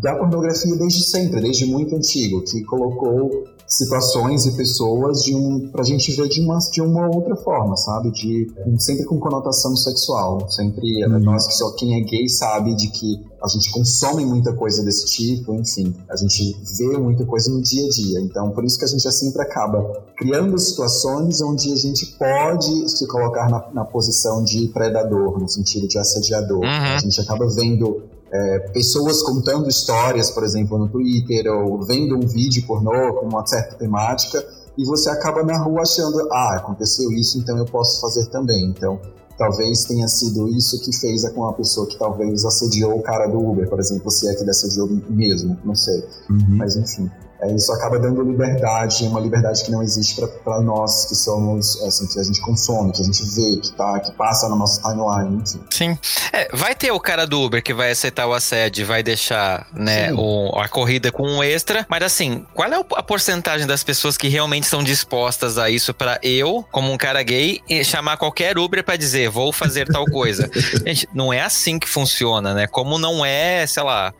da 0.00 0.16
pornografia 0.16 0.76
desde 0.76 1.04
sempre, 1.04 1.40
desde 1.40 1.66
muito 1.66 1.94
antigo, 1.94 2.42
que 2.42 2.62
colocou 2.64 3.44
situações 3.66 4.46
e 4.46 4.56
pessoas 4.56 5.22
de 5.22 5.34
um 5.34 5.68
pra 5.70 5.82
gente 5.82 6.12
ver 6.12 6.28
de 6.28 6.40
uma, 6.40 6.58
de 6.58 6.80
uma 6.80 7.08
outra 7.08 7.34
forma, 7.36 7.76
sabe? 7.76 8.12
De 8.12 8.46
sempre 8.78 9.04
com 9.04 9.18
conotação 9.18 9.74
sexual, 9.76 10.48
sempre 10.50 11.04
uhum. 11.04 11.18
nós 11.18 11.46
que 11.46 11.54
só 11.54 11.72
quem 11.72 12.00
é 12.00 12.04
gay 12.04 12.28
sabe 12.28 12.74
de 12.76 12.88
que 12.88 13.20
a 13.42 13.48
gente 13.48 13.70
consome 13.70 14.24
muita 14.24 14.52
coisa 14.52 14.84
desse 14.84 15.06
tipo, 15.06 15.54
enfim, 15.54 15.94
a 16.08 16.16
gente 16.16 16.56
vê 16.78 16.96
muita 16.98 17.24
coisa 17.24 17.50
no 17.50 17.60
dia 17.60 17.84
a 17.86 17.88
dia. 17.88 18.20
Então, 18.20 18.50
por 18.50 18.64
isso 18.64 18.78
que 18.78 18.84
a 18.84 18.88
gente 18.88 19.12
sempre 19.12 19.42
acaba 19.42 19.82
criando 20.16 20.58
situações 20.58 21.40
onde 21.40 21.72
a 21.72 21.76
gente 21.76 22.06
pode 22.18 22.88
se 22.88 23.06
colocar 23.06 23.48
na, 23.50 23.70
na 23.72 23.84
posição 23.84 24.42
de 24.42 24.68
predador, 24.68 25.38
no 25.38 25.48
sentido 25.48 25.86
de 25.86 25.98
assediador. 25.98 26.60
Uhum. 26.60 26.96
A 26.96 26.98
gente 26.98 27.20
acaba 27.20 27.46
vendo 27.48 28.02
é, 28.36 28.58
pessoas 28.70 29.22
contando 29.22 29.68
histórias, 29.68 30.30
por 30.30 30.44
exemplo, 30.44 30.78
no 30.78 30.88
Twitter, 30.88 31.46
ou 31.52 31.82
vendo 31.82 32.16
um 32.16 32.26
vídeo 32.26 32.66
pornô 32.66 33.14
com 33.14 33.26
uma 33.26 33.46
certa 33.46 33.76
temática, 33.76 34.44
e 34.76 34.84
você 34.84 35.08
acaba 35.08 35.42
na 35.42 35.58
rua 35.58 35.82
achando, 35.82 36.28
ah, 36.30 36.56
aconteceu 36.56 37.10
isso, 37.12 37.38
então 37.38 37.56
eu 37.56 37.64
posso 37.64 38.00
fazer 38.00 38.26
também. 38.26 38.66
Então, 38.66 39.00
talvez 39.38 39.84
tenha 39.84 40.06
sido 40.08 40.48
isso 40.48 40.80
que 40.82 40.94
fez 40.94 41.28
com 41.30 41.46
a 41.46 41.52
pessoa 41.52 41.86
que 41.86 41.98
talvez 41.98 42.44
assediou 42.44 42.98
o 42.98 43.02
cara 43.02 43.26
do 43.26 43.38
Uber, 43.38 43.68
por 43.68 43.78
exemplo, 43.78 44.10
se 44.10 44.28
é 44.28 44.34
que 44.34 44.42
ele 44.42 44.50
assediou 44.50 44.88
mesmo, 45.08 45.56
não 45.64 45.74
sei. 45.74 46.04
Uhum. 46.28 46.56
Mas 46.56 46.76
enfim. 46.76 47.10
É, 47.40 47.54
isso 47.54 47.72
acaba 47.72 47.98
dando 47.98 48.22
liberdade, 48.22 49.06
uma 49.06 49.20
liberdade 49.20 49.62
que 49.62 49.70
não 49.70 49.82
existe 49.82 50.20
para 50.42 50.60
nós 50.60 51.04
que 51.06 51.14
somos, 51.14 51.82
assim, 51.82 52.06
que 52.06 52.18
a 52.18 52.24
gente 52.24 52.40
consome, 52.40 52.92
que 52.92 53.02
a 53.02 53.04
gente 53.04 53.22
vê, 53.24 53.56
que, 53.56 53.72
tá, 53.72 54.00
que 54.00 54.12
passa 54.12 54.48
na 54.48 54.56
nossa 54.56 54.80
timeline, 54.80 55.42
enfim. 55.42 55.60
Sim. 55.70 55.98
É, 56.32 56.48
vai 56.56 56.74
ter 56.74 56.90
o 56.90 57.00
cara 57.00 57.26
do 57.26 57.40
Uber 57.40 57.62
que 57.62 57.74
vai 57.74 57.90
aceitar 57.90 58.26
o 58.26 58.32
assédio, 58.32 58.86
vai 58.86 59.02
deixar, 59.02 59.66
né, 59.74 60.12
o, 60.14 60.58
a 60.58 60.68
corrida 60.68 61.12
com 61.12 61.24
um 61.24 61.42
extra, 61.42 61.86
mas 61.88 62.02
assim, 62.02 62.46
qual 62.54 62.72
é 62.72 62.76
a 62.96 63.02
porcentagem 63.02 63.66
das 63.66 63.84
pessoas 63.84 64.16
que 64.16 64.28
realmente 64.28 64.64
estão 64.64 64.82
dispostas 64.82 65.58
a 65.58 65.68
isso 65.68 65.92
para 65.92 66.18
eu, 66.22 66.64
como 66.72 66.90
um 66.90 66.96
cara 66.96 67.22
gay, 67.22 67.60
chamar 67.84 68.16
qualquer 68.16 68.58
Uber 68.58 68.82
para 68.82 68.96
dizer, 68.96 69.28
vou 69.28 69.52
fazer 69.52 69.86
tal 69.86 70.04
coisa? 70.06 70.50
Gente, 70.86 71.08
não 71.14 71.32
é 71.32 71.42
assim 71.42 71.78
que 71.78 71.88
funciona, 71.88 72.54
né? 72.54 72.66
Como 72.66 72.98
não 72.98 73.24
é, 73.24 73.66
sei 73.66 73.82
lá, 73.82 74.12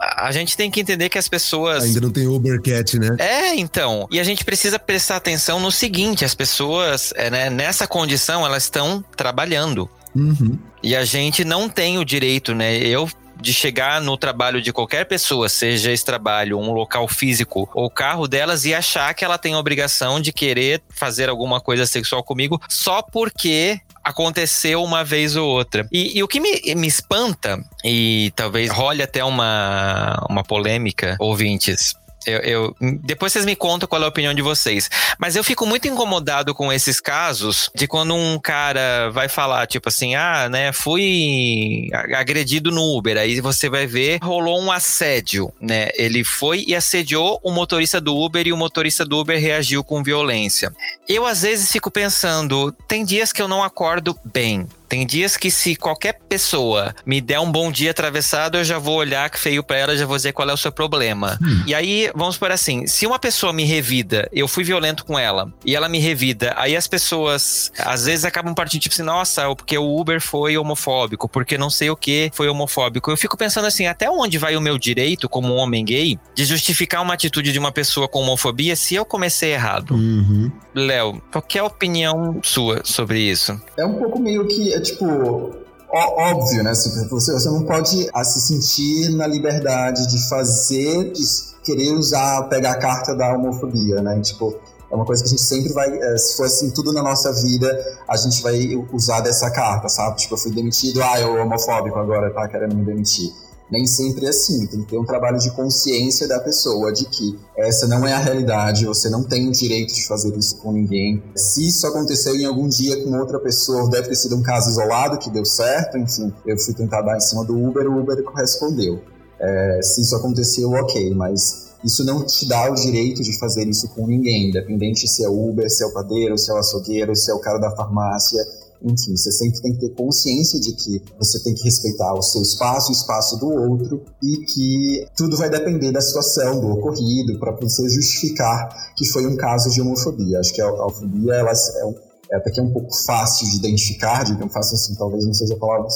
a 0.00 0.32
gente 0.32 0.56
tem 0.56 0.70
que 0.70 0.80
entender 0.80 1.08
que 1.08 1.18
as 1.18 1.28
pessoas. 1.28 1.84
Ainda 1.84 2.00
não 2.00 2.10
tem 2.10 2.26
Ubercat, 2.26 2.98
né? 2.98 3.16
É, 3.18 3.54
então. 3.54 4.08
E 4.10 4.18
a 4.18 4.24
gente 4.24 4.44
precisa 4.44 4.78
prestar 4.78 5.16
atenção 5.16 5.60
no 5.60 5.70
seguinte: 5.70 6.24
as 6.24 6.34
pessoas, 6.34 7.12
é, 7.16 7.30
né, 7.30 7.50
nessa 7.50 7.86
condição, 7.86 8.44
elas 8.46 8.64
estão 8.64 9.04
trabalhando. 9.16 9.88
Uhum. 10.14 10.58
E 10.82 10.96
a 10.96 11.04
gente 11.04 11.44
não 11.44 11.68
tem 11.68 11.98
o 11.98 12.04
direito, 12.04 12.54
né? 12.54 12.76
Eu 12.78 13.08
de 13.40 13.54
chegar 13.54 14.00
no 14.00 14.16
trabalho 14.16 14.60
de 14.60 14.72
qualquer 14.72 15.06
pessoa, 15.06 15.48
seja 15.48 15.90
esse 15.90 16.04
trabalho 16.04 16.58
um 16.58 16.72
local 16.72 17.08
físico 17.08 17.68
ou 17.74 17.90
carro 17.90 18.28
delas, 18.28 18.64
e 18.64 18.74
achar 18.74 19.14
que 19.14 19.24
ela 19.24 19.38
tem 19.38 19.54
a 19.54 19.58
obrigação 19.58 20.20
de 20.20 20.32
querer 20.32 20.82
fazer 20.90 21.28
alguma 21.28 21.60
coisa 21.60 21.86
sexual 21.86 22.22
comigo 22.22 22.60
só 22.68 23.02
porque 23.02 23.80
aconteceu 24.10 24.82
uma 24.82 25.02
vez 25.02 25.36
ou 25.36 25.48
outra. 25.48 25.88
E, 25.90 26.18
e 26.18 26.22
o 26.22 26.28
que 26.28 26.40
me, 26.40 26.74
me 26.74 26.86
espanta, 26.86 27.58
e 27.84 28.32
talvez 28.36 28.70
role 28.70 29.02
até 29.02 29.24
uma, 29.24 30.24
uma 30.28 30.44
polêmica, 30.44 31.16
ouvintes, 31.18 31.94
eu, 32.26 32.38
eu, 32.40 32.76
depois 33.02 33.32
vocês 33.32 33.44
me 33.44 33.56
contam 33.56 33.88
qual 33.88 34.02
é 34.02 34.04
a 34.04 34.08
opinião 34.08 34.34
de 34.34 34.42
vocês. 34.42 34.90
Mas 35.18 35.36
eu 35.36 35.44
fico 35.44 35.66
muito 35.66 35.88
incomodado 35.88 36.54
com 36.54 36.72
esses 36.72 37.00
casos 37.00 37.70
de 37.74 37.86
quando 37.86 38.14
um 38.14 38.38
cara 38.38 39.10
vai 39.10 39.28
falar, 39.28 39.66
tipo 39.66 39.88
assim, 39.88 40.14
ah, 40.14 40.48
né, 40.48 40.72
fui 40.72 41.88
agredido 41.92 42.70
no 42.70 42.96
Uber. 42.96 43.16
Aí 43.16 43.40
você 43.40 43.68
vai 43.68 43.86
ver, 43.86 44.18
rolou 44.22 44.60
um 44.60 44.70
assédio, 44.70 45.52
né? 45.60 45.88
Ele 45.94 46.24
foi 46.24 46.64
e 46.66 46.74
assediou 46.74 47.40
o 47.42 47.50
motorista 47.50 48.00
do 48.00 48.16
Uber 48.16 48.46
e 48.46 48.52
o 48.52 48.56
motorista 48.56 49.04
do 49.04 49.18
Uber 49.18 49.40
reagiu 49.40 49.82
com 49.82 50.02
violência. 50.02 50.72
Eu 51.08 51.26
às 51.26 51.42
vezes 51.42 51.70
fico 51.70 51.90
pensando, 51.90 52.72
tem 52.86 53.04
dias 53.04 53.32
que 53.32 53.40
eu 53.40 53.48
não 53.48 53.62
acordo 53.62 54.18
bem. 54.24 54.66
Tem 54.90 55.06
dias 55.06 55.36
que 55.36 55.52
se 55.52 55.76
qualquer 55.76 56.18
pessoa 56.28 56.92
me 57.06 57.20
der 57.20 57.38
um 57.38 57.50
bom 57.50 57.70
dia 57.70 57.92
atravessado, 57.92 58.58
eu 58.58 58.64
já 58.64 58.76
vou 58.76 58.96
olhar 58.96 59.30
feio 59.36 59.62
para 59.62 59.76
ela, 59.76 59.96
já 59.96 60.04
vou 60.04 60.16
dizer 60.16 60.32
qual 60.32 60.50
é 60.50 60.52
o 60.52 60.56
seu 60.56 60.72
problema. 60.72 61.38
Hum. 61.40 61.62
E 61.64 61.72
aí, 61.72 62.10
vamos 62.12 62.36
por 62.36 62.50
assim, 62.50 62.88
se 62.88 63.06
uma 63.06 63.16
pessoa 63.16 63.52
me 63.52 63.62
revida, 63.62 64.28
eu 64.32 64.48
fui 64.48 64.64
violento 64.64 65.04
com 65.04 65.16
ela, 65.16 65.54
e 65.64 65.76
ela 65.76 65.88
me 65.88 66.00
revida, 66.00 66.54
aí 66.56 66.74
as 66.74 66.88
pessoas 66.88 67.70
às 67.78 68.06
vezes 68.06 68.24
acabam 68.24 68.52
partindo 68.52 68.80
tipo 68.80 68.92
assim, 68.92 69.04
nossa, 69.04 69.54
porque 69.54 69.78
o 69.78 69.96
Uber 69.96 70.20
foi 70.20 70.58
homofóbico, 70.58 71.28
porque 71.28 71.56
não 71.56 71.70
sei 71.70 71.88
o 71.88 71.96
que 71.96 72.28
foi 72.34 72.48
homofóbico. 72.48 73.12
Eu 73.12 73.16
fico 73.16 73.36
pensando 73.36 73.66
assim, 73.66 73.86
até 73.86 74.10
onde 74.10 74.38
vai 74.38 74.56
o 74.56 74.60
meu 74.60 74.76
direito 74.76 75.28
como 75.28 75.54
um 75.54 75.56
homem 75.56 75.84
gay 75.84 76.18
de 76.34 76.44
justificar 76.44 77.00
uma 77.00 77.14
atitude 77.14 77.52
de 77.52 77.58
uma 77.60 77.70
pessoa 77.70 78.08
com 78.08 78.22
homofobia 78.22 78.74
se 78.74 78.96
eu 78.96 79.04
comecei 79.04 79.52
errado? 79.52 79.94
Uhum. 79.94 80.50
Léo, 80.74 81.22
qual 81.30 81.44
é 81.54 81.58
a 81.58 81.64
opinião 81.64 82.40
sua 82.42 82.82
sobre 82.84 83.20
isso? 83.20 83.60
É 83.76 83.86
um 83.86 83.94
pouco 83.94 84.18
meio 84.18 84.48
que 84.48 84.79
tipo, 84.80 85.50
óbvio, 85.92 86.62
né? 86.62 86.74
Você, 86.74 87.32
você 87.32 87.50
não 87.50 87.62
pode 87.64 88.08
ah, 88.12 88.24
se 88.24 88.40
sentir 88.40 89.10
na 89.10 89.26
liberdade 89.26 90.06
de 90.08 90.28
fazer, 90.28 91.12
de 91.12 91.22
querer 91.62 91.92
usar, 91.92 92.48
pegar 92.48 92.72
a 92.72 92.78
carta 92.78 93.14
da 93.14 93.34
homofobia, 93.34 94.00
né? 94.00 94.20
Tipo, 94.20 94.54
é 94.90 94.94
uma 94.94 95.04
coisa 95.04 95.22
que 95.22 95.28
a 95.28 95.30
gente 95.30 95.42
sempre 95.42 95.72
vai, 95.72 95.88
eh, 95.88 96.16
se 96.16 96.36
for 96.36 96.46
assim, 96.46 96.70
tudo 96.70 96.92
na 96.92 97.02
nossa 97.02 97.32
vida, 97.32 97.68
a 98.08 98.16
gente 98.16 98.42
vai 98.42 98.74
usar 98.92 99.20
dessa 99.20 99.50
carta, 99.50 99.88
sabe? 99.88 100.16
Tipo, 100.16 100.34
eu 100.34 100.38
fui 100.38 100.50
demitido, 100.50 101.02
ah, 101.02 101.20
eu 101.20 101.40
homofóbico 101.42 101.98
agora, 101.98 102.32
tá 102.32 102.48
querendo 102.48 102.74
me 102.74 102.84
demitir 102.84 103.30
nem 103.70 103.86
sempre 103.86 104.26
é 104.26 104.30
assim. 104.30 104.66
Tem 104.66 104.80
que 104.82 104.90
ter 104.90 104.98
um 104.98 105.04
trabalho 105.04 105.38
de 105.38 105.50
consciência 105.52 106.26
da 106.26 106.40
pessoa 106.40 106.92
de 106.92 107.04
que 107.06 107.38
essa 107.56 107.86
não 107.86 108.06
é 108.06 108.12
a 108.12 108.18
realidade, 108.18 108.84
você 108.84 109.08
não 109.08 109.22
tem 109.22 109.48
o 109.48 109.52
direito 109.52 109.94
de 109.94 110.06
fazer 110.06 110.36
isso 110.36 110.56
com 110.58 110.72
ninguém. 110.72 111.22
Se 111.36 111.66
isso 111.66 111.86
aconteceu 111.86 112.34
em 112.36 112.44
algum 112.44 112.68
dia 112.68 113.02
com 113.04 113.18
outra 113.18 113.38
pessoa, 113.38 113.88
deve 113.88 114.08
ter 114.08 114.16
sido 114.16 114.36
um 114.36 114.42
caso 114.42 114.70
isolado 114.70 115.18
que 115.18 115.30
deu 115.30 115.44
certo, 115.44 115.96
enfim. 115.96 116.32
Eu 116.44 116.58
fui 116.58 116.74
tentar 116.74 117.02
dar 117.02 117.16
em 117.16 117.20
cima 117.20 117.44
do 117.44 117.56
Uber, 117.56 117.86
o 117.86 118.00
Uber 118.00 118.22
correspondeu. 118.24 119.00
É, 119.38 119.80
se 119.82 120.02
isso 120.02 120.14
aconteceu, 120.16 120.70
ok, 120.70 121.14
mas 121.14 121.70
isso 121.82 122.04
não 122.04 122.24
te 122.24 122.46
dá 122.46 122.70
o 122.70 122.74
direito 122.74 123.22
de 123.22 123.38
fazer 123.38 123.66
isso 123.66 123.88
com 123.88 124.06
ninguém, 124.06 124.48
independente 124.48 125.08
se 125.08 125.24
é 125.24 125.28
Uber, 125.28 125.70
se 125.70 125.82
é 125.82 125.86
o 125.86 125.92
padeiro, 125.92 126.36
se 126.36 126.50
é 126.50 126.54
o 126.54 126.58
açougueiro, 126.58 127.16
se 127.16 127.30
é 127.30 127.34
o 127.34 127.38
cara 127.38 127.58
da 127.58 127.70
farmácia 127.70 128.38
enfim, 128.82 129.16
você 129.16 129.30
sempre 129.30 129.60
tem 129.60 129.72
que 129.74 129.80
ter 129.80 129.90
consciência 129.90 130.58
de 130.60 130.72
que 130.72 131.02
você 131.18 131.42
tem 131.42 131.54
que 131.54 131.64
respeitar 131.64 132.14
o 132.14 132.22
seu 132.22 132.42
espaço, 132.42 132.90
o 132.90 132.92
espaço 132.92 133.38
do 133.38 133.48
outro 133.50 134.02
e 134.22 134.38
que 134.44 135.06
tudo 135.16 135.36
vai 135.36 135.50
depender 135.50 135.92
da 135.92 136.00
situação, 136.00 136.60
do 136.60 136.70
ocorrido, 136.70 137.38
para 137.38 137.52
você 137.52 137.88
justificar 137.88 138.94
que 138.96 139.04
foi 139.06 139.26
um 139.26 139.36
caso 139.36 139.70
de 139.70 139.80
homofobia. 139.80 140.40
Acho 140.40 140.54
que 140.54 140.60
a 140.60 140.72
homofobia 140.72 141.34
ela 141.34 141.50
é, 141.50 141.94
é 142.32 142.36
até 142.36 142.50
que 142.50 142.60
é 142.60 142.62
um 142.62 142.72
pouco 142.72 142.94
fácil 143.04 143.48
de 143.50 143.56
identificar, 143.56 144.24
digamos 144.24 144.52
fácil 144.52 144.76
assim, 144.76 144.94
talvez 144.94 145.26
não 145.26 145.34
seja 145.34 145.54
a 145.54 145.58
palavra 145.58 145.88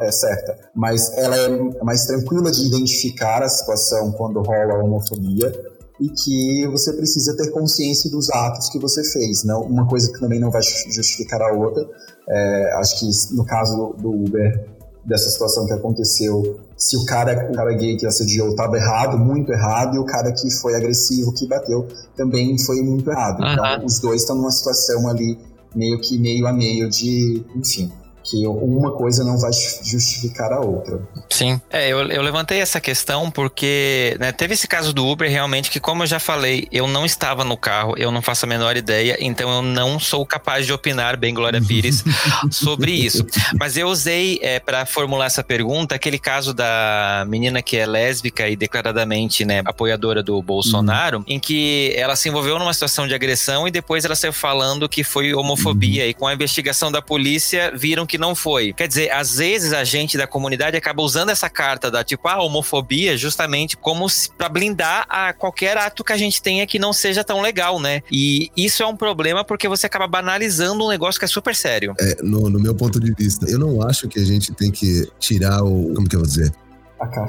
é, 0.00 0.12
certa, 0.12 0.58
mas 0.74 1.10
ela 1.16 1.36
é 1.36 1.84
mais 1.84 2.04
tranquila 2.04 2.50
de 2.50 2.66
identificar 2.66 3.42
a 3.42 3.48
situação 3.48 4.12
quando 4.12 4.40
rola 4.42 4.74
a 4.74 4.84
homofobia 4.84 5.52
e 6.00 6.08
que 6.08 6.66
você 6.68 6.92
precisa 6.92 7.36
ter 7.36 7.50
consciência 7.50 8.10
dos 8.10 8.30
atos 8.30 8.68
que 8.70 8.78
você 8.78 9.02
fez, 9.04 9.44
não 9.44 9.62
uma 9.62 9.86
coisa 9.86 10.12
que 10.12 10.20
também 10.20 10.40
não 10.40 10.50
vai 10.50 10.62
justificar 10.62 11.42
a 11.42 11.52
outra. 11.52 11.88
É, 12.28 12.74
acho 12.78 13.00
que 13.00 13.34
no 13.34 13.44
caso 13.44 13.94
do 13.98 14.10
Uber, 14.10 14.68
dessa 15.04 15.30
situação 15.30 15.66
que 15.66 15.72
aconteceu, 15.72 16.60
se 16.76 16.96
o 16.96 17.04
cara, 17.06 17.48
o 17.50 17.54
cara 17.54 17.72
gay 17.72 17.96
que 17.96 18.06
assediou 18.06 18.50
estava 18.50 18.76
errado, 18.76 19.18
muito 19.18 19.50
errado, 19.50 19.96
e 19.96 19.98
o 19.98 20.04
cara 20.04 20.30
que 20.32 20.50
foi 20.50 20.74
agressivo, 20.74 21.32
que 21.32 21.46
bateu, 21.48 21.88
também 22.14 22.58
foi 22.58 22.82
muito 22.82 23.10
errado. 23.10 23.40
Uhum. 23.40 23.52
Então, 23.52 23.86
os 23.86 23.98
dois 23.98 24.20
estão 24.20 24.36
numa 24.36 24.50
situação 24.50 25.08
ali 25.08 25.38
meio 25.74 26.00
que 26.00 26.18
meio 26.18 26.46
a 26.46 26.52
meio 26.52 26.88
de, 26.88 27.44
enfim, 27.56 27.90
que 28.28 28.46
uma 28.46 28.92
coisa 28.92 29.24
não 29.24 29.38
vai 29.38 29.50
justificar 29.82 30.52
a 30.52 30.60
outra. 30.60 31.00
Sim, 31.30 31.60
é, 31.70 31.88
eu, 31.88 32.00
eu 32.08 32.22
levantei 32.22 32.60
essa 32.60 32.80
questão 32.80 33.30
porque 33.30 34.16
né, 34.20 34.32
teve 34.32 34.54
esse 34.54 34.68
caso 34.68 34.92
do 34.92 35.06
Uber 35.06 35.30
realmente 35.30 35.70
que, 35.70 35.80
como 35.80 36.02
eu 36.02 36.06
já 36.06 36.20
falei, 36.20 36.68
eu 36.70 36.86
não 36.86 37.06
estava 37.06 37.44
no 37.44 37.56
carro, 37.56 37.94
eu 37.96 38.10
não 38.10 38.20
faço 38.20 38.44
a 38.44 38.48
menor 38.48 38.76
ideia, 38.76 39.16
então 39.20 39.50
eu 39.50 39.62
não 39.62 39.98
sou 39.98 40.26
capaz 40.26 40.66
de 40.66 40.72
opinar, 40.72 41.16
bem 41.16 41.32
Glória 41.32 41.60
Pires, 41.60 42.04
sobre 42.50 42.92
isso. 42.92 43.24
Mas 43.58 43.76
eu 43.76 43.88
usei 43.88 44.38
é, 44.42 44.60
para 44.60 44.84
formular 44.84 45.26
essa 45.26 45.42
pergunta 45.42 45.94
aquele 45.94 46.18
caso 46.18 46.52
da 46.52 47.24
menina 47.26 47.62
que 47.62 47.76
é 47.76 47.86
lésbica 47.86 48.48
e 48.48 48.56
declaradamente 48.56 49.44
né, 49.44 49.62
apoiadora 49.64 50.22
do 50.22 50.40
Bolsonaro, 50.42 51.18
uhum. 51.18 51.24
em 51.26 51.40
que 51.40 51.92
ela 51.96 52.16
se 52.16 52.28
envolveu 52.28 52.58
numa 52.58 52.74
situação 52.74 53.06
de 53.06 53.14
agressão 53.14 53.66
e 53.66 53.70
depois 53.70 54.04
ela 54.04 54.14
saiu 54.14 54.32
falando 54.32 54.88
que 54.88 55.02
foi 55.02 55.32
homofobia, 55.32 56.04
uhum. 56.04 56.10
e 56.10 56.14
com 56.14 56.26
a 56.26 56.34
investigação 56.34 56.92
da 56.92 57.00
polícia 57.00 57.72
viram 57.74 58.06
que 58.06 58.17
não 58.18 58.34
foi. 58.34 58.72
Quer 58.72 58.88
dizer, 58.88 59.10
às 59.10 59.36
vezes 59.36 59.72
a 59.72 59.84
gente 59.84 60.16
da 60.16 60.26
comunidade 60.26 60.76
acaba 60.76 61.02
usando 61.02 61.30
essa 61.30 61.48
carta 61.48 61.90
da 61.90 62.04
tipo, 62.04 62.28
a 62.28 62.42
homofobia 62.42 63.16
justamente 63.16 63.76
como 63.76 64.06
para 64.36 64.48
blindar 64.48 65.06
a 65.08 65.32
qualquer 65.32 65.76
ato 65.76 66.04
que 66.04 66.12
a 66.12 66.16
gente 66.16 66.42
tenha 66.42 66.66
que 66.66 66.78
não 66.78 66.92
seja 66.92 67.22
tão 67.22 67.40
legal, 67.40 67.80
né? 67.80 68.02
E 68.10 68.50
isso 68.56 68.82
é 68.82 68.86
um 68.86 68.96
problema 68.96 69.44
porque 69.44 69.68
você 69.68 69.86
acaba 69.86 70.06
banalizando 70.06 70.84
um 70.84 70.88
negócio 70.88 71.18
que 71.18 71.24
é 71.24 71.28
super 71.28 71.54
sério. 71.54 71.94
É, 72.00 72.16
no, 72.22 72.48
no 72.50 72.60
meu 72.60 72.74
ponto 72.74 73.00
de 73.00 73.12
vista, 73.12 73.48
eu 73.48 73.58
não 73.58 73.82
acho 73.82 74.08
que 74.08 74.18
a 74.18 74.24
gente 74.24 74.52
tem 74.52 74.70
que 74.70 75.08
tirar 75.18 75.62
o. 75.62 75.94
Como 75.94 76.08
que 76.08 76.16
eu 76.16 76.20
vou 76.20 76.26
dizer? 76.28 76.52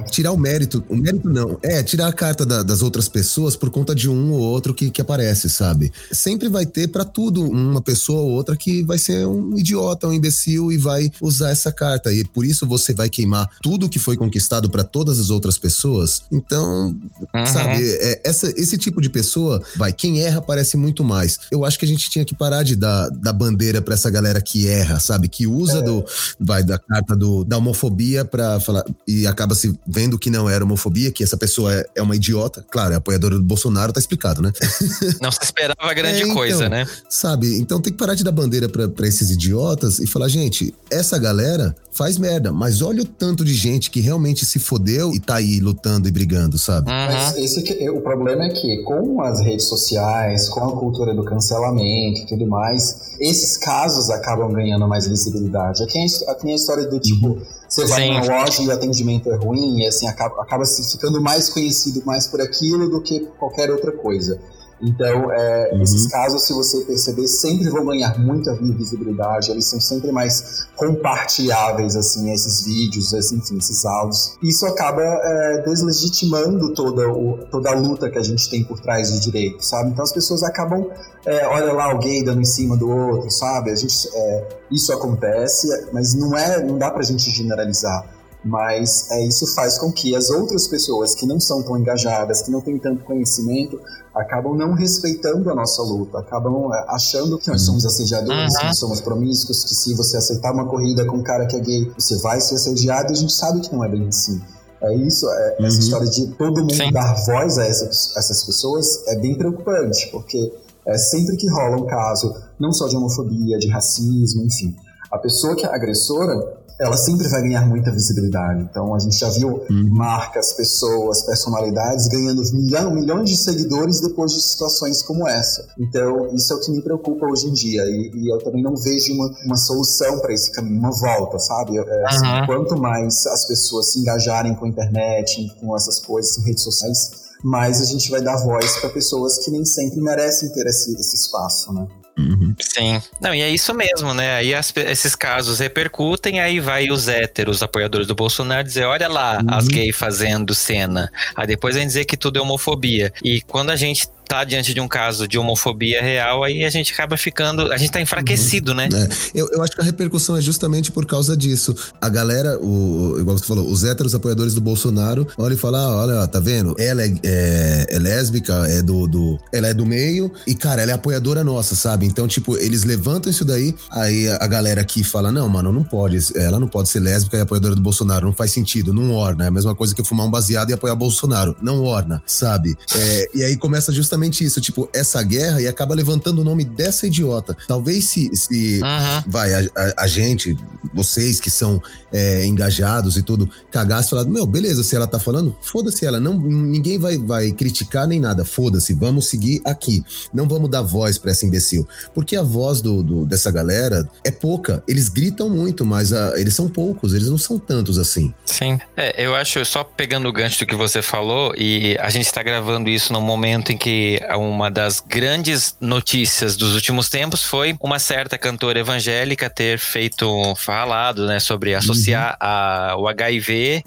Tirar 0.10 0.32
o 0.32 0.38
mérito. 0.38 0.84
O 0.90 0.96
mérito 0.96 1.30
não. 1.30 1.58
É, 1.62 1.84
tirar 1.84 2.08
a 2.08 2.14
carta 2.14 2.46
da, 2.46 2.64
das 2.64 2.82
outras 2.82 3.08
pessoas 3.08 3.56
por 3.56 3.70
conta 3.70 3.94
de 3.94 4.10
um 4.10 4.32
ou 4.32 4.40
outro 4.40 4.74
que, 4.74 4.90
que 4.90 5.02
aparece, 5.02 5.50
sabe? 5.50 5.92
Sempre 6.12 6.50
vai 6.50 6.66
ter 6.66 6.88
para 6.88 7.06
tudo 7.06 7.44
uma 7.44 7.82
pessoa 7.82 8.22
ou 8.22 8.32
outra 8.32 8.56
que 8.58 8.84
vai 8.84 8.98
ser 8.98 9.28
um 9.28 9.58
idiota, 9.58 10.08
um 10.08 10.14
imbecil 10.14 10.72
e 10.72 10.78
vai 10.78 11.12
usar 11.22 11.52
essa 11.52 11.72
carta. 11.72 12.12
E 12.12 12.24
por 12.24 12.46
isso 12.46 12.66
você 12.66 12.94
vai 12.94 13.10
queimar 13.10 13.48
tudo 13.62 13.90
que 13.90 14.00
foi 14.00 14.18
conquistado 14.18 14.70
para 14.70 14.84
todas 14.84 15.20
as 15.20 15.30
outras 15.30 15.58
pessoas. 15.58 16.24
Então, 16.32 16.96
uhum. 17.34 17.46
sabe, 17.46 17.84
é, 17.84 18.22
essa, 18.24 18.50
esse 18.60 18.78
tipo 18.78 19.00
de 19.02 19.10
pessoa, 19.10 19.62
vai, 19.76 19.94
quem 19.94 20.22
erra 20.22 20.42
parece 20.42 20.78
muito 20.78 21.04
mais. 21.04 21.38
Eu 21.52 21.64
acho 21.64 21.78
que 21.78 21.86
a 21.86 21.88
gente 21.88 22.10
tinha 22.10 22.26
que 22.26 22.36
parar 22.36 22.64
de 22.64 22.76
dar, 22.76 23.10
dar 23.10 23.34
bandeira 23.34 23.82
para 23.82 23.94
essa 23.94 24.10
galera 24.10 24.42
que 24.42 24.68
erra, 24.68 25.00
sabe? 25.00 25.28
Que 25.28 25.46
usa 25.46 25.80
é. 25.80 25.82
do, 25.82 26.06
vai, 26.40 26.64
da 26.64 26.80
carta 26.80 27.16
do, 27.16 27.44
da 27.44 27.58
homofobia 27.58 28.26
para 28.26 28.60
falar 28.60 28.84
e 29.08 29.28
acaba 29.28 29.56
se 29.60 29.78
vendo 29.86 30.18
que 30.18 30.30
não 30.30 30.50
era 30.50 30.64
homofobia, 30.64 31.12
que 31.12 31.24
essa 31.24 31.38
pessoa 31.38 31.74
é, 31.74 31.86
é 31.96 32.02
uma 32.02 32.16
idiota. 32.16 32.66
Claro, 32.70 32.94
é 32.94 32.98
apoiadora 32.98 33.36
do 33.36 33.44
Bolsonaro, 33.44 33.94
tá 33.94 34.00
explicado, 34.00 34.42
né? 34.42 34.52
Não 35.22 35.32
se 35.32 35.40
esperava 35.44 35.94
grande 35.94 36.20
é, 36.20 36.24
então, 36.24 36.36
coisa, 36.36 36.70
né? 36.70 36.88
Sabe? 37.10 37.58
Então 37.58 37.82
tem 37.82 37.92
que 37.92 38.00
parar 38.00 38.16
de 38.16 38.24
dar 38.24 38.32
bandeira 38.32 38.70
para 38.70 39.08
esses 39.08 39.30
idiotas 39.30 40.00
e 40.00 40.08
falar, 40.08 40.28
gente, 40.28 40.74
essa 40.90 41.18
galera 41.18 41.76
faz 41.92 42.18
merda, 42.18 42.54
mas 42.54 42.82
olha 42.82 43.02
o 43.02 43.06
tanto 43.06 43.44
de 43.44 43.54
gente 43.54 43.90
que 43.90 44.00
realmente 44.00 44.46
se 44.46 44.60
fodeu 44.60 45.14
e 45.14 45.20
tá 45.20 45.36
aí 45.36 45.60
lutando 45.60 46.08
e 46.08 46.12
brigando, 46.12 46.58
sabe? 46.58 46.90
Uhum. 46.90 46.96
Mas 46.96 47.36
esse 47.38 47.62
que, 47.62 47.90
o 47.90 48.02
problema 48.02 48.46
é 48.46 48.50
que 48.50 48.84
com 48.84 49.22
as 49.22 49.42
redes 49.42 49.66
sociais, 49.66 50.48
com 50.48 50.64
a 50.64 50.78
cultura 50.78 51.14
do 51.14 51.24
cancelamento 51.24 52.22
e 52.22 52.26
tudo 52.26 52.48
mais, 52.48 53.18
esses 53.20 53.58
casos 53.58 54.10
acabam 54.10 54.52
ganhando 54.54 54.88
mais 54.88 55.08
visibilidade. 55.08 55.84
Aqui 55.84 55.98
é, 55.98 56.32
aqui 56.32 56.50
é 56.50 56.52
a 56.54 56.56
história 56.56 56.88
do 56.88 57.00
tipo, 57.00 57.28
uhum. 57.28 57.42
você 57.68 57.86
vai 57.88 58.04
Sim. 58.04 58.14
numa 58.14 58.26
loja 58.26 58.62
e 58.62 58.68
o 58.68 58.72
atendimento 58.72 59.30
é 59.30 59.36
ruim, 59.36 59.49
e 59.56 59.86
assim, 59.88 60.08
acaba, 60.08 60.42
acaba 60.42 60.66
se 60.66 60.92
ficando 60.92 61.22
mais 61.22 61.50
conhecido 61.50 62.02
mais 62.06 62.28
por 62.28 62.42
aquilo 62.42 62.90
do 62.90 63.02
que 63.02 63.20
qualquer 63.38 63.72
outra 63.72 63.92
coisa. 63.92 64.40
Então, 64.82 65.32
é, 65.32 65.72
uhum. 65.74 65.82
esses 65.82 66.08
casos, 66.08 66.44
se 66.44 66.54
você 66.54 66.86
perceber, 66.86 67.28
sempre 67.28 67.70
vão 67.70 67.86
ganhar 67.86 68.18
muita 68.18 68.56
visibilidade, 68.56 69.52
eles 69.52 69.66
são 69.66 69.80
sempre 69.80 70.12
mais 70.12 70.68
compartilháveis, 70.76 71.96
assim, 71.96 72.32
esses 72.32 72.64
vídeos, 72.64 73.14
assim, 73.14 73.38
enfim, 73.38 73.58
esses 73.58 73.86
áudios. 73.86 74.38
Isso 74.42 74.66
acaba 74.66 75.02
é, 75.04 75.64
deslegitimando 75.66 76.74
toda, 76.74 77.10
o, 77.10 77.40
toda 77.52 77.72
a 77.72 77.76
luta 77.76 78.10
que 78.10 78.18
a 78.18 78.24
gente 78.24 78.50
tem 78.50 78.64
por 78.64 78.80
trás 78.80 79.12
do 79.12 79.20
direito, 79.20 79.64
sabe? 79.64 79.90
Então 79.90 80.04
as 80.04 80.14
pessoas 80.14 80.44
acabam, 80.44 80.88
é, 81.26 81.46
olha 81.48 81.74
lá 81.74 81.94
o 81.94 82.00
gay 82.00 82.24
dando 82.24 82.42
em 82.42 82.46
cima 82.46 82.78
do 82.78 82.90
outro, 82.90 83.30
sabe? 83.30 83.72
A 83.72 83.76
gente, 83.76 84.10
é, 84.14 84.48
isso 84.72 84.94
acontece, 84.94 85.68
mas 85.92 86.16
não 86.16 86.38
é, 86.38 86.64
não 86.64 86.78
dá 86.78 86.90
pra 86.90 87.04
gente 87.04 87.30
generalizar 87.32 88.19
mas 88.44 89.12
é, 89.12 89.26
isso 89.26 89.46
faz 89.54 89.78
com 89.78 89.92
que 89.92 90.16
as 90.16 90.30
outras 90.30 90.68
pessoas 90.68 91.14
que 91.14 91.26
não 91.26 91.40
são 91.40 91.62
tão 91.62 91.78
engajadas, 91.78 92.42
que 92.42 92.50
não 92.50 92.62
têm 92.62 92.78
tanto 92.78 93.04
conhecimento, 93.04 93.80
acabam 94.16 94.56
não 94.56 94.74
respeitando 94.74 95.50
a 95.50 95.56
nossa 95.56 95.82
luta, 95.82 96.20
acabam 96.20 96.74
é, 96.74 96.86
achando 96.88 97.38
que 97.38 97.50
nós 97.50 97.62
somos 97.64 97.86
assediadores, 97.86 98.54
uhum. 98.54 98.60
que 98.60 98.66
nós 98.66 98.80
somos 98.80 99.02
promíscuos, 99.02 99.64
que 99.64 99.76
se 99.76 99.94
você 99.94 100.18
aceitar 100.18 100.54
uma 100.54 100.66
corrida 100.66 101.06
com 101.06 101.18
um 101.18 101.24
cara 101.24 101.46
que 101.48 101.56
é 101.56 101.60
gay, 101.60 101.92
você 101.98 102.18
vai 102.18 102.40
ser 102.40 102.56
assediado, 102.56 103.12
e 103.12 103.14
a 103.14 103.18
gente 103.18 103.34
sabe 103.34 103.60
que 103.60 103.74
não 103.74 103.84
é 103.84 103.90
bem 103.90 104.08
assim. 104.08 104.42
É 104.82 104.96
isso, 104.96 105.30
é, 105.30 105.58
uhum. 105.60 105.66
essa 105.66 105.80
história 105.80 106.08
de 106.08 106.28
todo 106.28 106.62
mundo 106.62 106.74
Sim. 106.74 106.92
dar 106.94 107.14
voz 107.26 107.58
a 107.58 107.66
essas, 107.66 108.16
essas 108.16 108.46
pessoas 108.46 109.06
é 109.08 109.16
bem 109.18 109.36
preocupante, 109.36 110.08
porque 110.12 110.54
é 110.86 110.98
sempre 110.98 111.36
que 111.36 111.48
rola 111.50 111.76
um 111.76 111.86
caso, 111.86 112.34
não 112.58 112.72
só 112.72 112.88
de 112.88 112.96
homofobia, 112.96 113.58
de 113.60 113.68
racismo, 113.68 114.44
enfim, 114.44 114.76
a 115.12 115.18
pessoa 115.18 115.56
que 115.56 115.66
é 115.66 115.70
agressora, 115.74 116.60
ela 116.80 116.96
sempre 116.96 117.28
vai 117.28 117.42
ganhar 117.42 117.68
muita 117.68 117.92
visibilidade. 117.92 118.64
Então 118.64 118.96
a 118.96 119.00
gente 119.00 119.18
já 119.18 119.30
viu 119.30 119.62
uhum. 119.70 119.90
marcas, 119.90 120.54
pessoas, 120.54 121.24
personalidades 121.24 122.08
ganhando 122.08 122.42
milhão, 122.54 122.94
milhões 122.94 123.30
de 123.30 123.36
seguidores 123.36 124.00
depois 124.00 124.32
de 124.32 124.42
situações 124.42 125.04
como 125.04 125.28
essa. 125.28 125.68
Então 125.78 126.34
isso 126.34 126.54
é 126.54 126.56
o 126.56 126.60
que 126.60 126.72
me 126.72 126.82
preocupa 126.82 127.26
hoje 127.26 127.48
em 127.48 127.54
dia 127.54 127.84
e, 127.84 128.12
e 128.16 128.34
eu 128.34 128.38
também 128.40 128.64
não 128.64 128.76
vejo 128.76 129.14
uma, 129.14 129.30
uma 129.46 129.58
solução 129.58 130.20
para 130.20 130.34
esse 130.34 130.52
caminho, 130.54 130.80
uma 130.80 130.92
volta, 130.92 131.38
sabe? 131.38 131.78
É, 131.78 132.06
assim, 132.06 132.26
uhum. 132.26 132.46
Quanto 132.46 132.80
mais 132.80 133.28
as 133.28 133.46
pessoas 133.46 133.92
se 133.92 134.00
engajarem 134.00 134.56
com 134.56 134.66
a 134.66 134.70
internet, 134.70 135.54
com 135.60 135.76
essas 135.76 136.00
coisas, 136.00 136.38
redes 136.46 136.64
sociais, 136.64 137.30
mais 137.44 137.82
a 137.82 137.86
gente 137.86 138.10
vai 138.10 138.22
dar 138.22 138.38
voz 138.38 138.78
para 138.78 138.90
pessoas 138.90 139.38
que 139.40 139.52
nem 139.52 139.66
sempre 139.66 140.00
merecem 140.02 140.50
ter 140.50 140.66
esse, 140.66 140.94
esse 140.94 141.16
espaço, 141.16 141.74
né? 141.74 141.88
Uhum. 142.20 142.54
Sim. 142.60 143.02
Não, 143.22 143.34
e 143.34 143.42
é 143.42 143.50
isso 143.50 143.74
mesmo, 143.74 144.14
né? 144.14 144.36
Aí 144.36 144.54
as, 144.54 144.74
esses 144.76 145.16
casos 145.16 145.60
repercutem, 145.60 146.40
aí 146.40 146.60
vai 146.60 146.90
os 146.90 147.08
héteros, 147.08 147.64
apoiadores 147.64 148.08
do 148.08 148.14
Bolsonaro, 148.14 148.64
dizer: 148.64 148.84
olha 148.84 149.08
lá, 149.08 149.40
uhum. 149.40 149.54
as 149.54 149.68
gays 149.68 149.96
fazendo 149.96 150.54
cena. 150.54 151.12
Aí 151.36 151.48
depois 151.48 151.76
vem 151.76 151.88
dizer 151.88 152.06
que 152.06 152.18
tudo 152.18 152.38
é 152.38 152.42
homofobia. 152.42 153.14
E 153.24 153.42
quando 153.42 153.70
a 153.70 153.76
gente 153.76 154.08
tá 154.30 154.44
diante 154.44 154.76
de 154.76 154.80
um 154.80 154.88
caso 154.88 155.28
de 155.28 155.40
homofobia 155.40 156.04
real, 156.04 156.44
aí 156.44 156.64
a 156.64 156.70
gente 156.70 156.94
acaba 156.94 157.18
ficando. 157.18 157.74
A 157.74 157.78
gente 157.78 157.92
tá 157.92 158.00
enfraquecido, 158.00 158.72
uhum. 158.72 158.78
né? 158.78 158.90
É. 158.94 159.10
Eu, 159.34 159.50
eu 159.52 159.64
acho 159.64 159.74
que 159.74 159.82
a 159.82 159.84
repercussão 159.84 160.38
é 160.38 160.42
justamente 160.42 160.92
por 160.92 161.04
causa 161.08 161.36
disso. 161.36 161.76
A 162.00 162.08
galera, 162.08 162.60
o, 162.60 163.18
igual 163.20 163.36
você 163.36 163.46
falou, 163.46 163.68
os 163.68 163.84
héteros 163.84 164.14
apoiadores 164.14 164.54
do 164.54 164.62
Bolsonaro, 164.62 165.28
olha 165.36 165.56
e 165.56 165.58
fala: 165.58 165.80
ah, 165.80 165.96
olha, 165.96 166.28
tá 166.28 166.40
vendo? 166.40 166.76
Ela 166.78 167.02
é, 167.02 167.14
é, 167.24 167.86
é, 167.90 168.00
lésbica, 168.00 168.54
é 168.70 168.84
do, 168.84 169.08
do. 169.08 169.40
Ela 169.52 169.70
é 169.70 169.74
do 169.74 169.84
meio, 169.84 170.32
e, 170.46 170.54
cara, 170.54 170.84
ela 170.84 170.92
é 170.92 170.94
apoiadora 170.94 171.44
nossa, 171.44 171.76
sabe? 171.76 172.06
Então, 172.06 172.28
tipo, 172.28 172.56
eles 172.56 172.84
levantam 172.84 173.32
isso 173.32 173.44
daí, 173.44 173.74
aí 173.90 174.30
a 174.30 174.46
galera 174.46 174.82
aqui 174.82 175.04
fala: 175.04 175.32
não, 175.32 175.50
mano, 175.50 175.74
não 175.74 175.84
pode. 175.84 176.20
Ela 176.36 176.60
não 176.60 176.68
pode 176.68 176.90
ser 176.90 177.00
lésbica 177.00 177.36
e 177.36 177.42
apoiadora 177.42 177.74
do 177.74 177.82
Bolsonaro. 177.82 178.28
Não 178.28 178.34
faz 178.34 178.52
sentido, 178.52 178.94
não 178.94 179.12
orna. 179.12 179.46
É 179.46 179.48
a 179.48 179.52
mesma 179.52 179.74
coisa 179.74 179.96
que 179.96 180.04
fumar 180.04 180.28
um 180.28 180.32
baseado 180.32 180.70
e 180.70 180.74
apoiar 180.74 180.94
Bolsonaro. 180.94 181.56
Não 181.60 181.84
orna, 181.84 182.22
sabe? 182.28 182.78
É, 182.96 183.30
e 183.34 183.44
aí 183.44 183.58
começa 183.58 183.92
justamente 183.92 184.19
isso, 184.28 184.60
tipo, 184.62 184.90
essa 184.94 185.22
guerra 185.24 185.62
e 185.62 185.68
acaba 185.68 185.96
levantando 185.96 186.42
o 186.42 186.44
nome 186.44 186.64
dessa 186.64 187.08
idiota. 187.08 187.56
Talvez 187.68 188.06
se, 188.06 188.36
se 188.36 188.82
uhum. 188.82 189.24
vai, 189.28 189.54
a, 189.54 189.60
a, 189.76 190.04
a, 190.04 190.08
gente, 190.08 190.58
vocês 190.94 191.40
que 191.40 191.50
são 191.50 191.82
é, 192.12 192.46
engajados 192.46 193.18
e 193.18 193.24
tudo, 193.24 193.50
cagasse 193.72 194.08
e 194.08 194.10
falar, 194.12 194.26
meu, 194.26 194.46
beleza, 194.46 194.84
se 194.84 194.96
ela 194.96 195.08
tá 195.08 195.20
falando, 195.20 195.56
foda-se 195.62 196.06
ela, 196.06 196.20
não, 196.20 196.38
ninguém 196.38 196.98
vai, 196.98 197.18
vai 197.18 197.52
criticar 197.52 198.08
nem 198.08 198.20
nada, 198.20 198.44
foda-se, 198.44 198.94
vamos 198.94 199.28
seguir 199.28 199.62
aqui. 199.66 200.04
Não 200.34 200.48
vamos 200.48 200.70
dar 200.70 200.82
voz 200.82 201.18
para 201.18 201.32
essa 201.32 201.46
imbecil. 201.46 201.88
Porque 202.14 202.36
a 202.36 202.44
voz 202.44 202.82
do, 202.82 203.04
do, 203.04 203.26
dessa 203.26 203.52
galera 203.52 204.10
é 204.24 204.32
pouca. 204.32 204.84
Eles 204.88 205.10
gritam 205.10 205.50
muito, 205.50 205.86
mas 205.86 206.14
a, 206.14 206.40
eles 206.40 206.54
são 206.54 206.68
poucos, 206.68 207.14
eles 207.14 207.30
não 207.30 207.38
são 207.38 207.60
tantos 207.60 207.98
assim. 207.98 208.34
Sim. 208.46 208.80
É, 208.98 209.26
eu 209.26 209.36
acho, 209.36 209.64
só 209.66 209.84
pegando 209.84 210.28
o 210.28 210.34
gancho 210.34 210.60
do 210.60 210.66
que 210.66 210.76
você 210.76 211.02
falou, 211.02 211.54
e 211.58 211.98
a 212.00 212.10
gente 212.10 212.32
tá 212.32 212.42
gravando 212.42 212.90
isso 212.90 213.14
no 213.14 213.22
momento 213.22 213.72
em 213.72 213.78
que 213.78 214.09
uma 214.38 214.72
das 214.72 215.00
grandes 215.00 215.76
notícias 215.80 216.56
dos 216.56 216.76
últimos 216.76 217.10
tempos 217.10 217.44
foi 217.44 217.76
uma 217.82 218.00
certa 218.00 218.38
cantora 218.38 218.80
evangélica 218.80 219.50
ter 219.50 219.78
feito 219.78 220.56
falado, 220.56 221.28
né, 221.28 221.40
sobre 221.40 221.76
associar 221.76 222.32
uhum. 222.32 222.38
a, 222.40 222.96
o 222.98 223.08
HIV 223.08 223.84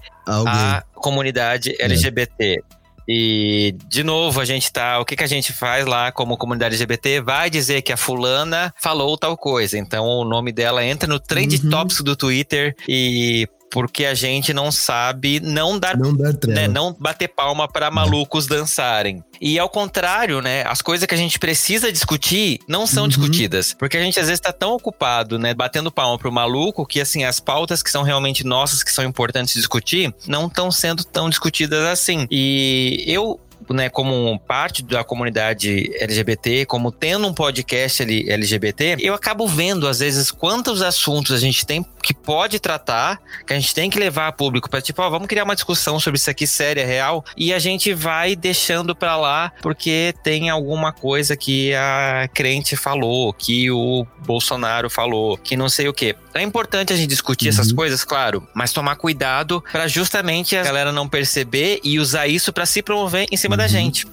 à 0.47 0.85
comunidade 0.95 1.75
LGBT. 1.79 2.61
É. 2.69 2.83
E, 3.09 3.75
de 3.89 4.05
novo, 4.05 4.41
a 4.41 4.45
gente 4.45 4.73
tá. 4.73 5.01
O 5.01 5.05
que, 5.05 5.17
que 5.17 5.25
a 5.25 5.29
gente 5.29 5.53
faz 5.53 5.85
lá 5.87 6.13
como 6.13 6.37
comunidade 6.37 6.77
LGBT? 6.77 7.21
Vai 7.21 7.51
dizer 7.51 7.83
que 7.83 7.93
a 7.93 7.97
fulana 7.97 8.73
falou 8.81 9.19
tal 9.19 9.37
coisa. 9.37 9.77
Então 9.77 10.05
o 10.05 10.25
nome 10.25 10.53
dela 10.53 10.85
entra 10.85 11.09
no 11.09 11.19
trend 11.19 11.61
uhum. 11.65 11.71
topics 11.71 12.01
do 12.01 12.15
Twitter 12.15 12.75
e 12.89 13.49
porque 13.73 14.05
a 14.05 14.15
gente 14.15 14.53
não 14.53 14.71
sabe 14.71 15.41
não 15.41 15.79
dar, 15.79 15.97
não, 15.97 16.15
dar 16.15 16.35
né, 16.47 16.69
não 16.69 16.95
bater 16.99 17.29
palma 17.29 17.67
para 17.67 17.91
malucos 17.91 18.47
dançarem. 18.47 19.25
E 19.41 19.59
ao 19.59 19.69
contrário, 19.69 20.43
né, 20.43 20.63
as 20.67 20.83
coisas 20.83 21.07
que 21.07 21.15
a 21.15 21.19
gente 21.19 21.39
precisa 21.39 21.91
discutir 21.91 22.61
não 22.69 22.87
são 22.87 23.05
uhum. 23.05 23.09
discutidas, 23.09 23.75
porque 23.75 23.97
a 23.97 24.03
gente 24.03 24.21
às 24.21 24.27
vezes 24.27 24.39
está 24.39 24.53
tão 24.53 24.75
ocupado, 24.75 25.39
né, 25.39 25.55
batendo 25.55 25.91
palma 25.91 26.19
pro 26.19 26.31
maluco 26.31 26.87
que 26.87 27.01
assim 27.01 27.25
as 27.25 27.41
pautas 27.41 27.83
que 27.83 27.91
são 27.91 28.03
realmente 28.03 28.45
nossas, 28.45 28.83
que 28.83 28.93
são 28.93 29.05
importantes 29.05 29.55
discutir, 29.55 30.15
não 30.27 30.47
estão 30.47 30.71
sendo 30.71 31.03
tão 31.03 31.31
discutidas 31.31 31.85
assim. 31.87 32.27
E 32.31 33.03
eu 33.07 33.41
né, 33.71 33.89
como 33.89 34.39
parte 34.41 34.83
da 34.83 35.05
comunidade 35.05 35.91
LGBT, 36.01 36.67
como 36.67 36.91
tendo 36.91 37.27
um 37.27 37.35
podcast 37.35 38.03
LGBT, 38.03 38.97
eu 39.01 39.15
acabo 39.15 39.47
vendo 39.47 39.87
às 39.87 40.01
vezes 40.01 40.31
quantos 40.31 40.83
assuntos 40.83 41.33
a 41.33 41.39
gente 41.39 41.67
tem 41.67 41.85
que 42.03 42.13
pode 42.13 42.59
tratar, 42.59 43.21
que 43.47 43.53
a 43.53 43.59
gente 43.59 43.75
tem 43.75 43.89
que 43.89 43.99
levar 43.99 44.29
a 44.29 44.33
público 44.33 44.69
para 44.69 44.83
tipo, 44.83 45.01
ó, 45.01 45.09
vamos 45.09 45.29
criar 45.29 45.45
uma 45.45 45.55
discussão 45.55 46.01
sobre 46.01 46.19
isso 46.19 46.31
aqui 46.31 46.47
séria, 46.47 46.85
real, 46.85 47.25
e 47.37 47.53
a 47.53 47.59
gente 47.59 47.95
vai 47.95 48.35
deixando 48.35 48.95
para 48.95 49.17
lá 49.17 49.53
porque 49.63 50.15
tem 50.23 50.51
alguma 50.51 50.93
coisa 50.93 51.37
que 51.37 51.75
a 51.75 52.29
crente 52.35 52.77
falou, 52.77 53.33
que 53.33 53.71
o 53.71 54.07
Bolsonaro 54.27 54.91
falou, 54.91 55.39
que 55.39 55.57
não 55.57 55.69
sei 55.69 55.89
o 55.89 55.93
que. 55.93 56.17
É 56.35 56.43
importante 56.43 56.93
a 56.93 56.97
gente 56.97 57.09
discutir 57.09 57.47
uhum. 57.47 57.51
essas 57.51 57.73
coisas, 57.73 58.05
claro, 58.05 58.47
mas 58.55 58.73
tomar 58.73 58.97
cuidado 58.97 59.63
para 59.71 59.87
justamente 59.87 60.57
a 60.57 60.63
galera 60.63 60.93
não 60.93 61.09
perceber 61.09 61.81
e 61.85 61.99
usar 61.99 62.27
isso 62.27 62.53
para 62.53 62.67
se 62.67 62.83
promover 62.83 63.27
em 63.31 63.37
cima 63.37 63.55
uhum. 63.55 63.59
da 63.59 63.69
gente. 63.69 64.07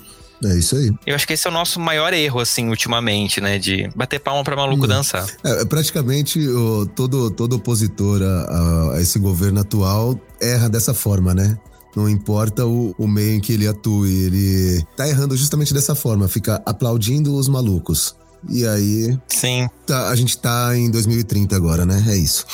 É 0.44 0.58
isso 0.58 0.76
aí. 0.76 0.92
Eu 1.06 1.16
acho 1.16 1.28
que 1.28 1.34
esse 1.34 1.48
é 1.48 1.50
o 1.50 1.54
nosso 1.54 1.80
maior 1.80 2.14
erro, 2.14 2.40
assim, 2.40 2.70
ultimamente, 2.70 3.42
né? 3.42 3.58
De 3.58 3.90
bater 3.96 4.20
palma 4.20 4.44
pra 4.44 4.56
maluco 4.56 4.86
hum. 4.86 4.88
dançar. 4.88 5.28
É, 5.44 5.66
praticamente 5.66 6.40
o, 6.48 6.86
todo, 6.86 7.30
todo 7.32 7.58
opositor 7.58 8.22
a, 8.22 8.94
a, 8.94 9.02
esse 9.02 9.20
governo 9.20 9.60
atual 9.60 10.20
erra 10.42 10.70
dessa 10.70 10.94
forma, 10.94 11.34
né? 11.34 11.58
Não 11.96 12.08
importa 12.08 12.66
o, 12.66 12.94
o 12.98 13.08
meio 13.08 13.36
em 13.36 13.40
que 13.40 13.54
ele 13.54 13.68
atue, 13.68 14.26
ele 14.26 14.84
tá 14.96 15.08
errando 15.08 15.36
justamente 15.36 15.74
dessa 15.74 15.96
forma, 15.96 16.28
fica 16.28 16.62
aplaudindo 16.66 17.36
os 17.36 17.48
malucos. 17.50 18.16
E 18.48 18.66
aí. 18.66 19.18
Sim. 19.28 19.70
Tá, 19.86 20.10
a 20.10 20.16
gente 20.16 20.38
tá 20.38 20.78
em 20.78 20.90
2030 20.92 21.56
agora, 21.56 21.86
né? 21.86 22.04
É 22.08 22.16
isso. 22.16 22.46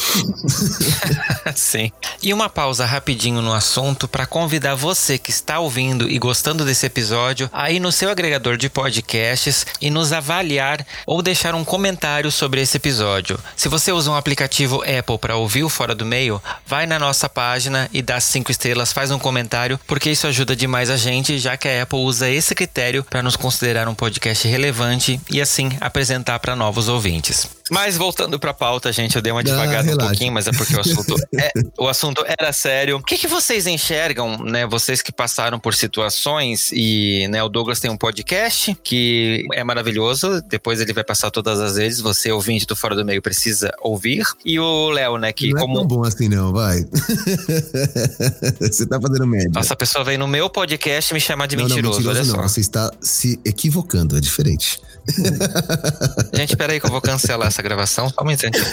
Sim. 1.54 1.92
E 2.24 2.34
uma 2.34 2.50
pausa 2.50 2.86
rapidinho 2.86 3.42
no 3.42 3.54
assunto 3.54 4.08
para 4.08 4.26
convidar 4.26 4.76
você 4.76 5.18
que 5.18 5.32
está 5.32 5.60
ouvindo 5.60 6.10
e 6.10 6.18
gostando 6.18 6.64
desse 6.64 6.86
episódio 6.86 7.50
a 7.52 7.70
ir 7.70 7.80
no 7.80 7.92
seu 7.92 8.10
agregador 8.10 8.58
de 8.58 8.70
podcasts 8.70 9.66
e 9.82 9.90
nos 9.90 10.14
avaliar 10.14 10.86
ou 11.06 11.22
deixar 11.22 11.54
um 11.56 11.66
comentário 11.66 12.32
sobre 12.32 12.62
esse 12.62 12.78
episódio. 12.78 13.38
Se 13.56 13.68
você 13.68 13.92
usa 13.92 14.10
um 14.10 14.16
aplicativo 14.16 14.82
Apple 14.82 15.18
para 15.20 15.36
ouvir 15.36 15.64
o 15.64 15.70
Fora 15.70 15.94
do 15.94 16.06
Meio, 16.06 16.42
vai 16.66 16.86
na 16.86 16.98
nossa 16.98 17.28
página 17.28 17.90
e 17.92 18.02
dá 18.02 18.20
cinco 18.20 18.50
estrelas, 18.50 18.94
faz 18.94 19.12
um 19.12 19.20
comentário, 19.20 19.80
porque 19.86 20.10
isso 20.10 20.26
ajuda 20.26 20.56
demais 20.56 20.90
a 20.90 20.98
gente, 20.98 21.38
já 21.38 21.58
que 21.58 21.68
a 21.68 21.84
Apple 21.84 22.00
usa 22.00 22.30
esse 22.30 22.56
critério 22.56 23.04
para 23.04 23.22
nos 23.22 23.36
considerar 23.36 23.88
um 23.90 23.96
podcast 23.96 24.48
relevante 24.48 25.20
e 25.30 25.42
assim 25.42 25.75
apresentar 25.80 26.40
para 26.40 26.56
novos 26.56 26.88
ouvintes. 26.88 27.48
Mas 27.72 27.98
voltando 27.98 28.40
para 28.40 28.52
a 28.52 28.54
pauta, 28.54 28.92
gente, 28.92 29.16
eu 29.16 29.22
dei 29.22 29.32
uma 29.32 29.44
devagada 29.44 29.92
ah, 29.92 29.96
um 29.96 29.98
pouquinho, 29.98 30.32
mas 30.32 30.48
é 30.48 30.52
porque 30.52 30.76
o 30.76 30.80
assunto, 30.80 31.16
é, 31.36 31.52
o 31.78 31.88
assunto 31.88 32.24
era 32.28 32.54
sério. 32.54 32.98
O 32.98 33.04
que, 33.04 33.18
que 33.18 33.28
vocês 33.28 33.66
enxergam, 33.66 34.38
né? 34.38 34.68
Vocês 34.68 35.02
que 35.02 35.12
passaram 35.12 35.60
por 35.60 35.74
situações 35.74 36.72
e, 36.72 37.28
né, 37.30 37.44
o 37.44 37.50
Douglas 37.50 37.80
tem 37.80 37.90
um 37.90 37.98
podcast 37.98 38.78
que 38.84 39.48
é 39.54 39.64
maravilhoso. 39.64 40.42
Depois 40.48 40.80
ele 40.80 40.94
vai 40.94 41.04
passar 41.04 41.32
todas 41.32 41.60
as 41.60 41.76
vezes. 41.76 42.02
Você, 42.02 42.32
ouvinte 42.32 42.68
do 42.68 42.76
Fora 42.76 42.96
do 42.96 43.04
Meio, 43.04 43.22
precisa 43.22 43.74
ouvir. 43.82 44.24
E 44.46 44.60
o 44.60 44.90
Léo, 44.92 45.18
né, 45.18 45.34
que 45.34 45.52
não 45.52 45.62
como. 45.62 45.74
É 45.74 45.78
tão 45.80 45.88
bom 45.88 46.04
assim, 46.04 46.30
não, 46.30 46.54
vai. 46.54 46.86
Você 48.62 48.86
tá 48.86 49.02
fazendo 49.02 49.26
média. 49.26 49.50
Nossa, 49.54 49.74
a 49.74 49.78
pessoa 49.78 50.04
vem 50.04 50.18
no 50.18 50.28
meu 50.28 50.50
podcast 50.50 51.14
me 51.14 51.20
chamar 51.20 51.48
de 51.48 51.56
não, 51.56 51.64
mentiroso. 51.64 52.00
Não, 52.00 52.08
mentiroso 52.10 52.20
olha 52.20 52.28
não. 52.28 52.44
Só. 52.44 52.54
Você 52.54 52.62
está 52.62 52.92
se 53.02 53.40
equivocando, 53.44 54.16
é 54.18 54.22
diferente. 54.22 54.80
Gente, 56.34 56.56
peraí 56.56 56.80
que 56.80 56.86
eu 56.86 56.92
vou 56.92 57.02
cancelar 57.02 57.48
essa 57.48 57.62
gravação. 57.62 58.10
Só 58.10 58.24
um 58.24 58.32
instante. 58.32 58.60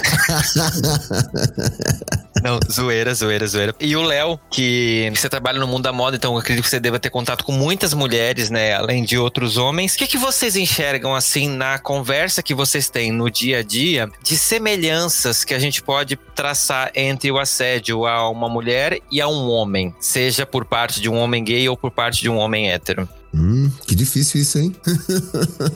Não, 2.43 2.59
zoeira, 2.71 3.15
zoeira, 3.15 3.47
zoeira. 3.47 3.75
E 3.79 3.95
o 3.95 4.03
Léo, 4.03 4.41
que 4.51 5.13
você 5.15 5.29
trabalha 5.29 5.61
no 5.61 5.67
mundo 5.69 5.85
da 5.85 5.93
moda, 5.93 6.17
então 6.17 6.33
eu 6.33 6.39
acredito 6.39 6.65
que 6.65 6.71
você 6.71 6.81
deva 6.81 6.99
ter 6.99 7.11
contato 7.11 7.45
com 7.45 7.53
muitas 7.53 7.95
mulheres, 7.95 8.51
né? 8.51 8.75
Além 8.75 9.05
de 9.05 9.17
outros 9.17 9.57
homens. 9.57 9.95
O 9.95 9.99
que, 9.99 10.09
que 10.09 10.19
vocês 10.19 10.57
enxergam, 10.57 11.15
assim, 11.15 11.49
na 11.49 11.79
conversa 11.79 12.43
que 12.43 12.55
vocês 12.55 12.91
têm 12.91 13.13
no 13.13 13.31
dia 13.31 13.59
a 13.59 13.63
dia, 13.63 14.11
de 14.25 14.37
semelhanças 14.37 15.45
que 15.45 15.55
a 15.55 15.59
gente 15.59 15.83
pode 15.83 16.17
traçar 16.35 16.91
entre 16.97 17.31
o 17.31 17.39
assédio 17.39 18.07
a 18.07 18.29
uma 18.29 18.49
mulher 18.49 18.99
e 19.11 19.21
a 19.21 19.29
um 19.29 19.49
homem? 19.49 19.95
Seja 20.01 20.45
por 20.45 20.65
parte 20.65 21.01
de 21.01 21.09
um 21.09 21.17
homem 21.17 21.45
gay 21.45 21.69
ou 21.69 21.77
por 21.77 21.93
parte 21.93 22.23
de 22.23 22.29
um 22.29 22.39
homem 22.39 22.73
hétero. 22.73 23.09
Hum, 23.35 23.71
que 23.87 23.95
difícil 23.95 24.43
isso, 24.43 24.59
hein? 24.59 24.77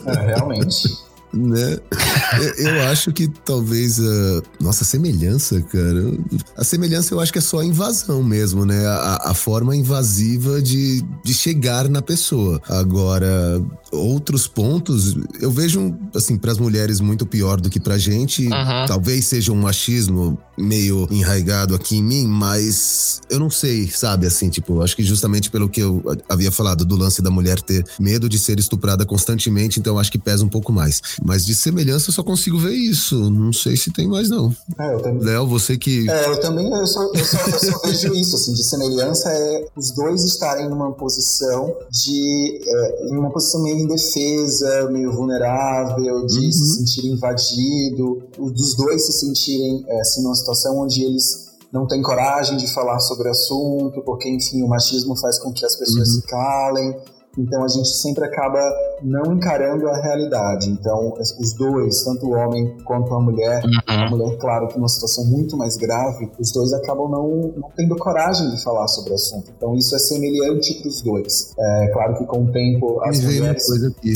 É, 0.05 0.25
realmente. 0.27 0.87
né? 1.33 1.77
Eu 2.57 2.81
acho 2.83 3.11
que 3.11 3.27
talvez 3.27 3.99
a 3.99 4.41
nossa 4.59 4.83
semelhança, 4.83 5.61
cara. 5.61 6.11
A 6.55 6.63
semelhança 6.63 7.13
eu 7.13 7.19
acho 7.19 7.31
que 7.31 7.39
é 7.39 7.41
só 7.41 7.59
a 7.59 7.65
invasão 7.65 8.23
mesmo, 8.23 8.65
né? 8.65 8.85
A, 8.85 9.31
a 9.31 9.33
forma 9.33 9.75
invasiva 9.75 10.61
de, 10.61 11.03
de 11.23 11.33
chegar 11.33 11.87
na 11.89 12.01
pessoa. 12.01 12.61
Agora, 12.67 13.61
outros 13.91 14.47
pontos, 14.47 15.15
eu 15.39 15.51
vejo, 15.51 15.95
assim, 16.13 16.37
para 16.37 16.51
as 16.51 16.57
mulheres 16.57 16.99
muito 16.99 17.25
pior 17.25 17.59
do 17.59 17.69
que 17.69 17.79
pra 17.79 17.97
gente. 17.97 18.43
Uhum. 18.47 18.85
Talvez 18.87 19.25
seja 19.25 19.51
um 19.51 19.61
machismo 19.61 20.37
meio 20.57 21.07
enraigado 21.11 21.75
aqui 21.75 21.97
em 21.97 22.03
mim, 22.03 22.27
mas 22.27 23.21
eu 23.29 23.39
não 23.39 23.49
sei, 23.49 23.87
sabe? 23.89 24.25
Assim, 24.25 24.49
tipo, 24.49 24.81
acho 24.81 24.95
que 24.95 25.03
justamente 25.03 25.51
pelo 25.51 25.69
que 25.69 25.81
eu 25.81 26.03
havia 26.27 26.51
falado 26.51 26.83
do 26.83 26.95
lance 26.95 27.21
da 27.21 27.29
mulher 27.29 27.61
ter 27.61 27.85
medo 27.99 28.27
de 28.27 28.39
ser 28.39 28.59
estuprada 28.59 29.05
constantemente, 29.05 29.79
então 29.79 29.99
acho 29.99 30.11
que 30.11 30.17
pesa 30.17 30.43
um 30.43 30.49
pouco 30.49 30.73
mais. 30.73 31.01
Mas 31.23 31.45
de 31.45 31.55
semelhança 31.55 32.09
eu 32.09 32.13
só 32.13 32.23
consigo 32.23 32.57
ver 32.57 32.73
isso. 32.73 33.29
Não 33.29 33.51
sei 33.51 33.75
se 33.75 33.91
tem 33.91 34.07
mais, 34.07 34.29
não. 34.29 34.55
É, 34.79 34.93
eu 34.93 35.01
também. 35.01 35.23
Léo, 35.23 35.47
você 35.47 35.77
que. 35.77 36.09
É, 36.09 36.29
eu 36.29 36.39
também 36.39 36.71
eu 36.71 36.87
só, 36.87 37.03
eu 37.13 37.25
só, 37.25 37.37
eu 37.47 37.59
só 37.59 37.79
vejo 37.85 38.13
isso, 38.13 38.35
assim, 38.35 38.53
de 38.53 38.63
semelhança 38.63 39.29
é 39.29 39.67
os 39.75 39.91
dois 39.91 40.23
estarem 40.23 40.69
numa 40.69 40.91
posição 40.93 41.75
de. 41.91 42.61
É, 42.67 43.07
uma 43.11 43.31
posição 43.31 43.63
meio 43.63 43.79
indefesa, 43.79 44.89
meio 44.91 45.11
vulnerável, 45.11 46.25
de 46.25 46.45
uhum. 46.45 46.51
se 46.51 46.77
sentir 46.77 47.07
invadido, 47.07 48.23
dos 48.37 48.75
dois 48.75 49.05
se 49.05 49.13
sentirem 49.13 49.83
é, 49.87 50.01
assim, 50.01 50.21
numa 50.21 50.35
situação 50.35 50.77
onde 50.79 51.03
eles 51.03 51.47
não 51.71 51.85
têm 51.85 52.01
coragem 52.01 52.57
de 52.57 52.67
falar 52.73 52.99
sobre 52.99 53.27
o 53.27 53.31
assunto, 53.31 54.01
porque, 54.01 54.29
enfim, 54.29 54.61
o 54.63 54.67
machismo 54.67 55.15
faz 55.17 55.37
com 55.39 55.51
que 55.51 55.65
as 55.65 55.75
pessoas 55.75 56.09
uhum. 56.09 56.15
se 56.15 56.21
calem. 56.23 56.97
Então 57.37 57.63
a 57.63 57.67
gente 57.67 57.89
sempre 57.89 58.23
acaba 58.23 58.59
não 59.03 59.33
encarando 59.33 59.87
a 59.87 60.01
realidade. 60.01 60.69
Então 60.69 61.13
os 61.19 61.53
dois, 61.53 62.03
tanto 62.03 62.27
o 62.27 62.31
homem 62.31 62.75
quanto 62.83 63.13
a 63.13 63.19
mulher, 63.19 63.63
uhum. 63.63 63.79
a 63.87 64.09
mulher, 64.09 64.37
claro, 64.37 64.67
que 64.67 64.77
numa 64.77 64.87
situação 64.87 65.25
muito 65.25 65.55
mais 65.55 65.77
grave, 65.77 66.29
os 66.39 66.51
dois 66.51 66.73
acabam 66.73 67.09
não, 67.09 67.53
não 67.55 67.69
tendo 67.75 67.95
coragem 67.95 68.49
de 68.49 68.63
falar 68.63 68.87
sobre 68.87 69.11
o 69.11 69.15
assunto. 69.15 69.51
Então 69.55 69.75
isso 69.75 69.95
é 69.95 69.99
semelhante 69.99 70.75
para 70.75 70.89
os 70.89 71.01
dois. 71.01 71.53
É 71.59 71.87
claro 71.87 72.17
que 72.17 72.25
com 72.25 72.43
o 72.43 72.51
tempo 72.51 72.99
as 73.03 73.19
mulheres, 73.21 73.67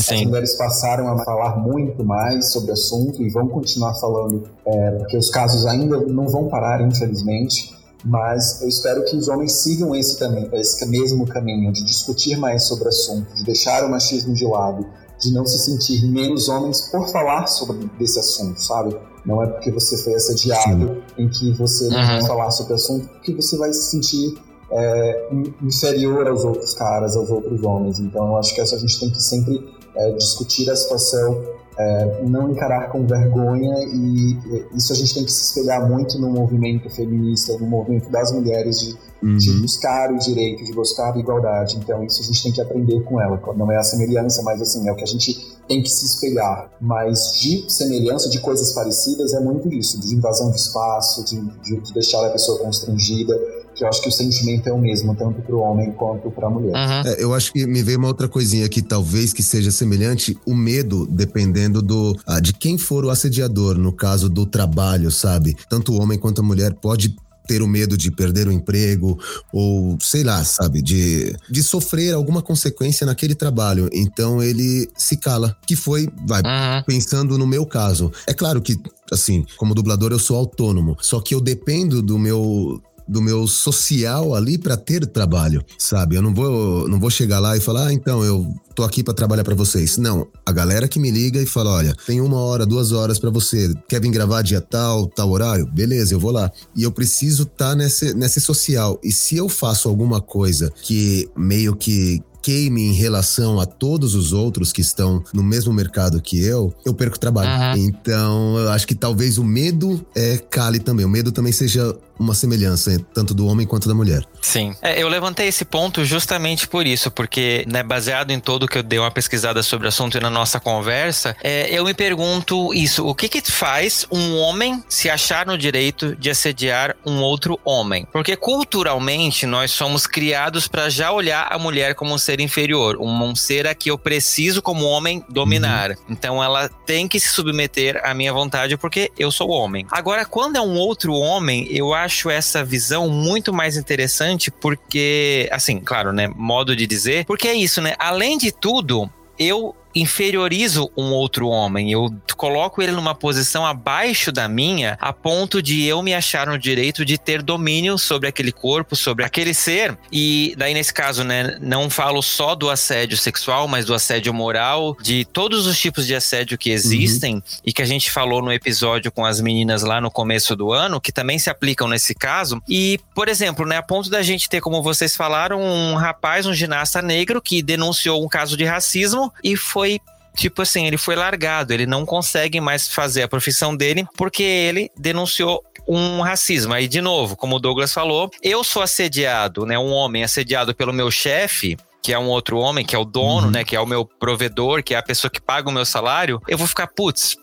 as 0.10 0.22
mulheres 0.24 0.56
passaram 0.56 1.08
a 1.10 1.24
falar 1.24 1.58
muito 1.58 2.04
mais 2.04 2.52
sobre 2.52 2.72
o 2.72 2.74
assunto 2.74 3.22
e 3.22 3.30
vão 3.30 3.48
continuar 3.48 3.94
falando, 3.96 4.44
é, 4.66 4.92
porque 4.92 5.18
os 5.18 5.30
casos 5.30 5.66
ainda 5.66 6.00
não 6.02 6.28
vão 6.28 6.48
parar, 6.48 6.82
infelizmente 6.82 7.81
mas 8.04 8.62
eu 8.62 8.68
espero 8.68 9.06
que 9.06 9.16
os 9.16 9.28
homens 9.28 9.54
sigam 9.54 9.96
esse 9.96 10.18
também, 10.18 10.50
esse 10.54 10.86
mesmo 10.88 11.26
caminho 11.28 11.72
de 11.72 11.84
discutir 11.84 12.38
mais 12.38 12.64
sobre 12.64 12.86
o 12.86 12.88
assunto, 12.88 13.34
de 13.36 13.44
deixar 13.44 13.86
o 13.86 13.90
machismo 13.90 14.34
de 14.34 14.46
lado, 14.46 14.86
de 15.20 15.32
não 15.32 15.46
se 15.46 15.60
sentir 15.60 16.06
menos 16.08 16.50
homens 16.50 16.82
por 16.90 17.08
falar 17.12 17.46
sobre 17.48 17.90
esse 18.00 18.20
assunto, 18.20 18.60
sabe? 18.60 18.98
Não 19.26 19.44
é 19.44 19.48
porque 19.48 19.72
você 19.72 19.98
foi 19.98 20.16
assediado 20.16 21.04
Sim. 21.16 21.24
em 21.24 21.30
que 21.30 21.52
você 21.52 21.88
não 21.90 22.00
uhum. 22.00 22.08
vai 22.08 22.26
falar 22.26 22.52
sobre 22.52 22.74
o 22.74 22.76
assunto, 22.76 23.08
porque 23.08 23.34
você 23.34 23.56
vai 23.56 23.72
se 23.72 23.92
sentir 23.92 24.34
é, 24.72 25.30
inferior 25.62 26.28
aos 26.28 26.44
outros 26.44 26.74
caras, 26.74 27.16
aos 27.16 27.30
outros 27.30 27.62
homens. 27.64 28.00
Então 28.00 28.26
eu 28.28 28.38
acho 28.38 28.56
que 28.56 28.62
a 28.62 28.66
gente 28.66 29.00
tem 29.00 29.12
que 29.12 29.22
sempre 29.22 29.72
é, 29.96 30.12
discutir 30.14 30.70
a 30.72 30.76
situação 30.76 31.44
é, 31.82 32.24
não 32.24 32.52
encarar 32.52 32.90
com 32.92 33.06
vergonha 33.06 33.74
e 33.94 34.38
isso 34.76 34.94
a 34.94 34.96
gente 34.96 35.14
tem 35.14 35.26
que 35.26 35.32
se 35.32 35.44
espelhar 35.44 35.90
muito 35.90 36.20
no 36.20 36.30
movimento 36.30 36.90
feminista, 36.90 37.58
no 37.58 37.66
movimento 37.66 38.10
das 38.10 38.32
mulheres 38.32 38.80
de, 38.80 38.96
uhum. 39.24 39.38
de 39.38 39.52
buscar 39.62 40.12
o 40.12 40.18
direito, 40.18 40.64
de 40.64 40.74
buscar 40.74 41.14
a 41.14 41.18
igualdade. 41.18 41.78
Então 41.78 42.04
isso 42.04 42.22
a 42.22 42.26
gente 42.26 42.44
tem 42.44 42.52
que 42.52 42.62
aprender 42.62 43.02
com 43.04 43.20
ela. 43.20 43.42
Não 43.56 43.72
é 43.72 43.78
a 43.78 43.84
semelhança, 43.84 44.42
mas 44.44 44.62
assim 44.62 44.88
é 44.88 44.92
o 44.92 44.96
que 44.96 45.04
a 45.04 45.08
gente 45.08 45.34
tem 45.68 45.82
que 45.82 45.90
se 45.90 46.06
espelhar. 46.06 46.70
Mas 46.80 47.40
de 47.40 47.66
semelhança, 47.72 48.30
de 48.30 48.40
coisas 48.40 48.74
parecidas, 48.74 49.34
é 49.34 49.40
muito 49.40 49.72
isso, 49.74 50.00
de 50.00 50.14
invasão 50.14 50.52
de 50.52 50.58
espaço, 50.58 51.24
de, 51.26 51.42
de 51.62 51.94
deixar 51.94 52.26
a 52.26 52.30
pessoa 52.30 52.60
constrangida 52.60 53.40
que 53.82 53.86
eu 53.86 53.90
acho 53.90 54.02
que 54.04 54.10
o 54.10 54.12
sentimento 54.12 54.70
é 54.70 54.72
o 54.72 54.78
mesmo, 54.78 55.16
tanto 55.16 55.42
para 55.42 55.56
o 55.56 55.60
homem 55.60 55.92
quanto 55.92 56.30
para 56.30 56.46
a 56.46 56.50
mulher. 56.50 56.74
Uhum. 56.76 57.12
É, 57.12 57.24
eu 57.24 57.34
acho 57.34 57.52
que 57.52 57.66
me 57.66 57.82
veio 57.82 57.98
uma 57.98 58.08
outra 58.08 58.28
coisinha 58.28 58.66
aqui, 58.66 58.80
talvez 58.80 59.34
que 59.34 59.42
seja 59.42 59.72
semelhante, 59.72 60.38
o 60.46 60.54
medo, 60.54 61.08
dependendo 61.08 61.82
do 61.82 62.16
ah, 62.28 62.40
de 62.40 62.54
quem 62.54 62.78
for 62.78 63.04
o 63.06 63.10
assediador, 63.10 63.78
no 63.78 63.92
caso 63.92 64.30
do 64.30 64.46
trabalho, 64.46 65.10
sabe? 65.10 65.58
Tanto 65.68 65.94
o 65.94 66.00
homem 66.00 66.20
quanto 66.20 66.42
a 66.42 66.44
mulher 66.44 66.76
pode 66.76 67.16
ter 67.48 67.64
o 67.64 67.68
medo 67.68 67.98
de 67.98 68.12
perder 68.12 68.48
o 68.48 68.52
emprego 68.52 69.20
ou 69.52 69.98
sei 70.00 70.24
lá, 70.24 70.44
sabe, 70.44 70.80
de, 70.82 71.36
de 71.50 71.64
sofrer 71.64 72.14
alguma 72.14 72.42
consequência 72.42 73.06
naquele 73.06 73.34
trabalho. 73.34 73.90
Então 73.92 74.44
ele 74.44 74.88
se 74.96 75.18
cala, 75.18 75.58
que 75.66 75.76
foi, 75.76 76.08
vai, 76.28 76.42
uhum. 76.42 76.84
pensando 76.86 77.36
no 77.36 77.48
meu 77.48 77.66
caso. 77.66 78.12
É 78.28 78.34
claro 78.34 78.62
que 78.62 78.80
assim, 79.12 79.44
como 79.58 79.76
dublador 79.76 80.12
eu 80.12 80.20
sou 80.20 80.38
autônomo, 80.38 80.96
só 81.02 81.20
que 81.20 81.36
eu 81.36 81.42
dependo 81.42 82.02
do 82.02 82.18
meu 82.18 82.82
do 83.12 83.22
meu 83.22 83.46
social 83.46 84.34
ali 84.34 84.58
para 84.58 84.78
ter 84.78 85.06
trabalho, 85.06 85.62
sabe? 85.78 86.16
Eu 86.16 86.22
não 86.22 86.34
vou, 86.34 86.88
não 86.88 86.98
vou 86.98 87.10
chegar 87.10 87.40
lá 87.40 87.58
e 87.58 87.60
falar, 87.60 87.88
ah, 87.88 87.94
então 87.94 88.24
eu 88.24 88.48
tô 88.74 88.84
aqui 88.84 89.04
para 89.04 89.14
trabalhar 89.14 89.44
para 89.44 89.54
vocês. 89.54 89.98
Não, 89.98 90.26
a 90.46 90.52
galera 90.54 90.88
que 90.88 90.98
me 90.98 91.12
liga 91.12 91.42
e 91.42 91.46
fala, 91.46 91.72
olha, 91.72 91.94
tem 92.08 92.22
uma 92.22 92.38
hora, 92.38 92.66
duas 92.66 92.94
horas 92.94 93.20
para 93.20 93.30
você, 93.30 93.74
quer 93.90 94.00
vir 94.00 94.12
gravar 94.12 94.42
dia 94.42 94.62
tal, 94.62 95.08
tal 95.08 95.30
horário? 95.30 95.66
Beleza, 95.66 96.14
eu 96.14 96.20
vou 96.20 96.32
lá. 96.32 96.50
E 96.74 96.84
eu 96.84 96.92
preciso 96.92 97.44
estar 97.44 97.72
tá 97.72 97.76
nesse, 97.76 98.14
nesse 98.14 98.40
social. 98.40 98.98
E 99.04 99.12
se 99.12 99.36
eu 99.36 99.50
faço 99.50 99.90
alguma 99.90 100.22
coisa 100.22 100.72
que 100.82 101.30
meio 101.36 101.76
que 101.76 102.24
queime 102.42 102.82
em 102.82 102.94
relação 102.94 103.60
a 103.60 103.66
todos 103.66 104.16
os 104.16 104.34
outros 104.34 104.74
que 104.74 104.82
estão 104.82 105.24
no 105.34 105.44
mesmo 105.44 105.72
mercado 105.72 106.22
que 106.22 106.44
eu, 106.44 106.74
eu 106.84 106.94
perco 106.94 107.20
trabalho. 107.20 107.50
Uhum. 107.50 107.86
Então, 107.86 108.58
eu 108.58 108.70
acho 108.72 108.88
que 108.88 108.96
talvez 108.96 109.38
o 109.38 109.44
medo 109.44 110.04
é 110.16 110.38
cale 110.38 110.80
também. 110.80 111.06
O 111.06 111.10
medo 111.10 111.32
também 111.32 111.54
seja 111.54 111.96
uma 112.22 112.36
semelhança 112.36 113.00
tanto 113.14 113.34
do 113.34 113.48
homem 113.48 113.66
quanto 113.66 113.88
da 113.88 113.96
mulher. 113.96 114.24
Sim. 114.42 114.76
É, 114.82 115.02
eu 115.02 115.08
levantei 115.08 115.48
esse 115.48 115.66
ponto 115.66 116.06
justamente 116.06 116.68
por 116.68 116.86
isso, 116.86 117.10
porque, 117.10 117.66
né, 117.68 117.84
baseado 117.84 118.32
em 118.32 118.40
todo 118.40 118.68
que 118.68 118.78
eu 118.78 118.84
dei 118.84 119.00
uma 119.00 119.12
pesquisada 119.12 119.64
sobre 119.64 119.88
o 119.88 119.90
assunto 119.90 120.18
e 120.18 120.22
na 120.22 120.30
nossa 120.30 120.60
conversa, 120.60 121.36
é, 121.44 121.68
eu 121.72 121.84
me 121.84 121.94
pergunto 121.94 122.74
isso: 122.74 123.06
o 123.06 123.16
que 123.16 123.28
que 123.28 123.42
faz 123.42 124.06
um 124.12 124.38
homem 124.38 124.84
se 124.88 125.10
achar 125.10 125.46
no 125.46 125.58
direito 125.58 126.16
de 126.16 126.30
assediar 126.30 126.96
um 127.06 127.22
outro 127.22 127.60
homem? 127.66 128.08
Porque 128.12 128.36
culturalmente 128.36 129.46
nós 129.46 129.72
somos 129.72 130.06
criados 130.06 130.68
para 130.68 130.90
já 130.90 131.12
olhar 131.12 131.48
a 131.52 131.58
mulher 131.58 131.96
como 131.96 132.14
um 132.14 132.18
ser 132.18 132.40
inferior, 132.40 132.98
um, 133.00 133.36
ser 133.36 133.66
a 133.68 133.74
que 133.74 133.90
eu 133.90 133.98
preciso, 133.98 134.62
como 134.62 134.86
homem, 134.86 135.24
dominar. 135.30 135.92
Uhum. 135.92 135.96
Então 136.10 136.44
ela 136.44 136.70
tem 136.86 137.08
que 137.08 137.20
se 137.20 137.30
submeter 137.30 138.00
à 138.04 138.14
minha 138.14 138.32
vontade 138.32 138.78
porque 138.78 139.12
eu 139.18 139.32
sou 139.32 139.50
homem. 139.50 139.86
Agora, 139.90 140.26
quando 140.26 140.56
é 140.56 140.62
um 140.62 140.76
outro 140.78 141.14
homem, 141.14 141.68
eu 141.70 141.94
acho 141.94 142.11
essa 142.30 142.64
visão 142.64 143.10
muito 143.10 143.54
mais 143.54 143.78
interessante 143.78 144.52
porque, 144.52 145.48
assim, 145.52 145.80
claro, 145.80 146.12
né? 146.12 146.28
Modo 146.36 146.76
de 146.76 146.86
dizer, 146.86 147.26
porque 147.26 147.48
é 147.48 147.54
isso, 147.54 147.82
né? 147.82 147.96
Além 147.98 148.38
de 148.38 148.52
tudo, 148.52 149.10
eu 149.38 149.76
inferiorizo 149.94 150.92
um 150.96 151.12
outro 151.12 151.48
homem, 151.48 151.92
eu 151.92 152.14
coloco 152.36 152.82
ele 152.82 152.92
numa 152.92 153.14
posição 153.14 153.66
abaixo 153.66 154.32
da 154.32 154.48
minha, 154.48 154.98
a 155.00 155.14
ponto 155.14 155.62
de 155.62 155.86
eu 155.86 156.02
me 156.02 156.14
achar 156.14 156.48
no 156.48 156.58
direito 156.58 157.06
de 157.06 157.18
ter 157.18 157.42
domínio 157.42 157.98
sobre 157.98 158.28
aquele 158.28 158.52
corpo, 158.52 158.96
sobre 158.96 159.24
aquele 159.24 159.54
ser. 159.54 159.98
E 160.12 160.56
daí, 160.58 160.74
nesse 160.74 160.94
caso, 160.94 161.24
né, 161.24 161.58
não 161.62 161.90
falo 161.90 162.22
só 162.22 162.56
do 162.56 162.70
assédio 162.70 163.18
sexual, 163.18 163.68
mas 163.68 163.86
do 163.86 163.94
assédio 163.94 164.34
moral, 164.34 164.98
de 165.02 165.26
todos 165.26 165.68
os 165.68 165.80
tipos 165.80 166.08
de 166.08 166.16
assédio 166.16 166.58
que 166.58 166.72
existem 166.72 167.36
uhum. 167.36 167.42
e 167.66 167.74
que 167.74 167.82
a 167.82 167.86
gente 167.86 168.12
falou 168.12 168.42
no 168.42 168.52
episódio 168.52 169.12
com 169.12 169.26
as 169.26 169.40
meninas 169.42 169.84
lá 169.84 170.02
no 170.02 170.10
começo 170.10 170.56
do 170.56 170.72
ano, 170.72 171.02
que 171.02 171.12
também 171.12 171.38
se 171.38 171.50
aplicam 171.50 171.88
nesse 171.88 172.16
caso. 172.16 172.62
E, 172.68 173.00
por 173.14 173.28
exemplo, 173.28 173.66
né, 173.66 173.78
a 173.78 173.84
ponto 173.84 174.10
da 174.10 174.22
gente 174.22 174.50
ter, 174.50 174.62
como 174.62 174.82
vocês 174.82 175.16
falaram, 175.16 175.62
um 175.62 175.96
rapaz, 175.96 176.46
um 176.46 176.54
ginasta 176.54 177.02
negro 177.02 177.42
que 177.42 177.62
denunciou 177.62 178.24
um 178.24 178.28
caso 178.28 178.56
de 178.56 178.66
racismo 178.66 179.32
e 179.44 179.56
foi 179.56 179.81
foi 179.82 180.00
tipo 180.36 180.62
assim, 180.62 180.86
ele 180.86 180.98
foi 180.98 181.16
largado, 181.16 181.74
ele 181.74 181.86
não 181.86 182.06
consegue 182.06 182.62
mais 182.62 182.88
fazer 182.88 183.24
a 183.24 183.28
profissão 183.28 183.76
dele 183.76 184.06
porque 184.16 184.44
ele 184.44 184.90
denunciou 184.98 185.62
um 185.88 186.22
racismo. 186.22 186.74
Aí, 186.74 186.88
de 186.88 187.02
novo, 187.02 187.36
como 187.36 187.56
o 187.56 187.60
Douglas 187.60 187.94
falou, 187.94 188.30
eu 188.42 188.64
sou 188.64 188.82
assediado, 188.82 189.66
né? 189.66 189.78
Um 189.78 189.92
homem 189.92 190.24
assediado 190.24 190.74
pelo 190.74 190.94
meu 190.94 191.10
chefe, 191.12 191.76
que 192.02 192.14
é 192.14 192.20
um 192.20 192.28
outro 192.28 192.60
homem, 192.60 192.86
que 192.86 192.96
é 192.96 193.00
o 193.00 193.04
dono, 193.04 193.48
uhum. 193.48 193.52
né? 193.52 193.64
Que 193.64 193.76
é 193.76 193.82
o 193.82 193.86
meu 193.86 194.06
provedor, 194.06 194.84
que 194.84 194.94
é 194.94 194.98
a 194.98 195.04
pessoa 195.04 195.30
que 195.30 195.42
paga 195.42 195.68
o 195.68 195.74
meu 195.74 195.86
salário, 195.86 196.40
eu 196.48 196.58
vou 196.58 196.68
ficar, 196.68 196.88
putz, 196.88 197.36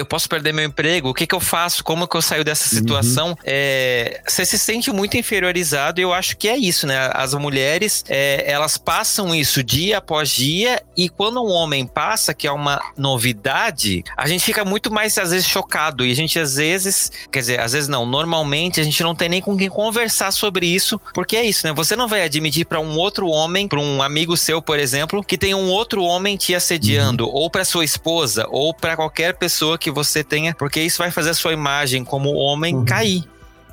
eu 0.00 0.06
posso 0.06 0.28
perder 0.28 0.52
meu 0.52 0.64
emprego, 0.64 1.10
o 1.10 1.14
que, 1.14 1.26
que 1.26 1.34
eu 1.34 1.40
faço, 1.40 1.84
como 1.84 2.08
que 2.08 2.16
eu 2.16 2.22
saio 2.22 2.44
dessa 2.44 2.74
uhum. 2.74 2.80
situação? 2.80 3.28
Uhum. 3.30 3.36
É, 3.44 4.20
você 4.26 4.44
se 4.44 4.58
sente 4.58 4.90
muito 4.92 5.16
inferiorizado 5.16 6.00
e 6.00 6.02
eu 6.02 6.12
acho 6.12 6.36
que 6.36 6.48
é 6.48 6.56
isso, 6.56 6.86
né? 6.86 7.10
As 7.12 7.34
mulheres, 7.34 8.04
é, 8.08 8.44
elas 8.50 8.76
passam 8.76 9.34
isso 9.34 9.62
dia 9.62 9.98
após 9.98 10.30
dia 10.30 10.82
e 10.96 11.08
quando 11.08 11.42
um 11.42 11.50
homem 11.50 11.86
passa, 11.86 12.34
que 12.34 12.46
é 12.46 12.52
uma 12.52 12.80
novidade, 12.96 14.04
a 14.16 14.26
gente 14.26 14.44
fica 14.44 14.64
muito 14.64 14.92
mais, 14.92 15.16
às 15.18 15.30
vezes, 15.30 15.46
chocado 15.46 16.04
e 16.04 16.12
a 16.12 16.16
gente, 16.16 16.38
às 16.38 16.56
vezes, 16.56 17.10
quer 17.30 17.40
dizer, 17.40 17.60
às 17.60 17.72
vezes 17.72 17.88
não, 17.88 18.06
normalmente 18.06 18.80
a 18.80 18.84
gente 18.84 19.02
não 19.02 19.14
tem 19.14 19.28
nem 19.28 19.40
com 19.40 19.56
quem 19.56 19.68
conversar 19.68 20.30
sobre 20.32 20.66
isso, 20.66 21.00
porque 21.12 21.36
é 21.36 21.44
isso, 21.44 21.66
né? 21.66 21.72
Você 21.74 21.94
não 21.96 22.08
vai 22.08 22.22
admitir 22.22 22.64
para 22.64 22.80
um 22.80 22.96
outro 22.96 23.28
homem, 23.28 23.68
para 23.68 23.80
um 23.80 24.02
amigo 24.02 24.36
seu, 24.36 24.62
por 24.62 24.78
exemplo, 24.78 25.22
que 25.22 25.38
tem 25.38 25.54
um 25.54 25.70
outro 25.70 26.02
homem 26.02 26.36
te 26.36 26.54
assediando, 26.54 27.26
uhum. 27.26 27.34
ou 27.34 27.50
para 27.50 27.64
sua 27.64 27.84
esposa, 27.84 28.46
ou 28.50 28.72
para 28.72 28.96
qualquer 28.96 29.34
pessoa 29.34 29.78
que 29.78 29.89
que 29.90 29.94
você 29.94 30.24
tenha, 30.24 30.54
porque 30.54 30.80
isso 30.80 30.98
vai 30.98 31.10
fazer 31.10 31.30
a 31.30 31.34
sua 31.34 31.52
imagem 31.52 32.04
como 32.04 32.30
homem 32.30 32.76
uhum. 32.76 32.84
cair. 32.84 33.24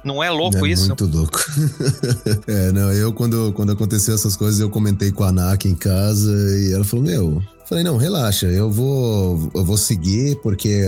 Não 0.04 0.24
é 0.24 0.30
louco 0.30 0.66
é 0.66 0.70
isso? 0.70 0.88
Muito 0.88 1.06
louco. 1.06 1.40
é, 2.48 2.72
não, 2.72 2.94
eu 2.94 3.12
quando, 3.12 3.52
quando 3.54 3.72
aconteceu 3.72 4.16
essas 4.16 4.36
coisas, 4.36 4.60
eu 4.60 4.70
comentei 4.70 5.12
com 5.12 5.24
a 5.24 5.30
Anak 5.30 5.68
em 5.68 5.76
casa 5.76 6.32
e 6.58 6.74
ela 6.74 6.84
falou: 6.84 7.04
Meu, 7.06 7.44
falei, 7.68 7.84
não, 7.84 7.98
relaxa, 7.98 8.46
eu 8.48 8.72
vou, 8.72 9.52
eu 9.54 9.66
vou 9.66 9.76
seguir, 9.76 10.40
porque 10.42 10.82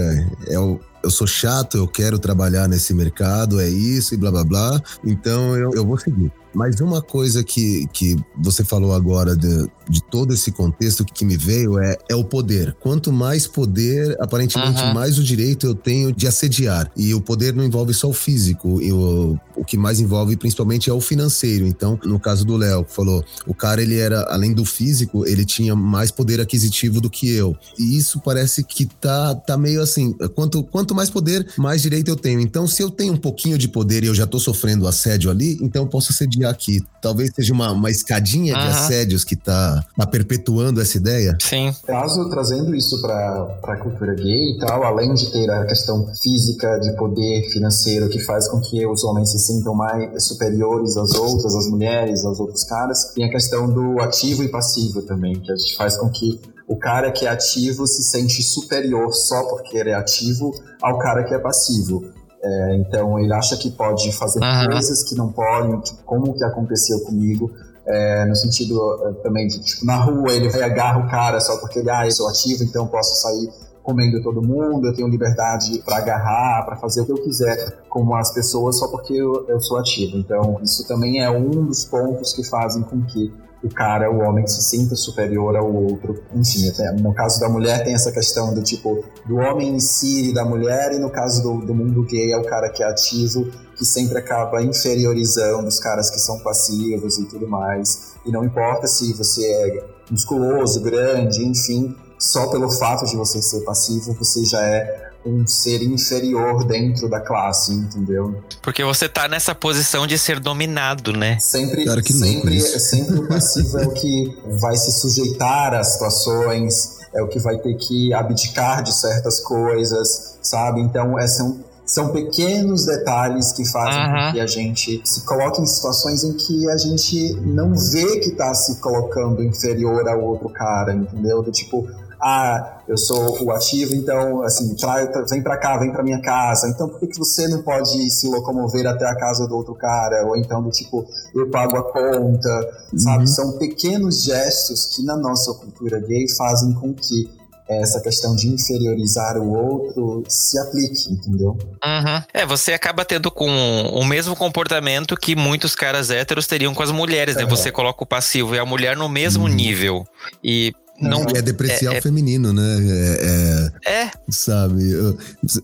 é 0.48 0.58
o, 0.58 0.80
eu 1.04 1.12
sou 1.12 1.28
chato, 1.28 1.78
eu 1.78 1.88
quero 1.88 2.20
trabalhar 2.20 2.68
nesse 2.68 2.94
mercado, 2.94 3.60
é 3.60 3.70
isso 3.70 4.14
e 4.14 4.18
blá 4.18 4.32
blá 4.32 4.44
blá. 4.44 4.82
Então 5.04 5.56
eu, 5.58 5.72
eu 5.74 5.86
vou 5.86 5.98
seguir. 5.98 6.32
Mas 6.54 6.80
uma 6.82 7.02
coisa 7.02 7.44
que, 7.44 7.88
que 7.94 8.16
você 8.38 8.64
falou 8.64 8.94
agora 8.94 9.36
de, 9.36 9.68
de 9.90 10.04
todo 10.04 10.34
esse 10.34 10.52
contexto 10.52 11.06
que 11.06 11.26
me 11.26 11.38
veio 11.38 11.80
é, 11.80 11.98
é 12.10 12.16
o 12.16 12.24
poder. 12.24 12.76
Quanto 12.80 13.12
mais 13.12 13.48
poder, 13.48 14.16
aparentemente 14.20 14.82
uhum. 14.82 14.94
mais 14.94 15.18
o 15.18 15.24
direito 15.24 15.66
eu 15.66 15.76
tenho 15.76 16.12
de 16.12 16.28
assediar. 16.28 16.92
E 16.96 17.14
o 17.14 17.22
poder 17.22 17.54
não 17.54 17.64
envolve 17.64 17.94
só 17.94 18.10
o 18.10 18.14
físico, 18.14 18.80
o, 18.80 19.40
o 19.56 19.66
que 19.66 19.78
mais 19.78 20.00
envolve 20.00 20.36
principalmente 20.38 20.90
é 20.90 20.94
o 20.94 21.02
financeiro. 21.02 21.68
Então, 21.68 22.00
no 22.04 22.20
caso 22.20 22.46
do 22.46 22.58
Léo, 22.58 22.86
falou, 22.88 23.24
o 23.46 23.54
cara 23.54 23.82
ele 23.82 23.98
era, 23.98 24.22
além 24.34 24.54
do 24.54 24.66
físico, 24.66 25.26
ele 25.26 25.46
tinha 25.46 25.76
mais 25.76 26.12
poder 26.12 26.40
aquisitivo 26.40 27.02
do 27.02 27.10
que 27.10 27.30
eu. 27.30 27.56
E 27.78 27.98
isso 27.98 28.20
parece 28.20 28.64
que 28.64 28.86
tá, 28.86 29.36
tá 29.36 29.58
meio 29.58 29.82
assim, 29.82 30.14
quanto, 30.36 30.64
quanto 30.64 30.96
mais 30.96 31.10
poder, 31.10 31.48
mais 31.58 31.82
direito 31.82 32.10
eu 32.10 32.16
tenho. 32.16 32.40
Então, 32.40 32.68
se 32.68 32.82
eu 32.82 32.90
tenho 32.90 33.14
um 33.14 33.18
pouquinho 33.18 33.58
de 33.58 33.68
poder 33.68 34.04
e 34.04 34.08
eu 34.08 34.16
já 34.16 34.26
tô 34.26 34.40
sofrendo 34.40 34.88
assédio 34.88 35.30
ali, 35.30 35.58
então 35.62 35.84
eu 35.84 35.88
posso 35.88 36.12
assediar 36.12 36.39
aqui. 36.46 36.82
Talvez 37.02 37.32
seja 37.34 37.54
uma, 37.54 37.72
uma 37.72 37.90
escadinha 37.90 38.56
uhum. 38.56 38.62
de 38.62 38.68
assédios 38.68 39.24
que 39.24 39.36
tá 39.36 39.84
tá, 39.98 40.08
perpetuando 40.08 40.82
essa 40.82 40.98
ideia? 40.98 41.38
Sim. 41.42 41.74
Caso 41.86 42.30
trazendo 42.30 42.76
isso 42.76 43.02
para 43.02 43.60
a 43.64 43.78
cultura 43.78 44.14
gay 44.14 44.56
e 44.56 44.60
tal, 44.60 44.84
além 44.84 45.14
de 45.14 45.32
ter 45.32 45.50
a 45.50 45.66
questão 45.66 46.08
física 46.22 46.80
de 46.80 46.96
poder 46.96 47.50
financeiro 47.52 48.10
que 48.10 48.20
faz 48.22 48.48
com 48.48 48.60
que 48.60 48.86
os 48.86 49.04
homens 49.04 49.32
se 49.32 49.40
sintam 49.40 49.74
mais 49.74 50.24
superiores 50.24 50.98
às 50.98 51.14
outras, 51.16 51.56
às 51.56 51.68
mulheres, 51.68 52.26
aos 52.26 52.40
outros 52.40 52.64
caras, 52.64 53.14
tem 53.14 53.26
a 53.26 53.30
questão 53.30 53.72
do 53.72 54.00
ativo 54.02 54.44
e 54.44 54.50
passivo 54.50 55.02
também, 55.02 55.34
que 55.40 55.52
a 55.52 55.56
gente 55.56 55.76
faz 55.76 55.98
com 55.98 56.10
que 56.10 56.40
o 56.68 56.78
cara 56.78 57.12
que 57.12 57.26
é 57.26 57.30
ativo 57.30 57.88
se 57.88 58.04
sente 58.04 58.44
superior 58.44 59.12
só 59.12 59.44
porque 59.50 59.76
ele 59.78 59.90
é 59.90 59.96
ativo 59.96 60.54
ao 60.82 61.00
cara 61.00 61.24
que 61.24 61.34
é 61.34 61.40
passivo. 61.40 62.06
É, 62.42 62.76
então 62.78 63.20
ele 63.20 63.34
acha 63.34 63.58
que 63.58 63.70
pode 63.72 64.12
fazer 64.14 64.40
uhum. 64.40 64.72
coisas 64.72 65.04
que 65.04 65.16
não 65.16 65.32
podem, 65.32 65.82
como 66.06 66.34
que 66.34 66.44
aconteceu 66.44 67.02
comigo, 67.02 67.52
é, 67.86 68.26
no 68.26 68.36
sentido 68.36 68.78
é, 69.04 69.14
também 69.24 69.48
de, 69.48 69.60
tipo, 69.60 69.86
na 69.86 69.98
rua 69.98 70.32
ele 70.32 70.48
vai 70.50 70.64
agarra 70.64 71.00
o 71.00 71.10
cara 71.10 71.40
só 71.40 71.58
porque 71.58 71.80
ele, 71.80 71.90
ah, 71.90 72.06
eu 72.06 72.12
sou 72.12 72.30
ativo, 72.30 72.64
então 72.64 72.88
posso 72.88 73.22
sair 73.22 73.50
comendo 73.84 74.22
todo 74.22 74.42
mundo, 74.42 74.88
eu 74.88 74.94
tenho 74.94 75.08
liberdade 75.08 75.82
para 75.84 75.98
agarrar, 75.98 76.64
para 76.66 76.76
fazer 76.76 77.02
o 77.02 77.06
que 77.06 77.12
eu 77.12 77.24
quiser 77.24 77.82
com 77.90 78.14
as 78.16 78.32
pessoas 78.32 78.78
só 78.78 78.88
porque 78.88 79.14
eu, 79.14 79.48
eu 79.48 79.60
sou 79.60 79.78
ativo. 79.78 80.16
Então, 80.18 80.60
isso 80.62 80.88
também 80.88 81.24
é 81.24 81.30
um 81.30 81.66
dos 81.66 81.86
pontos 81.86 82.34
que 82.34 82.44
fazem 82.44 82.84
com 82.84 83.02
que 83.02 83.34
o 83.64 83.70
cara, 83.70 84.10
o 84.10 84.20
homem, 84.20 84.48
se 84.48 84.62
sinta 84.62 84.96
superior 84.96 85.56
ao 85.56 85.72
outro. 85.74 86.24
Enfim, 86.34 86.72
no 87.02 87.14
caso 87.14 87.40
da 87.40 87.50
mulher 87.50 87.84
tem 87.84 87.94
essa 87.94 88.12
questão 88.12 88.54
do 88.54 88.62
tipo, 88.62 89.04
do 89.26 89.36
homem 89.38 89.76
em 89.76 89.80
si 89.80 90.30
e 90.30 90.34
da 90.34 90.46
mulher, 90.46 90.94
e 90.94 91.00
no 91.00 91.10
caso 91.10 91.44
do, 91.44 91.66
do 91.66 91.74
mundo 91.74 92.04
gay 92.04 92.32
é 92.32 92.38
o 92.38 92.44
cara 92.44 92.70
que 92.70 92.82
é 92.82 92.88
ativo, 92.88 93.52
que 93.76 93.86
sempre 93.86 94.18
acaba 94.18 94.62
inferiorizando 94.62 95.68
os 95.68 95.80
caras 95.80 96.10
que 96.10 96.20
são 96.20 96.40
passivos 96.40 97.18
e 97.18 97.26
tudo 97.26 97.48
mais. 97.48 98.14
E 98.26 98.32
não 98.32 98.44
importa 98.44 98.88
se 98.88 99.14
você 99.14 99.46
é 99.46 99.84
musculoso, 100.10 100.82
grande, 100.82 101.46
enfim, 101.46 101.96
só 102.18 102.48
pelo 102.48 102.70
fato 102.70 103.06
de 103.06 103.16
você 103.16 103.42
ser 103.42 103.62
passivo, 103.62 104.14
você 104.14 104.44
já 104.44 104.62
é 104.62 105.09
um 105.30 105.46
ser 105.46 105.82
inferior 105.84 106.64
dentro 106.66 107.10
da 107.10 107.20
classe, 107.20 107.74
entendeu? 107.74 108.42
Porque 108.62 108.84
você 108.84 109.08
tá 109.08 109.28
nessa 109.28 109.54
posição 109.54 110.08
de 110.08 110.18
ser 110.18 110.40
dominado, 110.40 111.14
né? 111.14 111.38
Sempre, 111.40 111.86
Cara, 111.86 112.02
sempre, 112.04 112.60
sempre 112.62 113.20
o 113.20 113.28
passivo 113.28 113.80
é 113.80 113.86
o 113.86 113.94
que 113.94 114.38
vai 114.60 114.76
se 114.76 114.92
sujeitar 114.92 115.74
às 115.74 115.94
situações, 115.94 117.00
é 117.14 117.22
o 117.22 117.28
que 117.28 117.40
vai 117.40 117.58
ter 117.58 117.76
que 117.76 118.14
abdicar 118.14 118.84
de 118.84 118.94
certas 118.94 119.40
coisas, 119.40 120.38
sabe? 120.42 120.82
Então, 120.82 121.18
é, 121.18 121.28
são, 121.28 121.60
são 121.86 122.10
pequenos 122.10 122.86
detalhes 122.86 123.52
que 123.52 123.66
fazem 123.66 124.02
uhum. 124.02 124.26
com 124.28 124.32
que 124.34 124.40
a 124.40 124.48
gente 124.48 125.02
se 125.04 125.22
coloque 125.22 125.62
em 125.62 125.66
situações 125.66 126.24
em 126.24 126.34
que 126.34 126.70
a 126.70 126.78
gente 126.78 127.34
não 127.42 127.74
vê 127.74 128.20
que 128.20 128.32
tá 128.32 128.54
se 128.54 128.80
colocando 128.80 129.44
inferior 129.44 130.08
ao 130.08 130.22
outro 130.22 130.50
cara, 130.50 130.94
entendeu? 130.94 131.42
Do 131.42 131.52
tipo, 131.52 131.88
ah, 132.22 132.82
eu 132.88 132.98
sou 132.98 133.44
o 133.44 133.52
ativo, 133.52 133.96
então, 133.96 134.42
assim, 134.44 134.76
trai, 134.76 135.10
vem 135.30 135.42
para 135.42 135.58
cá, 135.58 135.78
vem 135.78 135.92
para 135.92 136.04
minha 136.04 136.22
casa. 136.22 136.68
Então, 136.68 136.90
por 136.90 137.00
que, 137.00 137.08
que 137.08 137.18
você 137.18 137.48
não 137.48 137.62
pode 137.62 138.10
se 138.10 138.28
locomover 138.28 138.86
até 138.86 139.06
a 139.06 139.16
casa 139.16 139.48
do 139.48 139.56
outro 139.56 139.74
cara? 139.76 140.26
Ou 140.26 140.36
então, 140.36 140.62
do 140.62 140.70
tipo, 140.70 141.06
eu 141.34 141.50
pago 141.50 141.78
a 141.78 141.84
conta, 141.84 142.70
uhum. 142.92 143.00
sabe? 143.00 143.28
São 143.28 143.58
pequenos 143.58 144.24
gestos 144.24 144.88
que 144.88 145.04
na 145.04 145.16
nossa 145.16 145.54
cultura 145.54 146.00
gay 146.00 146.28
fazem 146.36 146.74
com 146.74 146.94
que 146.94 147.40
essa 147.70 148.02
questão 148.02 148.36
de 148.36 148.48
inferiorizar 148.48 149.38
o 149.38 149.54
outro 149.54 150.24
se 150.28 150.58
aplique, 150.58 151.14
entendeu? 151.14 151.56
Uhum. 151.86 152.24
É, 152.34 152.44
você 152.44 152.74
acaba 152.74 153.06
tendo 153.06 153.30
com 153.30 153.48
o 153.48 154.04
mesmo 154.04 154.36
comportamento 154.36 155.16
que 155.16 155.36
muitos 155.36 155.76
caras 155.76 156.10
héteros 156.10 156.48
teriam 156.48 156.74
com 156.74 156.82
as 156.82 156.92
mulheres, 156.92 157.36
né? 157.36 157.46
Você 157.46 157.72
coloca 157.72 158.04
o 158.04 158.08
passivo 158.08 158.56
e 158.56 158.60
a 158.60 158.66
mulher 158.66 158.98
no 158.98 159.08
mesmo 159.08 159.44
uhum. 159.44 159.54
nível. 159.54 160.04
E 160.44 160.74
não 161.02 161.26
é 161.36 161.42
depreciar 161.42 161.96
é, 161.96 162.00
o 162.00 162.02
feminino, 162.02 162.54
né? 162.54 162.78
É, 162.82 163.72
é, 163.86 163.92
é. 164.04 164.12
Sabe? 164.30 164.84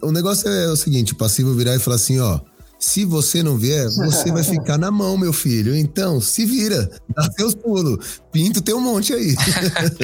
O 0.02 0.12
negócio 0.12 0.50
é 0.50 0.68
o 0.68 0.76
seguinte: 0.76 1.14
o 1.14 1.16
passivo 1.16 1.54
virar 1.54 1.76
e 1.76 1.80
falar 1.80 1.96
assim, 1.98 2.20
ó. 2.20 2.40
Se 2.86 3.04
você 3.04 3.42
não 3.42 3.58
vier, 3.58 3.88
você 3.90 4.32
vai 4.32 4.44
ficar 4.46 4.78
na 4.78 4.92
mão, 4.92 5.18
meu 5.18 5.34
filho. 5.34 5.76
Então, 5.76 6.22
se 6.22 6.46
vira, 6.46 6.88
dá 7.10 7.24
seus 7.32 7.56
pulos. 7.56 8.22
Pinto 8.32 8.62
tem 8.62 8.76
um 8.76 8.80
monte 8.80 9.12
aí. 9.12 9.36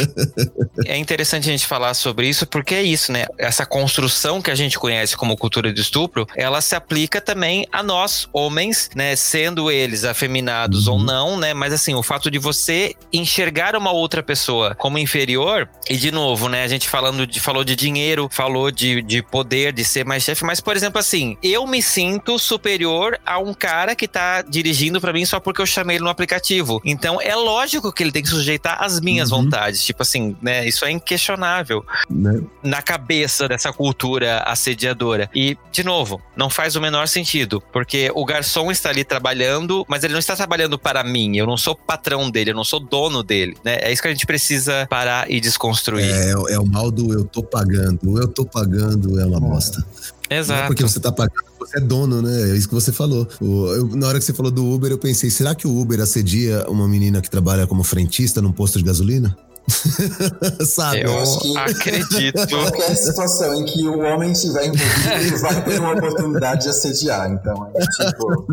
é 0.88 0.98
interessante 0.98 1.48
a 1.48 1.52
gente 1.52 1.68
falar 1.68 1.94
sobre 1.94 2.28
isso 2.28 2.48
porque 2.48 2.74
é 2.74 2.82
isso, 2.82 3.12
né? 3.12 3.28
Essa 3.38 3.68
construção 3.68 4.42
que 4.42 4.50
a 4.50 4.56
gente 4.56 4.80
conhece 4.80 5.16
como 5.16 5.38
cultura 5.38 5.72
de 5.72 5.80
estupro, 5.80 6.26
ela 6.36 6.60
se 6.60 6.74
aplica 6.74 7.22
também 7.22 7.68
a 7.72 7.84
nós, 7.84 8.28
homens, 8.34 8.90
né? 8.96 9.16
Sendo 9.16 9.70
eles 9.70 10.04
afeminados 10.04 10.88
uhum. 10.88 10.94
ou 10.94 11.00
não, 11.04 11.38
né? 11.38 11.54
Mas 11.54 11.74
assim, 11.74 11.94
o 11.94 12.02
fato 12.02 12.32
de 12.32 12.40
você 12.40 12.96
enxergar 13.14 13.76
uma 13.76 13.92
outra 13.92 14.24
pessoa 14.24 14.74
como 14.74 14.98
inferior, 14.98 15.70
e 15.88 15.98
de 15.98 16.12
novo, 16.12 16.50
né? 16.50 16.64
A 16.64 16.68
gente 16.68 16.90
falando 16.90 17.28
de, 17.28 17.40
falou 17.40 17.64
de 17.64 17.76
dinheiro, 17.76 18.28
falou 18.32 18.72
de, 18.72 19.04
de 19.04 19.22
poder, 19.22 19.72
de 19.72 19.86
ser 19.86 20.04
mais 20.04 20.24
chefe, 20.24 20.44
mas, 20.44 20.60
por 20.60 20.76
exemplo, 20.76 21.00
assim, 21.00 21.38
eu 21.44 21.68
me 21.68 21.82
sinto 21.82 22.40
superior 22.72 23.20
a 23.26 23.38
um 23.40 23.54
cara 23.54 23.96
que 23.96 24.08
tá 24.08 24.42
dirigindo 24.42 25.02
para 25.02 25.12
mim 25.12 25.26
só 25.26 25.40
porque 25.40 25.62
eu 25.62 25.66
chamei 25.66 25.98
ele 25.98 26.04
no 26.04 26.10
aplicativo. 26.10 26.82
Então 26.86 27.22
é 27.22 27.36
lógico 27.36 27.92
que 27.92 28.02
ele 28.02 28.12
tem 28.12 28.24
que 28.24 28.30
sujeitar 28.30 28.82
às 28.82 29.00
minhas 29.00 29.32
uhum. 29.32 29.44
vontades. 29.44 29.84
Tipo 29.84 30.04
assim, 30.04 30.36
né? 30.42 30.68
Isso 30.68 30.86
é 30.86 30.92
inquestionável 30.92 31.86
né? 32.10 32.42
na 32.64 32.82
cabeça 32.82 33.48
dessa 33.48 33.74
cultura 33.74 34.44
assediadora. 34.46 35.30
E, 35.36 35.58
de 35.72 35.84
novo, 35.84 36.22
não 36.36 36.50
faz 36.50 36.76
o 36.76 36.82
menor 36.82 37.08
sentido, 37.08 37.62
porque 37.74 38.12
o 38.16 38.26
garçom 38.26 38.72
está 38.72 38.90
ali 38.90 39.04
trabalhando, 39.04 39.86
mas 39.88 40.04
ele 40.04 40.14
não 40.14 40.20
está 40.20 40.36
trabalhando 40.36 40.80
para 40.80 41.04
mim. 41.04 41.38
Eu 41.38 41.46
não 41.46 41.58
sou 41.58 41.76
patrão 41.76 42.30
dele, 42.30 42.52
eu 42.52 42.56
não 42.56 42.64
sou 42.64 42.80
dono 42.80 43.24
dele. 43.24 43.58
Né? 43.64 43.78
É 43.82 43.92
isso 43.92 44.02
que 44.02 44.08
a 44.08 44.12
gente 44.12 44.26
precisa 44.26 44.88
parar 44.90 45.30
e 45.30 45.42
desconstruir. 45.42 46.10
É, 46.10 46.54
é 46.54 46.60
o 46.60 46.66
mal 46.66 46.90
do 46.90 47.14
eu 47.14 47.26
tô 47.26 47.44
pagando. 47.44 48.00
O 48.06 48.20
eu 48.20 48.28
tô 48.28 48.46
pagando 48.46 49.20
é 49.20 49.26
uma 49.26 49.40
bosta. 49.40 49.86
Exato. 50.30 50.60
Não 50.60 50.66
é 50.66 50.68
porque 50.68 50.84
você 50.84 51.00
tá 51.00 51.12
pagando, 51.12 51.51
você 51.66 51.78
é 51.78 51.82
dono, 51.82 52.22
né? 52.22 52.52
É 52.52 52.56
isso 52.56 52.68
que 52.68 52.74
você 52.74 52.92
falou. 52.92 53.28
O, 53.40 53.68
eu, 53.74 53.88
na 53.96 54.08
hora 54.08 54.20
que 54.20 54.26
você 54.26 54.34
falou 54.34 54.52
do 54.52 54.66
Uber, 54.66 54.92
eu 54.92 54.98
pensei, 54.98 55.30
será 55.30 55.54
que 55.54 55.68
o 55.68 55.80
Uber 55.80 56.00
assedia 56.02 56.66
uma 56.68 56.88
menina 56.88 57.22
que 57.22 57.30
trabalha 57.30 57.68
como 57.68 57.84
frentista 57.84 58.42
num 58.42 58.52
posto 58.52 58.80
de 58.80 58.86
gasolina? 58.86 59.36
Sabe? 60.66 61.04
Eu, 61.04 61.20
acho 61.20 61.40
que 61.40 61.58
acredito. 61.58 62.48
Qualquer 62.48 62.96
situação 62.96 63.54
em 63.56 63.66
que 63.66 63.88
o 63.88 64.00
homem 64.00 64.32
estiver 64.32 64.66
envolvido, 64.66 65.38
vai 65.40 65.64
ter 65.64 65.80
uma 65.80 65.94
oportunidade 65.94 66.64
de 66.64 66.70
assediar. 66.70 67.32
Então, 67.32 67.72
é 67.76 67.80
tipo. 67.86 68.46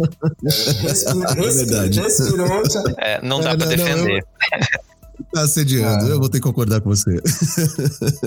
Respirou, 0.83 1.25
é 1.25 1.51
verdade. 1.51 2.01
respirou 2.01 2.71
já. 2.71 2.83
É, 2.99 3.27
não 3.27 3.41
dá 3.41 3.53
é, 3.53 3.57
pra 3.57 3.67
não, 3.67 3.77
defender. 3.77 3.97
Não, 4.03 4.59
eu... 4.59 4.88
Tá 5.33 5.43
assediando, 5.43 6.07
ah. 6.07 6.09
eu 6.09 6.19
vou 6.19 6.29
ter 6.29 6.39
que 6.39 6.45
concordar 6.45 6.81
com 6.81 6.91
você. 6.91 7.21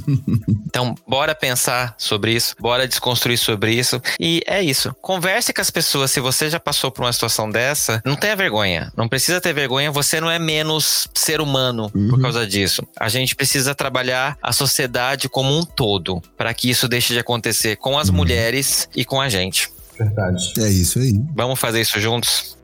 então, 0.66 0.96
bora 1.06 1.36
pensar 1.36 1.94
sobre 1.98 2.32
isso, 2.32 2.56
bora 2.58 2.88
desconstruir 2.88 3.38
sobre 3.38 3.74
isso. 3.74 4.02
E 4.18 4.42
é 4.48 4.64
isso. 4.64 4.96
Converse 5.02 5.54
com 5.54 5.60
as 5.60 5.70
pessoas. 5.70 6.10
Se 6.10 6.22
você 6.22 6.50
já 6.50 6.58
passou 6.58 6.90
por 6.90 7.04
uma 7.04 7.12
situação 7.12 7.50
dessa, 7.52 8.02
não 8.06 8.16
tenha 8.16 8.34
vergonha. 8.34 8.94
Não 8.96 9.10
precisa 9.10 9.42
ter 9.42 9.52
vergonha. 9.52 9.92
Você 9.92 10.22
não 10.22 10.32
é 10.32 10.40
menos 10.40 11.10
ser 11.14 11.42
humano 11.42 11.92
uhum. 11.94 12.08
por 12.12 12.22
causa 12.22 12.48
disso. 12.48 12.82
A 12.98 13.10
gente 13.10 13.36
precisa 13.36 13.76
trabalhar 13.76 14.38
a 14.42 14.54
sociedade 14.54 15.28
como 15.28 15.54
um 15.54 15.66
todo 15.66 16.22
para 16.38 16.54
que 16.54 16.70
isso 16.70 16.88
deixe 16.88 17.12
de 17.12 17.20
acontecer 17.20 17.76
com 17.76 18.00
as 18.00 18.08
uhum. 18.08 18.16
mulheres 18.16 18.88
e 18.96 19.04
com 19.04 19.20
a 19.20 19.28
gente. 19.28 19.70
Verdade. 20.00 20.54
É 20.60 20.70
isso 20.70 20.98
aí. 21.00 21.22
Vamos 21.36 21.60
fazer 21.60 21.82
isso 21.82 22.00
juntos? 22.00 22.61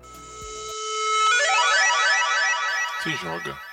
Se 3.07 3.17
joga. 3.17 3.66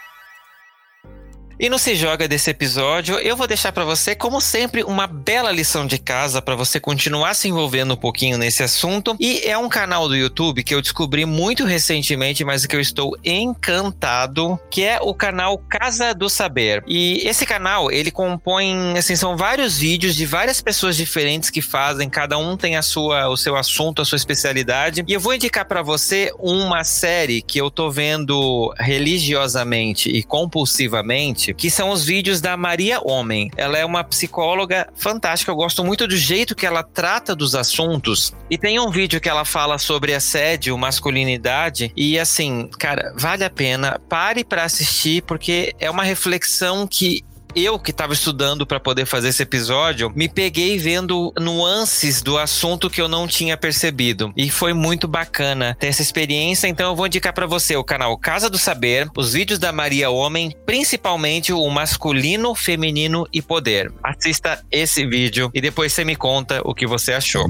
E 1.58 1.68
no 1.68 1.78
Se 1.78 1.94
Joga 1.94 2.26
desse 2.26 2.50
episódio, 2.50 3.16
eu 3.20 3.36
vou 3.36 3.46
deixar 3.46 3.70
para 3.70 3.84
você, 3.84 4.12
como 4.12 4.40
sempre, 4.40 4.82
uma 4.82 5.06
bela 5.06 5.52
lição 5.52 5.86
de 5.86 5.98
casa 5.98 6.42
para 6.42 6.56
você 6.56 6.80
continuar 6.80 7.34
se 7.34 7.48
envolvendo 7.48 7.94
um 7.94 7.96
pouquinho 7.96 8.36
nesse 8.36 8.64
assunto. 8.64 9.16
E 9.20 9.40
é 9.44 9.56
um 9.56 9.68
canal 9.68 10.08
do 10.08 10.16
YouTube 10.16 10.64
que 10.64 10.74
eu 10.74 10.82
descobri 10.82 11.24
muito 11.24 11.64
recentemente, 11.64 12.44
mas 12.44 12.66
que 12.66 12.74
eu 12.74 12.80
estou 12.80 13.16
encantado, 13.24 14.58
que 14.68 14.82
é 14.82 14.98
o 15.00 15.14
canal 15.14 15.56
Casa 15.58 16.12
do 16.12 16.28
Saber. 16.28 16.82
E 16.88 17.22
esse 17.24 17.46
canal, 17.46 17.88
ele 17.88 18.10
compõe, 18.10 18.98
assim, 18.98 19.14
são 19.14 19.36
vários 19.36 19.78
vídeos 19.78 20.16
de 20.16 20.26
várias 20.26 20.60
pessoas 20.60 20.96
diferentes 20.96 21.50
que 21.50 21.62
fazem, 21.62 22.10
cada 22.10 22.36
um 22.36 22.56
tem 22.56 22.76
a 22.76 22.82
sua, 22.82 23.28
o 23.28 23.36
seu 23.36 23.54
assunto, 23.54 24.02
a 24.02 24.04
sua 24.04 24.16
especialidade. 24.16 25.04
E 25.06 25.12
eu 25.12 25.20
vou 25.20 25.32
indicar 25.32 25.64
para 25.66 25.82
você 25.82 26.32
uma 26.36 26.82
série 26.82 27.42
que 27.42 27.60
eu 27.60 27.70
tô 27.70 27.92
vendo 27.92 28.74
religiosamente 28.76 30.10
e 30.10 30.24
compulsivamente 30.24 31.43
que 31.52 31.70
são 31.70 31.90
os 31.90 32.04
vídeos 32.04 32.40
da 32.40 32.56
Maria 32.56 33.00
Homem. 33.02 33.50
Ela 33.56 33.76
é 33.76 33.84
uma 33.84 34.04
psicóloga 34.04 34.88
fantástica, 34.94 35.50
eu 35.50 35.56
gosto 35.56 35.84
muito 35.84 36.06
do 36.06 36.16
jeito 36.16 36.54
que 36.54 36.64
ela 36.64 36.82
trata 36.82 37.34
dos 37.34 37.54
assuntos. 37.54 38.32
E 38.48 38.56
tem 38.56 38.78
um 38.78 38.90
vídeo 38.90 39.20
que 39.20 39.28
ela 39.28 39.44
fala 39.44 39.76
sobre 39.76 40.14
assédio, 40.14 40.78
masculinidade, 40.78 41.92
e 41.96 42.18
assim, 42.18 42.68
cara, 42.78 43.12
vale 43.16 43.44
a 43.44 43.50
pena. 43.50 44.00
Pare 44.08 44.44
para 44.44 44.64
assistir, 44.64 45.22
porque 45.22 45.74
é 45.80 45.90
uma 45.90 46.04
reflexão 46.04 46.86
que 46.86 47.24
eu 47.54 47.78
que 47.78 47.90
estava 47.90 48.12
estudando 48.12 48.66
para 48.66 48.80
poder 48.80 49.06
fazer 49.06 49.28
esse 49.28 49.42
episódio, 49.42 50.12
me 50.14 50.28
peguei 50.28 50.78
vendo 50.78 51.32
nuances 51.38 52.22
do 52.22 52.38
assunto 52.38 52.90
que 52.90 53.00
eu 53.00 53.08
não 53.08 53.26
tinha 53.26 53.56
percebido. 53.56 54.32
E 54.36 54.50
foi 54.50 54.72
muito 54.72 55.06
bacana 55.06 55.76
ter 55.78 55.88
essa 55.88 56.02
experiência. 56.02 56.68
Então 56.68 56.90
eu 56.90 56.96
vou 56.96 57.06
indicar 57.06 57.32
para 57.32 57.46
você 57.46 57.76
o 57.76 57.84
canal 57.84 58.16
Casa 58.18 58.50
do 58.50 58.58
Saber, 58.58 59.08
os 59.16 59.32
vídeos 59.32 59.58
da 59.58 59.72
Maria 59.72 60.10
Homem, 60.10 60.54
principalmente 60.66 61.52
o 61.52 61.68
masculino, 61.70 62.54
feminino 62.54 63.26
e 63.32 63.40
poder. 63.40 63.92
Assista 64.02 64.64
esse 64.70 65.06
vídeo 65.06 65.50
e 65.54 65.60
depois 65.60 65.92
você 65.92 66.04
me 66.04 66.16
conta 66.16 66.60
o 66.64 66.74
que 66.74 66.86
você 66.86 67.12
achou. 67.12 67.46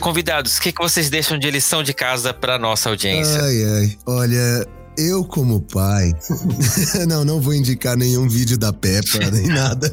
Convidados, 0.00 0.58
o 0.58 0.62
que, 0.62 0.72
que 0.72 0.82
vocês 0.82 1.10
deixam 1.10 1.38
de 1.38 1.50
lição 1.50 1.82
de 1.82 1.92
casa 1.92 2.32
para 2.32 2.58
nossa 2.58 2.88
audiência? 2.88 3.40
Ai, 3.42 3.64
ai. 3.64 3.98
Olha, 4.06 4.66
eu, 4.96 5.24
como 5.24 5.60
pai, 5.60 6.12
não, 7.08 7.24
não 7.24 7.40
vou 7.40 7.54
indicar 7.54 7.96
nenhum 7.96 8.28
vídeo 8.28 8.58
da 8.58 8.72
Peppa, 8.72 9.18
nem 9.32 9.46
nada. 9.46 9.90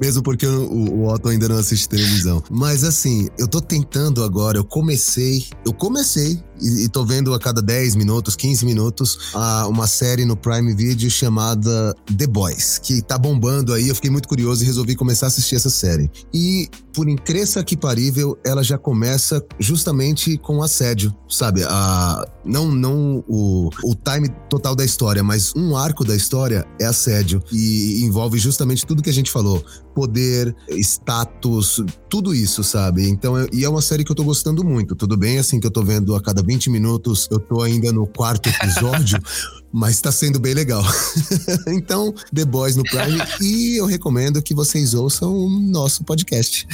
Mesmo 0.00 0.22
porque 0.22 0.46
o, 0.46 0.68
o 0.70 1.08
Otto 1.08 1.28
ainda 1.28 1.48
não 1.48 1.56
assiste 1.56 1.88
televisão. 1.88 2.42
Mas 2.50 2.84
assim, 2.84 3.28
eu 3.38 3.46
tô 3.46 3.60
tentando 3.60 4.22
agora, 4.24 4.58
eu 4.58 4.64
comecei, 4.64 5.44
eu 5.64 5.72
comecei 5.72 6.42
e, 6.60 6.84
e 6.84 6.88
tô 6.88 7.04
vendo 7.04 7.34
a 7.34 7.38
cada 7.38 7.62
10 7.62 7.96
minutos, 7.96 8.36
15 8.36 8.64
minutos, 8.64 9.30
a, 9.34 9.66
uma 9.66 9.86
série 9.86 10.24
no 10.24 10.36
Prime 10.36 10.74
Video 10.74 11.10
chamada 11.10 11.94
The 12.16 12.26
Boys, 12.26 12.78
que 12.78 13.02
tá 13.02 13.18
bombando 13.18 13.72
aí. 13.72 13.88
Eu 13.88 13.94
fiquei 13.94 14.10
muito 14.10 14.28
curioso 14.28 14.62
e 14.62 14.66
resolvi 14.66 14.94
começar 14.94 15.26
a 15.26 15.28
assistir 15.28 15.56
essa 15.56 15.70
série. 15.70 16.10
E, 16.32 16.68
por 16.92 17.08
incrível 17.08 17.38
que 17.64 17.76
parível, 17.76 18.36
ela 18.44 18.64
já 18.64 18.76
começa 18.76 19.44
justamente 19.58 20.36
com 20.38 20.62
assédio, 20.62 21.14
sabe? 21.28 21.62
A, 21.64 22.26
não 22.44 22.72
não 22.72 23.24
o, 23.28 23.70
o 23.84 23.94
time 23.94 24.28
total 24.48 24.74
da 24.74 24.84
história, 24.84 25.22
mas 25.22 25.52
um 25.54 25.76
arco 25.76 26.04
da 26.04 26.16
história 26.16 26.66
é 26.80 26.86
assédio. 26.86 27.42
E 27.52 28.02
envolve 28.02 28.38
justamente 28.38 28.84
tudo 28.84 29.02
que 29.02 29.10
a 29.10 29.12
gente 29.12 29.30
falou: 29.30 29.64
poder, 29.94 30.54
status, 30.70 31.84
tudo 32.08 32.34
isso, 32.34 32.64
sabe? 32.64 33.08
Então, 33.08 33.34
e 33.52 33.64
é 33.64 33.68
uma 33.68 33.82
série 33.82 34.04
que 34.04 34.10
eu 34.10 34.16
tô 34.16 34.24
gostando 34.24 34.64
muito. 34.64 34.94
Tudo 34.94 35.16
bem, 35.16 35.38
assim, 35.38 35.60
que 35.60 35.66
eu 35.66 35.70
tô 35.70 35.82
vendo 35.82 36.14
a 36.14 36.20
cada 36.20 36.42
20 36.48 36.70
minutos, 36.70 37.28
eu 37.30 37.38
tô 37.38 37.60
ainda 37.60 37.92
no 37.92 38.06
quarto 38.06 38.48
episódio. 38.48 39.20
mas 39.70 40.00
tá 40.00 40.10
sendo 40.10 40.40
bem 40.40 40.54
legal. 40.54 40.82
então, 41.68 42.14
The 42.34 42.46
Boys 42.46 42.74
no 42.74 42.82
Prime 42.84 43.20
e 43.42 43.76
eu 43.76 43.84
recomendo 43.84 44.40
que 44.40 44.54
vocês 44.54 44.94
ouçam 44.94 45.30
o 45.30 45.50
nosso 45.50 46.04
podcast. 46.04 46.66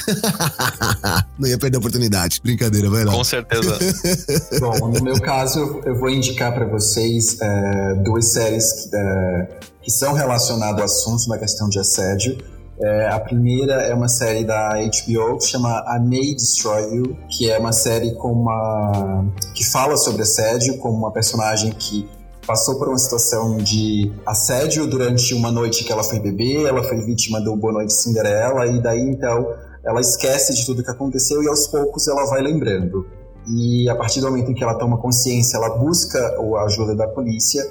Não 1.37 1.49
ia 1.49 1.57
perder 1.57 1.75
a 1.75 1.79
oportunidade. 1.79 2.39
Brincadeira, 2.41 2.89
vai 2.89 3.03
lá. 3.03 3.11
Com 3.11 3.23
certeza. 3.25 3.77
Bom, 4.61 4.87
no 4.87 5.03
meu 5.03 5.19
caso, 5.19 5.81
eu 5.83 5.99
vou 5.99 6.09
indicar 6.09 6.53
para 6.53 6.65
vocês 6.65 7.37
é, 7.41 7.95
duas 7.95 8.31
séries 8.31 8.71
que, 8.71 8.95
é, 8.95 9.59
que 9.81 9.91
são 9.91 10.13
relacionadas 10.13 10.79
ao 10.79 10.85
assunto 10.85 11.27
na 11.27 11.37
questão 11.37 11.67
de 11.67 11.79
assédio. 11.79 12.37
É, 12.79 13.07
a 13.07 13.19
primeira 13.19 13.73
é 13.83 13.93
uma 13.93 14.09
série 14.09 14.43
da 14.43 14.71
HBO 14.71 15.37
que 15.37 15.45
chama 15.45 15.83
I 15.87 15.99
May 15.99 16.35
Destroy 16.35 16.95
You, 16.95 17.17
que 17.29 17.49
é 17.49 17.57
uma 17.57 17.71
série 17.71 18.13
com 18.15 18.33
uma 18.33 19.25
que 19.53 19.63
fala 19.65 19.95
sobre 19.95 20.23
assédio, 20.23 20.77
com 20.77 20.89
uma 20.89 21.11
personagem 21.11 21.71
que 21.71 22.07
passou 22.45 22.77
por 22.77 22.89
uma 22.89 22.97
situação 22.97 23.57
de 23.57 24.11
assédio 24.25 24.85
durante 24.87 25.33
uma 25.33 25.51
noite 25.51 25.83
que 25.83 25.91
ela 25.91 26.03
foi 26.03 26.19
beber, 26.19 26.65
ela 26.67 26.83
foi 26.83 26.97
vítima 26.97 27.39
do 27.39 27.55
Boa 27.55 27.73
Noite 27.73 27.93
Cinderela, 27.93 28.67
e 28.67 28.81
daí 28.81 29.01
então 29.01 29.53
ela 29.83 30.01
esquece 30.01 30.53
de 30.53 30.65
tudo 30.65 30.83
que 30.83 30.91
aconteceu 30.91 31.41
e 31.41 31.47
aos 31.47 31.67
poucos 31.67 32.07
ela 32.07 32.25
vai 32.25 32.41
lembrando. 32.41 33.07
E 33.47 33.87
a 33.89 33.95
partir 33.95 34.19
do 34.19 34.27
momento 34.27 34.51
em 34.51 34.53
que 34.53 34.63
ela 34.63 34.75
toma 34.75 34.97
consciência, 34.97 35.57
ela 35.57 35.69
busca 35.77 36.19
a 36.19 36.63
ajuda 36.65 36.95
da 36.95 37.07
polícia 37.07 37.63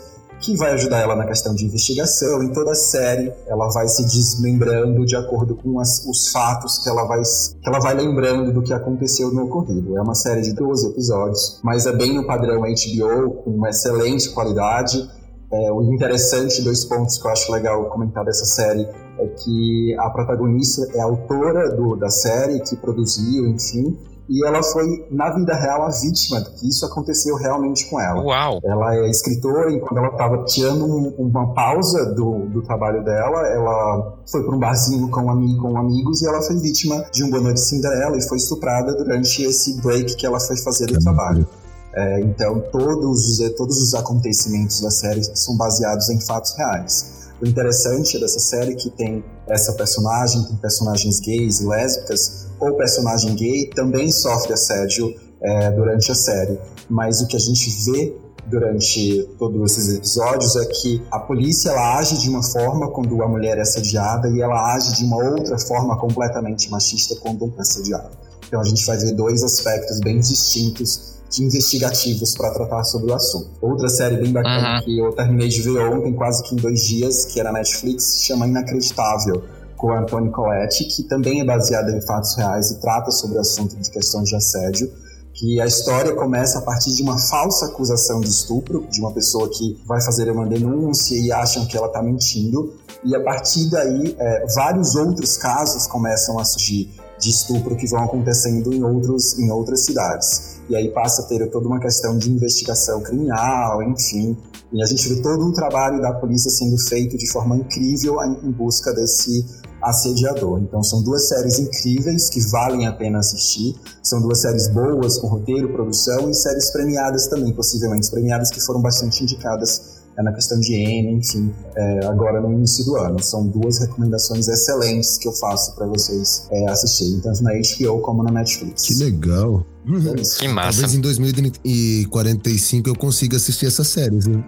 que 0.45 0.57
vai 0.57 0.73
ajudar 0.73 1.01
ela 1.01 1.17
na 1.17 1.27
questão 1.27 1.55
de 1.55 1.65
investigação. 1.65 2.43
Em 2.43 2.53
toda 2.53 2.73
a 2.73 2.75
série, 2.75 3.33
ela 3.47 3.69
vai 3.69 3.89
se 3.89 4.05
desmembrando 4.05 5.07
de 5.07 5.17
acordo 5.17 5.55
com 5.55 5.81
as, 5.81 6.05
os 6.07 6.29
fatos 6.29 6.79
que 6.79 6.89
ela, 6.89 7.05
vai, 7.05 7.23
que 7.23 7.69
ela 7.69 7.81
vai 7.81 7.95
lembrando 7.95 8.53
do 8.53 8.63
que 8.63 8.73
aconteceu 8.73 9.33
no 9.33 9.45
ocorrido. 9.45 9.97
É 9.97 10.03
uma 10.03 10.15
série 10.15 10.43
de 10.43 10.53
12 10.53 10.89
episódios, 10.89 11.61
mas 11.65 11.87
é 11.87 11.93
bem 11.93 12.15
no 12.15 12.27
padrão 12.27 12.61
HBO, 12.61 13.31
com 13.43 13.51
uma 13.51 13.71
excelente 13.71 14.29
qualidade. 14.31 15.09
É, 15.51 15.73
o 15.73 15.83
interessante, 15.95 16.63
dois 16.63 16.85
pontos 16.85 17.17
que 17.17 17.27
eu 17.27 17.31
acho 17.31 17.51
legal 17.51 17.89
comentar 17.89 18.25
dessa 18.25 18.45
série, 18.45 18.87
é 19.19 19.27
que 19.27 19.97
a 19.99 20.11
protagonista 20.11 20.87
é 20.95 21.01
autora 21.01 21.75
do, 21.75 21.97
da 21.97 22.11
série, 22.11 22.61
que 22.61 22.77
produziu, 22.77 23.47
enfim, 23.47 23.97
e 24.29 24.47
ela 24.47 24.63
foi, 24.63 25.07
na 25.11 25.35
vida 25.35 25.55
real, 25.55 25.83
a 25.83 25.91
vítima 25.91 26.41
de 26.41 26.51
que 26.53 26.69
isso 26.69 26.87
aconteceu 26.87 27.37
realmente 27.37 27.85
com 27.91 28.01
ela. 28.01 28.23
Uau! 28.23 28.59
Ela 28.65 28.97
é 28.97 29.11
escritora 29.11 29.71
e 29.71 29.81
quando 29.81 29.99
ela 29.99 30.09
estava 30.09 30.45
tirando 30.45 30.87
um, 30.87 31.15
uma 31.19 31.53
pausa 31.53 32.07
do, 32.15 32.47
do 32.47 32.63
trabalho 32.63 33.05
dela, 33.05 33.47
ela 33.49 34.19
foi 34.31 34.43
para 34.43 34.57
um 34.57 34.59
barzinho 34.59 35.11
com, 35.11 35.21
um 35.21 35.31
amigo, 35.31 35.63
com 35.63 35.77
amigos 35.77 36.23
e 36.23 36.27
ela 36.27 36.41
foi 36.41 36.57
vítima 36.59 37.05
de 37.13 37.23
um 37.23 37.31
Boa 37.31 37.43
Noite 37.43 37.61
Cinderela 37.61 38.17
e 38.17 38.23
foi 38.23 38.39
estuprada 38.39 38.95
durante 38.97 39.43
esse 39.43 39.81
break 39.83 40.17
que 40.17 40.25
ela 40.25 40.41
foi 40.41 40.57
fazer 40.57 40.87
do 40.87 40.99
trabalho. 41.01 41.47
É, 41.95 42.21
então, 42.23 42.61
todos 42.73 43.39
os, 43.39 43.57
todos 43.57 43.81
os 43.81 43.95
acontecimentos 43.95 44.81
da 44.81 44.91
série 44.91 45.23
são 45.37 45.57
baseados 45.57 46.09
em 46.09 46.21
fatos 46.21 46.57
reais. 46.57 47.25
O 47.41 47.47
interessante 47.47 48.19
dessa 48.19 48.39
série 48.39 48.73
é 48.73 48.75
que 48.75 48.91
tem 48.91 49.25
essa 49.47 49.73
personagem, 49.75 50.45
tem 50.45 50.57
personagens 50.57 51.21
gays 51.21 51.61
e 51.61 51.67
lésbicas, 51.67 52.47
ou 52.65 52.77
personagem 52.77 53.35
gay 53.35 53.71
também 53.75 54.11
sofre 54.11 54.53
assédio 54.53 55.15
é, 55.43 55.71
durante 55.71 56.11
a 56.11 56.15
série. 56.15 56.59
Mas 56.89 57.21
o 57.21 57.27
que 57.27 57.37
a 57.37 57.41
gente 57.41 57.71
vê 57.85 58.17
durante 58.47 59.23
todos 59.39 59.73
esses 59.73 59.95
episódios 59.97 60.57
é 60.57 60.65
que 60.67 61.03
a 61.11 61.19
polícia 61.19 61.71
ela 61.71 61.99
age 61.99 62.19
de 62.19 62.29
uma 62.29 62.43
forma 62.43 62.91
quando 62.91 63.23
a 63.23 63.29
mulher 63.29 63.59
é 63.59 63.63
assediada 63.63 64.29
e 64.29 64.41
ela 64.41 64.75
age 64.75 64.95
de 64.97 65.05
uma 65.05 65.17
outra 65.17 65.59
forma 65.59 65.99
completamente 65.99 66.71
machista 66.71 67.17
quando 67.21 67.53
é 67.57 67.61
assediada. 67.61 68.11
Então 68.47 68.61
a 68.61 68.65
gente 68.65 68.85
vai 68.85 68.97
ver 68.99 69.13
dois 69.13 69.43
aspectos 69.43 70.01
bem 70.01 70.21
distintos 70.21 71.15
de 71.31 71.43
investigativos 71.43 72.35
para 72.35 72.51
tratar 72.53 72.85
sobre 72.85 73.11
o 73.11 73.15
assunto. 73.15 73.51
Outra 73.61 73.89
série 73.89 74.17
bem 74.17 74.31
bacana 74.31 74.77
uhum. 74.77 74.85
que 74.85 74.99
eu 74.99 75.13
terminei 75.13 75.49
de 75.49 75.63
ver 75.63 75.79
ontem, 75.81 76.13
quase 76.13 76.43
que 76.45 76.55
em 76.55 76.59
dois 76.59 76.85
dias, 76.85 77.25
que 77.25 77.41
era 77.41 77.51
Netflix, 77.51 78.05
se 78.05 78.27
chama 78.27 78.47
Inacreditável 78.47 79.43
com 79.85 79.93
a 79.93 80.01
Antônio 80.01 80.33
Coletti, 80.33 80.85
que 80.85 81.03
também 81.03 81.43
é 81.43 81.45
baseada 81.45 81.93
em 81.95 82.01
fatos 82.01 82.35
reais 82.37 82.71
e 82.71 82.81
trata 82.81 83.11
sobre 83.11 83.37
o 83.37 83.41
assunto 83.43 83.77
de 83.77 83.91
questões 83.91 84.31
de 84.31 84.35
assédio 84.35 84.91
que 85.35 85.61
a 85.61 85.67
história 85.67 86.15
começa 86.15 86.61
a 86.61 86.63
partir 86.63 86.95
de 86.95 87.03
uma 87.03 87.19
falsa 87.19 87.67
acusação 87.67 88.21
de 88.21 88.31
estupro, 88.31 88.87
de 88.89 89.01
uma 89.01 89.13
pessoa 89.13 89.47
que 89.51 89.79
vai 89.85 90.01
fazer 90.01 90.31
uma 90.31 90.47
denúncia 90.47 91.19
e 91.19 91.31
acham 91.31 91.67
que 91.67 91.77
ela 91.77 91.89
está 91.89 92.03
mentindo, 92.03 92.73
e 93.05 93.15
a 93.15 93.23
partir 93.23 93.69
daí 93.69 94.17
é, 94.19 94.47
vários 94.55 94.95
outros 94.95 95.37
casos 95.37 95.87
começam 95.87 96.39
a 96.39 96.45
surgir 96.45 96.89
de 97.19 97.29
estupro 97.29 97.77
que 97.77 97.87
vão 97.87 98.05
acontecendo 98.05 98.73
em, 98.73 98.83
outros, 98.83 99.39
em 99.39 99.51
outras 99.51 99.85
cidades. 99.85 100.61
E 100.71 100.77
aí 100.77 100.89
passa 100.93 101.23
a 101.23 101.25
ter 101.27 101.51
toda 101.51 101.67
uma 101.67 101.81
questão 101.81 102.17
de 102.17 102.31
investigação 102.31 103.03
criminal, 103.03 103.83
enfim, 103.83 104.37
e 104.73 104.83
a 104.83 104.87
gente 104.87 105.09
vê 105.09 105.21
todo 105.21 105.45
um 105.45 105.53
trabalho 105.53 106.01
da 106.01 106.13
polícia 106.15 106.51
sendo 106.51 106.79
feito 106.79 107.19
de 107.19 107.31
forma 107.31 107.57
incrível 107.57 108.17
em 108.23 108.51
busca 108.51 108.93
desse 108.95 109.45
assediador. 109.85 110.61
Então 110.61 110.83
são 110.83 111.03
duas 111.03 111.29
séries 111.29 111.59
incríveis 111.59 112.29
que 112.29 112.41
valem 112.51 112.87
a 112.87 112.93
pena 112.93 113.19
assistir. 113.19 113.75
São 114.03 114.21
duas 114.21 114.41
séries 114.41 114.69
boas 114.69 115.19
com 115.19 115.29
roteiro, 115.29 115.73
produção 115.73 116.31
e 116.31 116.35
séries 116.35 116.71
premiadas 116.73 117.27
também, 117.29 117.53
possivelmente 117.53 118.11
premiadas 118.11 118.51
que 118.51 118.61
foram 118.61 118.81
bastante 118.81 119.23
indicadas 119.23 120.03
é, 120.17 120.23
na 120.23 120.33
questão 120.33 120.59
de 120.61 120.75
N, 120.75 121.19
enfim, 121.19 121.53
é, 121.77 122.07
agora 122.07 122.41
no 122.41 122.53
início 122.53 122.85
do 122.85 122.97
ano. 122.97 123.23
São 123.23 123.47
duas 123.47 123.79
recomendações 123.79 124.49
excelentes 124.49 125.19
que 125.19 125.29
eu 125.29 125.33
faço 125.33 125.75
para 125.75 125.87
vocês 125.87 126.47
é, 126.51 126.71
assistirem, 126.71 127.21
tanto 127.21 127.43
na 127.43 127.51
HBO 127.53 128.01
como 128.01 128.23
na 128.23 128.31
Netflix. 128.31 128.83
Que 128.83 128.95
legal. 128.95 129.65
Uhum. 129.87 130.15
Que 130.39 130.49
massa. 130.49 130.81
Talvez 130.81 130.95
em 130.95 131.01
2045 131.01 132.89
eu 132.89 132.97
consiga 132.97 133.37
assistir 133.37 133.67
essas 133.67 133.87
séries, 133.89 134.27
né? 134.27 134.43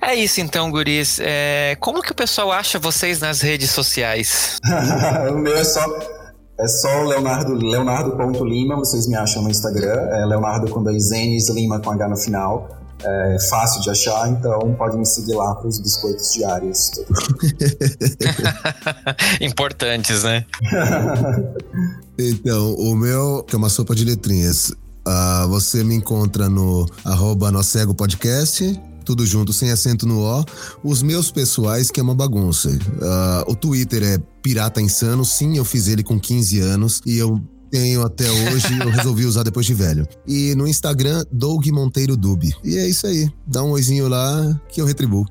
é 0.00 0.14
isso 0.14 0.40
então, 0.40 0.70
guris. 0.70 1.18
É, 1.20 1.76
como 1.80 2.00
que 2.00 2.12
o 2.12 2.14
pessoal 2.14 2.52
acha 2.52 2.78
vocês 2.78 3.20
nas 3.20 3.40
redes 3.40 3.70
sociais? 3.70 4.58
o 5.30 5.38
meu 5.38 5.56
é 5.56 5.64
só 5.64 5.84
é 6.58 6.66
só 6.66 7.02
Leonardo, 7.02 7.52
leonardo.lima, 7.52 8.76
vocês 8.76 9.06
me 9.06 9.14
acham 9.14 9.42
no 9.42 9.50
Instagram, 9.50 9.92
é 9.92 10.24
Leonardo 10.24 10.70
com 10.70 10.82
dois 10.82 11.10
N's, 11.10 11.50
Lima 11.50 11.80
com 11.80 11.90
H 11.90 12.08
no 12.08 12.16
final. 12.16 12.70
É 13.04 13.36
fácil 13.50 13.82
de 13.82 13.90
achar, 13.90 14.30
então 14.30 14.74
pode 14.78 14.96
me 14.96 15.04
seguir 15.04 15.34
lá 15.34 15.54
para 15.54 15.68
os 15.68 15.78
biscoitos 15.78 16.32
diários. 16.32 16.92
Importantes, 19.38 20.22
né? 20.22 20.46
então, 22.18 22.74
o 22.74 22.96
meu, 22.96 23.44
que 23.46 23.54
é 23.54 23.58
uma 23.58 23.68
sopa 23.68 23.94
de 23.94 24.04
letrinhas, 24.04 24.70
uh, 24.70 25.48
você 25.48 25.84
me 25.84 25.94
encontra 25.94 26.48
no 26.48 26.86
arroba 27.04 27.50
Podcast, 27.96 28.80
tudo 29.04 29.24
junto, 29.24 29.52
sem 29.52 29.70
acento 29.70 30.06
no 30.06 30.20
O. 30.20 30.44
Os 30.82 31.02
meus 31.02 31.30
pessoais, 31.30 31.90
que 31.90 32.00
é 32.00 32.02
uma 32.02 32.14
bagunça. 32.14 32.68
Uh, 32.68 33.50
o 33.50 33.54
Twitter 33.54 34.02
é 34.02 34.18
Pirata 34.42 34.80
Insano, 34.80 35.24
sim, 35.24 35.56
eu 35.56 35.64
fiz 35.64 35.88
ele 35.88 36.02
com 36.02 36.18
15 36.18 36.60
anos 36.60 37.00
e 37.06 37.16
eu 37.16 37.40
tenho 37.70 38.02
até 38.02 38.30
hoje, 38.30 38.78
eu 38.80 38.90
resolvi 38.90 39.24
usar 39.24 39.42
depois 39.42 39.66
de 39.66 39.74
velho. 39.74 40.06
E 40.26 40.54
no 40.54 40.66
Instagram, 40.66 41.24
Doug 41.30 41.66
Monteiro 41.68 42.16
Dub. 42.16 42.44
E 42.64 42.78
é 42.78 42.86
isso 42.86 43.06
aí. 43.06 43.28
Dá 43.46 43.62
um 43.62 43.70
oizinho 43.70 44.08
lá 44.08 44.58
que 44.68 44.80
eu 44.80 44.86
retribuo. 44.86 45.26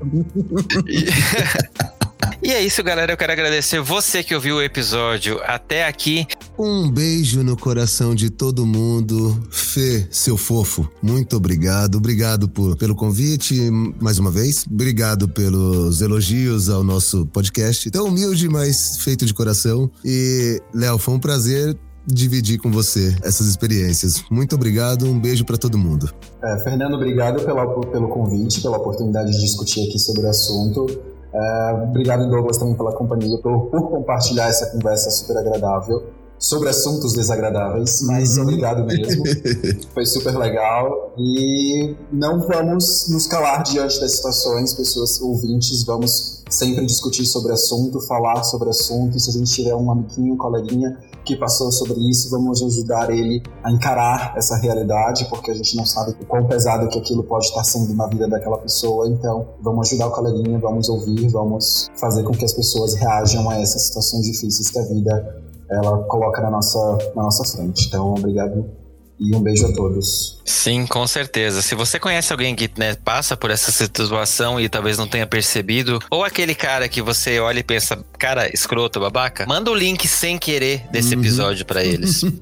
E 2.42 2.50
é 2.50 2.60
isso, 2.60 2.82
galera. 2.82 3.12
Eu 3.12 3.16
quero 3.16 3.32
agradecer 3.32 3.80
você 3.80 4.24
que 4.24 4.34
ouviu 4.34 4.56
o 4.56 4.62
episódio 4.62 5.40
até 5.44 5.86
aqui. 5.86 6.26
Um 6.64 6.88
beijo 6.88 7.42
no 7.42 7.56
coração 7.56 8.14
de 8.14 8.30
todo 8.30 8.64
mundo. 8.64 9.36
Fê, 9.50 10.06
seu 10.12 10.36
fofo, 10.36 10.88
muito 11.02 11.36
obrigado. 11.36 11.96
Obrigado 11.96 12.48
por, 12.48 12.76
pelo 12.76 12.94
convite 12.94 13.68
mais 14.00 14.20
uma 14.20 14.30
vez. 14.30 14.64
Obrigado 14.70 15.28
pelos 15.28 16.00
elogios 16.00 16.70
ao 16.70 16.84
nosso 16.84 17.26
podcast. 17.26 17.90
Tão 17.90 18.06
humilde, 18.06 18.48
mas 18.48 18.98
feito 18.98 19.26
de 19.26 19.34
coração. 19.34 19.90
E, 20.04 20.62
Léo, 20.72 20.98
foi 20.98 21.14
um 21.14 21.18
prazer 21.18 21.76
dividir 22.06 22.60
com 22.60 22.70
você 22.70 23.12
essas 23.24 23.48
experiências. 23.48 24.22
Muito 24.30 24.54
obrigado, 24.54 25.04
um 25.04 25.18
beijo 25.18 25.44
para 25.44 25.58
todo 25.58 25.76
mundo. 25.76 26.14
É, 26.44 26.58
Fernando, 26.58 26.94
obrigado 26.94 27.44
pela, 27.44 27.66
pelo 27.86 28.06
convite, 28.06 28.60
pela 28.60 28.76
oportunidade 28.76 29.32
de 29.32 29.40
discutir 29.40 29.88
aqui 29.88 29.98
sobre 29.98 30.22
o 30.22 30.28
assunto. 30.28 30.86
É, 31.34 31.72
obrigado, 31.88 32.30
Douglas, 32.30 32.56
também 32.56 32.76
pela 32.76 32.92
companhia, 32.92 33.36
por, 33.38 33.66
por 33.66 33.90
compartilhar 33.90 34.46
essa 34.46 34.66
conversa 34.66 35.10
super 35.10 35.38
agradável 35.38 36.21
sobre 36.42 36.68
assuntos 36.68 37.12
desagradáveis, 37.12 38.02
mas 38.02 38.36
uhum. 38.36 38.42
obrigado 38.42 38.84
mesmo. 38.84 39.22
Foi 39.94 40.04
super 40.04 40.36
legal. 40.36 41.14
E 41.16 41.94
não 42.12 42.40
vamos 42.40 43.08
nos 43.08 43.28
calar 43.28 43.62
diante 43.62 44.00
das 44.00 44.16
situações, 44.16 44.74
pessoas 44.74 45.20
ouvintes, 45.20 45.84
vamos 45.84 46.42
sempre 46.50 46.84
discutir 46.84 47.24
sobre 47.26 47.52
assunto, 47.52 48.00
falar 48.00 48.42
sobre 48.42 48.70
assunto. 48.70 49.18
Se 49.20 49.30
a 49.30 49.32
gente 49.32 49.52
tiver 49.52 49.74
um 49.74 49.90
amiguinho, 49.90 50.34
um 50.34 50.36
coleguinha 50.36 50.98
que 51.24 51.36
passou 51.36 51.70
sobre 51.70 52.00
isso, 52.10 52.28
vamos 52.30 52.60
ajudar 52.60 53.10
ele 53.10 53.40
a 53.62 53.70
encarar 53.70 54.34
essa 54.36 54.56
realidade, 54.56 55.24
porque 55.30 55.52
a 55.52 55.54
gente 55.54 55.76
não 55.76 55.86
sabe 55.86 56.10
o 56.20 56.26
quão 56.26 56.44
pesado 56.48 56.88
que 56.88 56.98
aquilo 56.98 57.22
pode 57.22 57.46
estar 57.46 57.62
sendo 57.62 57.94
na 57.94 58.08
vida 58.08 58.26
daquela 58.26 58.58
pessoa. 58.58 59.08
Então, 59.08 59.46
vamos 59.62 59.88
ajudar 59.88 60.08
o 60.08 60.10
coleguinha, 60.10 60.58
vamos 60.58 60.88
ouvir, 60.88 61.28
vamos 61.28 61.88
fazer 61.94 62.24
com 62.24 62.32
que 62.32 62.44
as 62.44 62.52
pessoas 62.52 62.94
reajam 62.94 63.48
a 63.48 63.60
essas 63.60 63.86
situações 63.86 64.26
difíceis 64.26 64.68
que 64.68 64.78
a 64.80 64.82
vida 64.82 65.42
ela 65.72 66.04
coloca 66.04 66.40
na 66.40 66.50
nossa, 66.50 66.98
na 67.14 67.22
nossa 67.22 67.44
frente. 67.44 67.86
Então, 67.86 68.12
obrigado 68.14 68.81
e 69.22 69.34
um 69.34 69.40
beijo 69.40 69.66
a 69.66 69.72
todos. 69.72 70.40
Sim, 70.44 70.86
com 70.86 71.06
certeza. 71.06 71.62
Se 71.62 71.74
você 71.74 72.00
conhece 72.00 72.32
alguém 72.32 72.54
que 72.54 72.68
né, 72.76 72.94
passa 72.94 73.36
por 73.36 73.50
essa 73.50 73.70
situação 73.70 74.60
e 74.60 74.68
talvez 74.68 74.98
não 74.98 75.06
tenha 75.06 75.26
percebido, 75.26 76.00
ou 76.10 76.24
aquele 76.24 76.54
cara 76.54 76.88
que 76.88 77.00
você 77.00 77.38
olha 77.38 77.60
e 77.60 77.62
pensa, 77.62 78.04
cara, 78.18 78.52
escroto, 78.52 78.98
babaca, 78.98 79.46
manda 79.46 79.70
o 79.70 79.74
link 79.74 80.08
sem 80.08 80.36
querer 80.38 80.84
desse 80.90 81.14
uhum. 81.14 81.20
episódio 81.20 81.64
para 81.64 81.84
eles. 81.84 82.22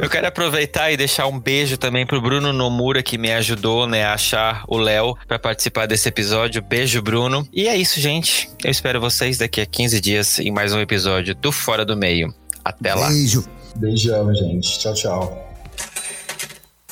Eu 0.00 0.08
quero 0.10 0.26
aproveitar 0.26 0.90
e 0.92 0.96
deixar 0.96 1.26
um 1.26 1.38
beijo 1.38 1.76
também 1.76 2.06
pro 2.06 2.20
Bruno 2.20 2.52
Nomura 2.52 3.02
que 3.02 3.16
me 3.16 3.32
ajudou, 3.32 3.86
né, 3.86 4.04
a 4.04 4.14
achar 4.14 4.64
o 4.68 4.76
Léo 4.76 5.16
para 5.26 5.38
participar 5.38 5.86
desse 5.86 6.08
episódio. 6.08 6.62
Beijo, 6.62 7.00
Bruno. 7.00 7.46
E 7.52 7.68
é 7.68 7.76
isso, 7.76 8.00
gente. 8.00 8.50
Eu 8.64 8.70
espero 8.70 9.00
vocês 9.00 9.38
daqui 9.38 9.60
a 9.60 9.66
15 9.66 10.00
dias 10.00 10.38
em 10.38 10.50
mais 10.50 10.72
um 10.72 10.80
episódio 10.80 11.34
do 11.34 11.52
Fora 11.52 11.84
do 11.84 11.96
Meio. 11.96 12.34
Até 12.64 12.94
lá. 12.94 13.08
Beijo. 13.08 13.44
Beijão, 13.76 14.34
gente. 14.34 14.78
Tchau, 14.78 14.94
tchau. 14.94 15.48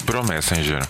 Pro 0.05 0.25
Messenger. 0.25 0.87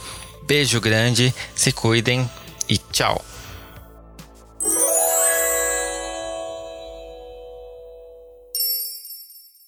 Beijo 0.47 0.81
grande, 0.81 1.31
se 1.53 1.72
cuidem 1.72 2.27
e 2.68 2.76
tchau. 2.77 3.23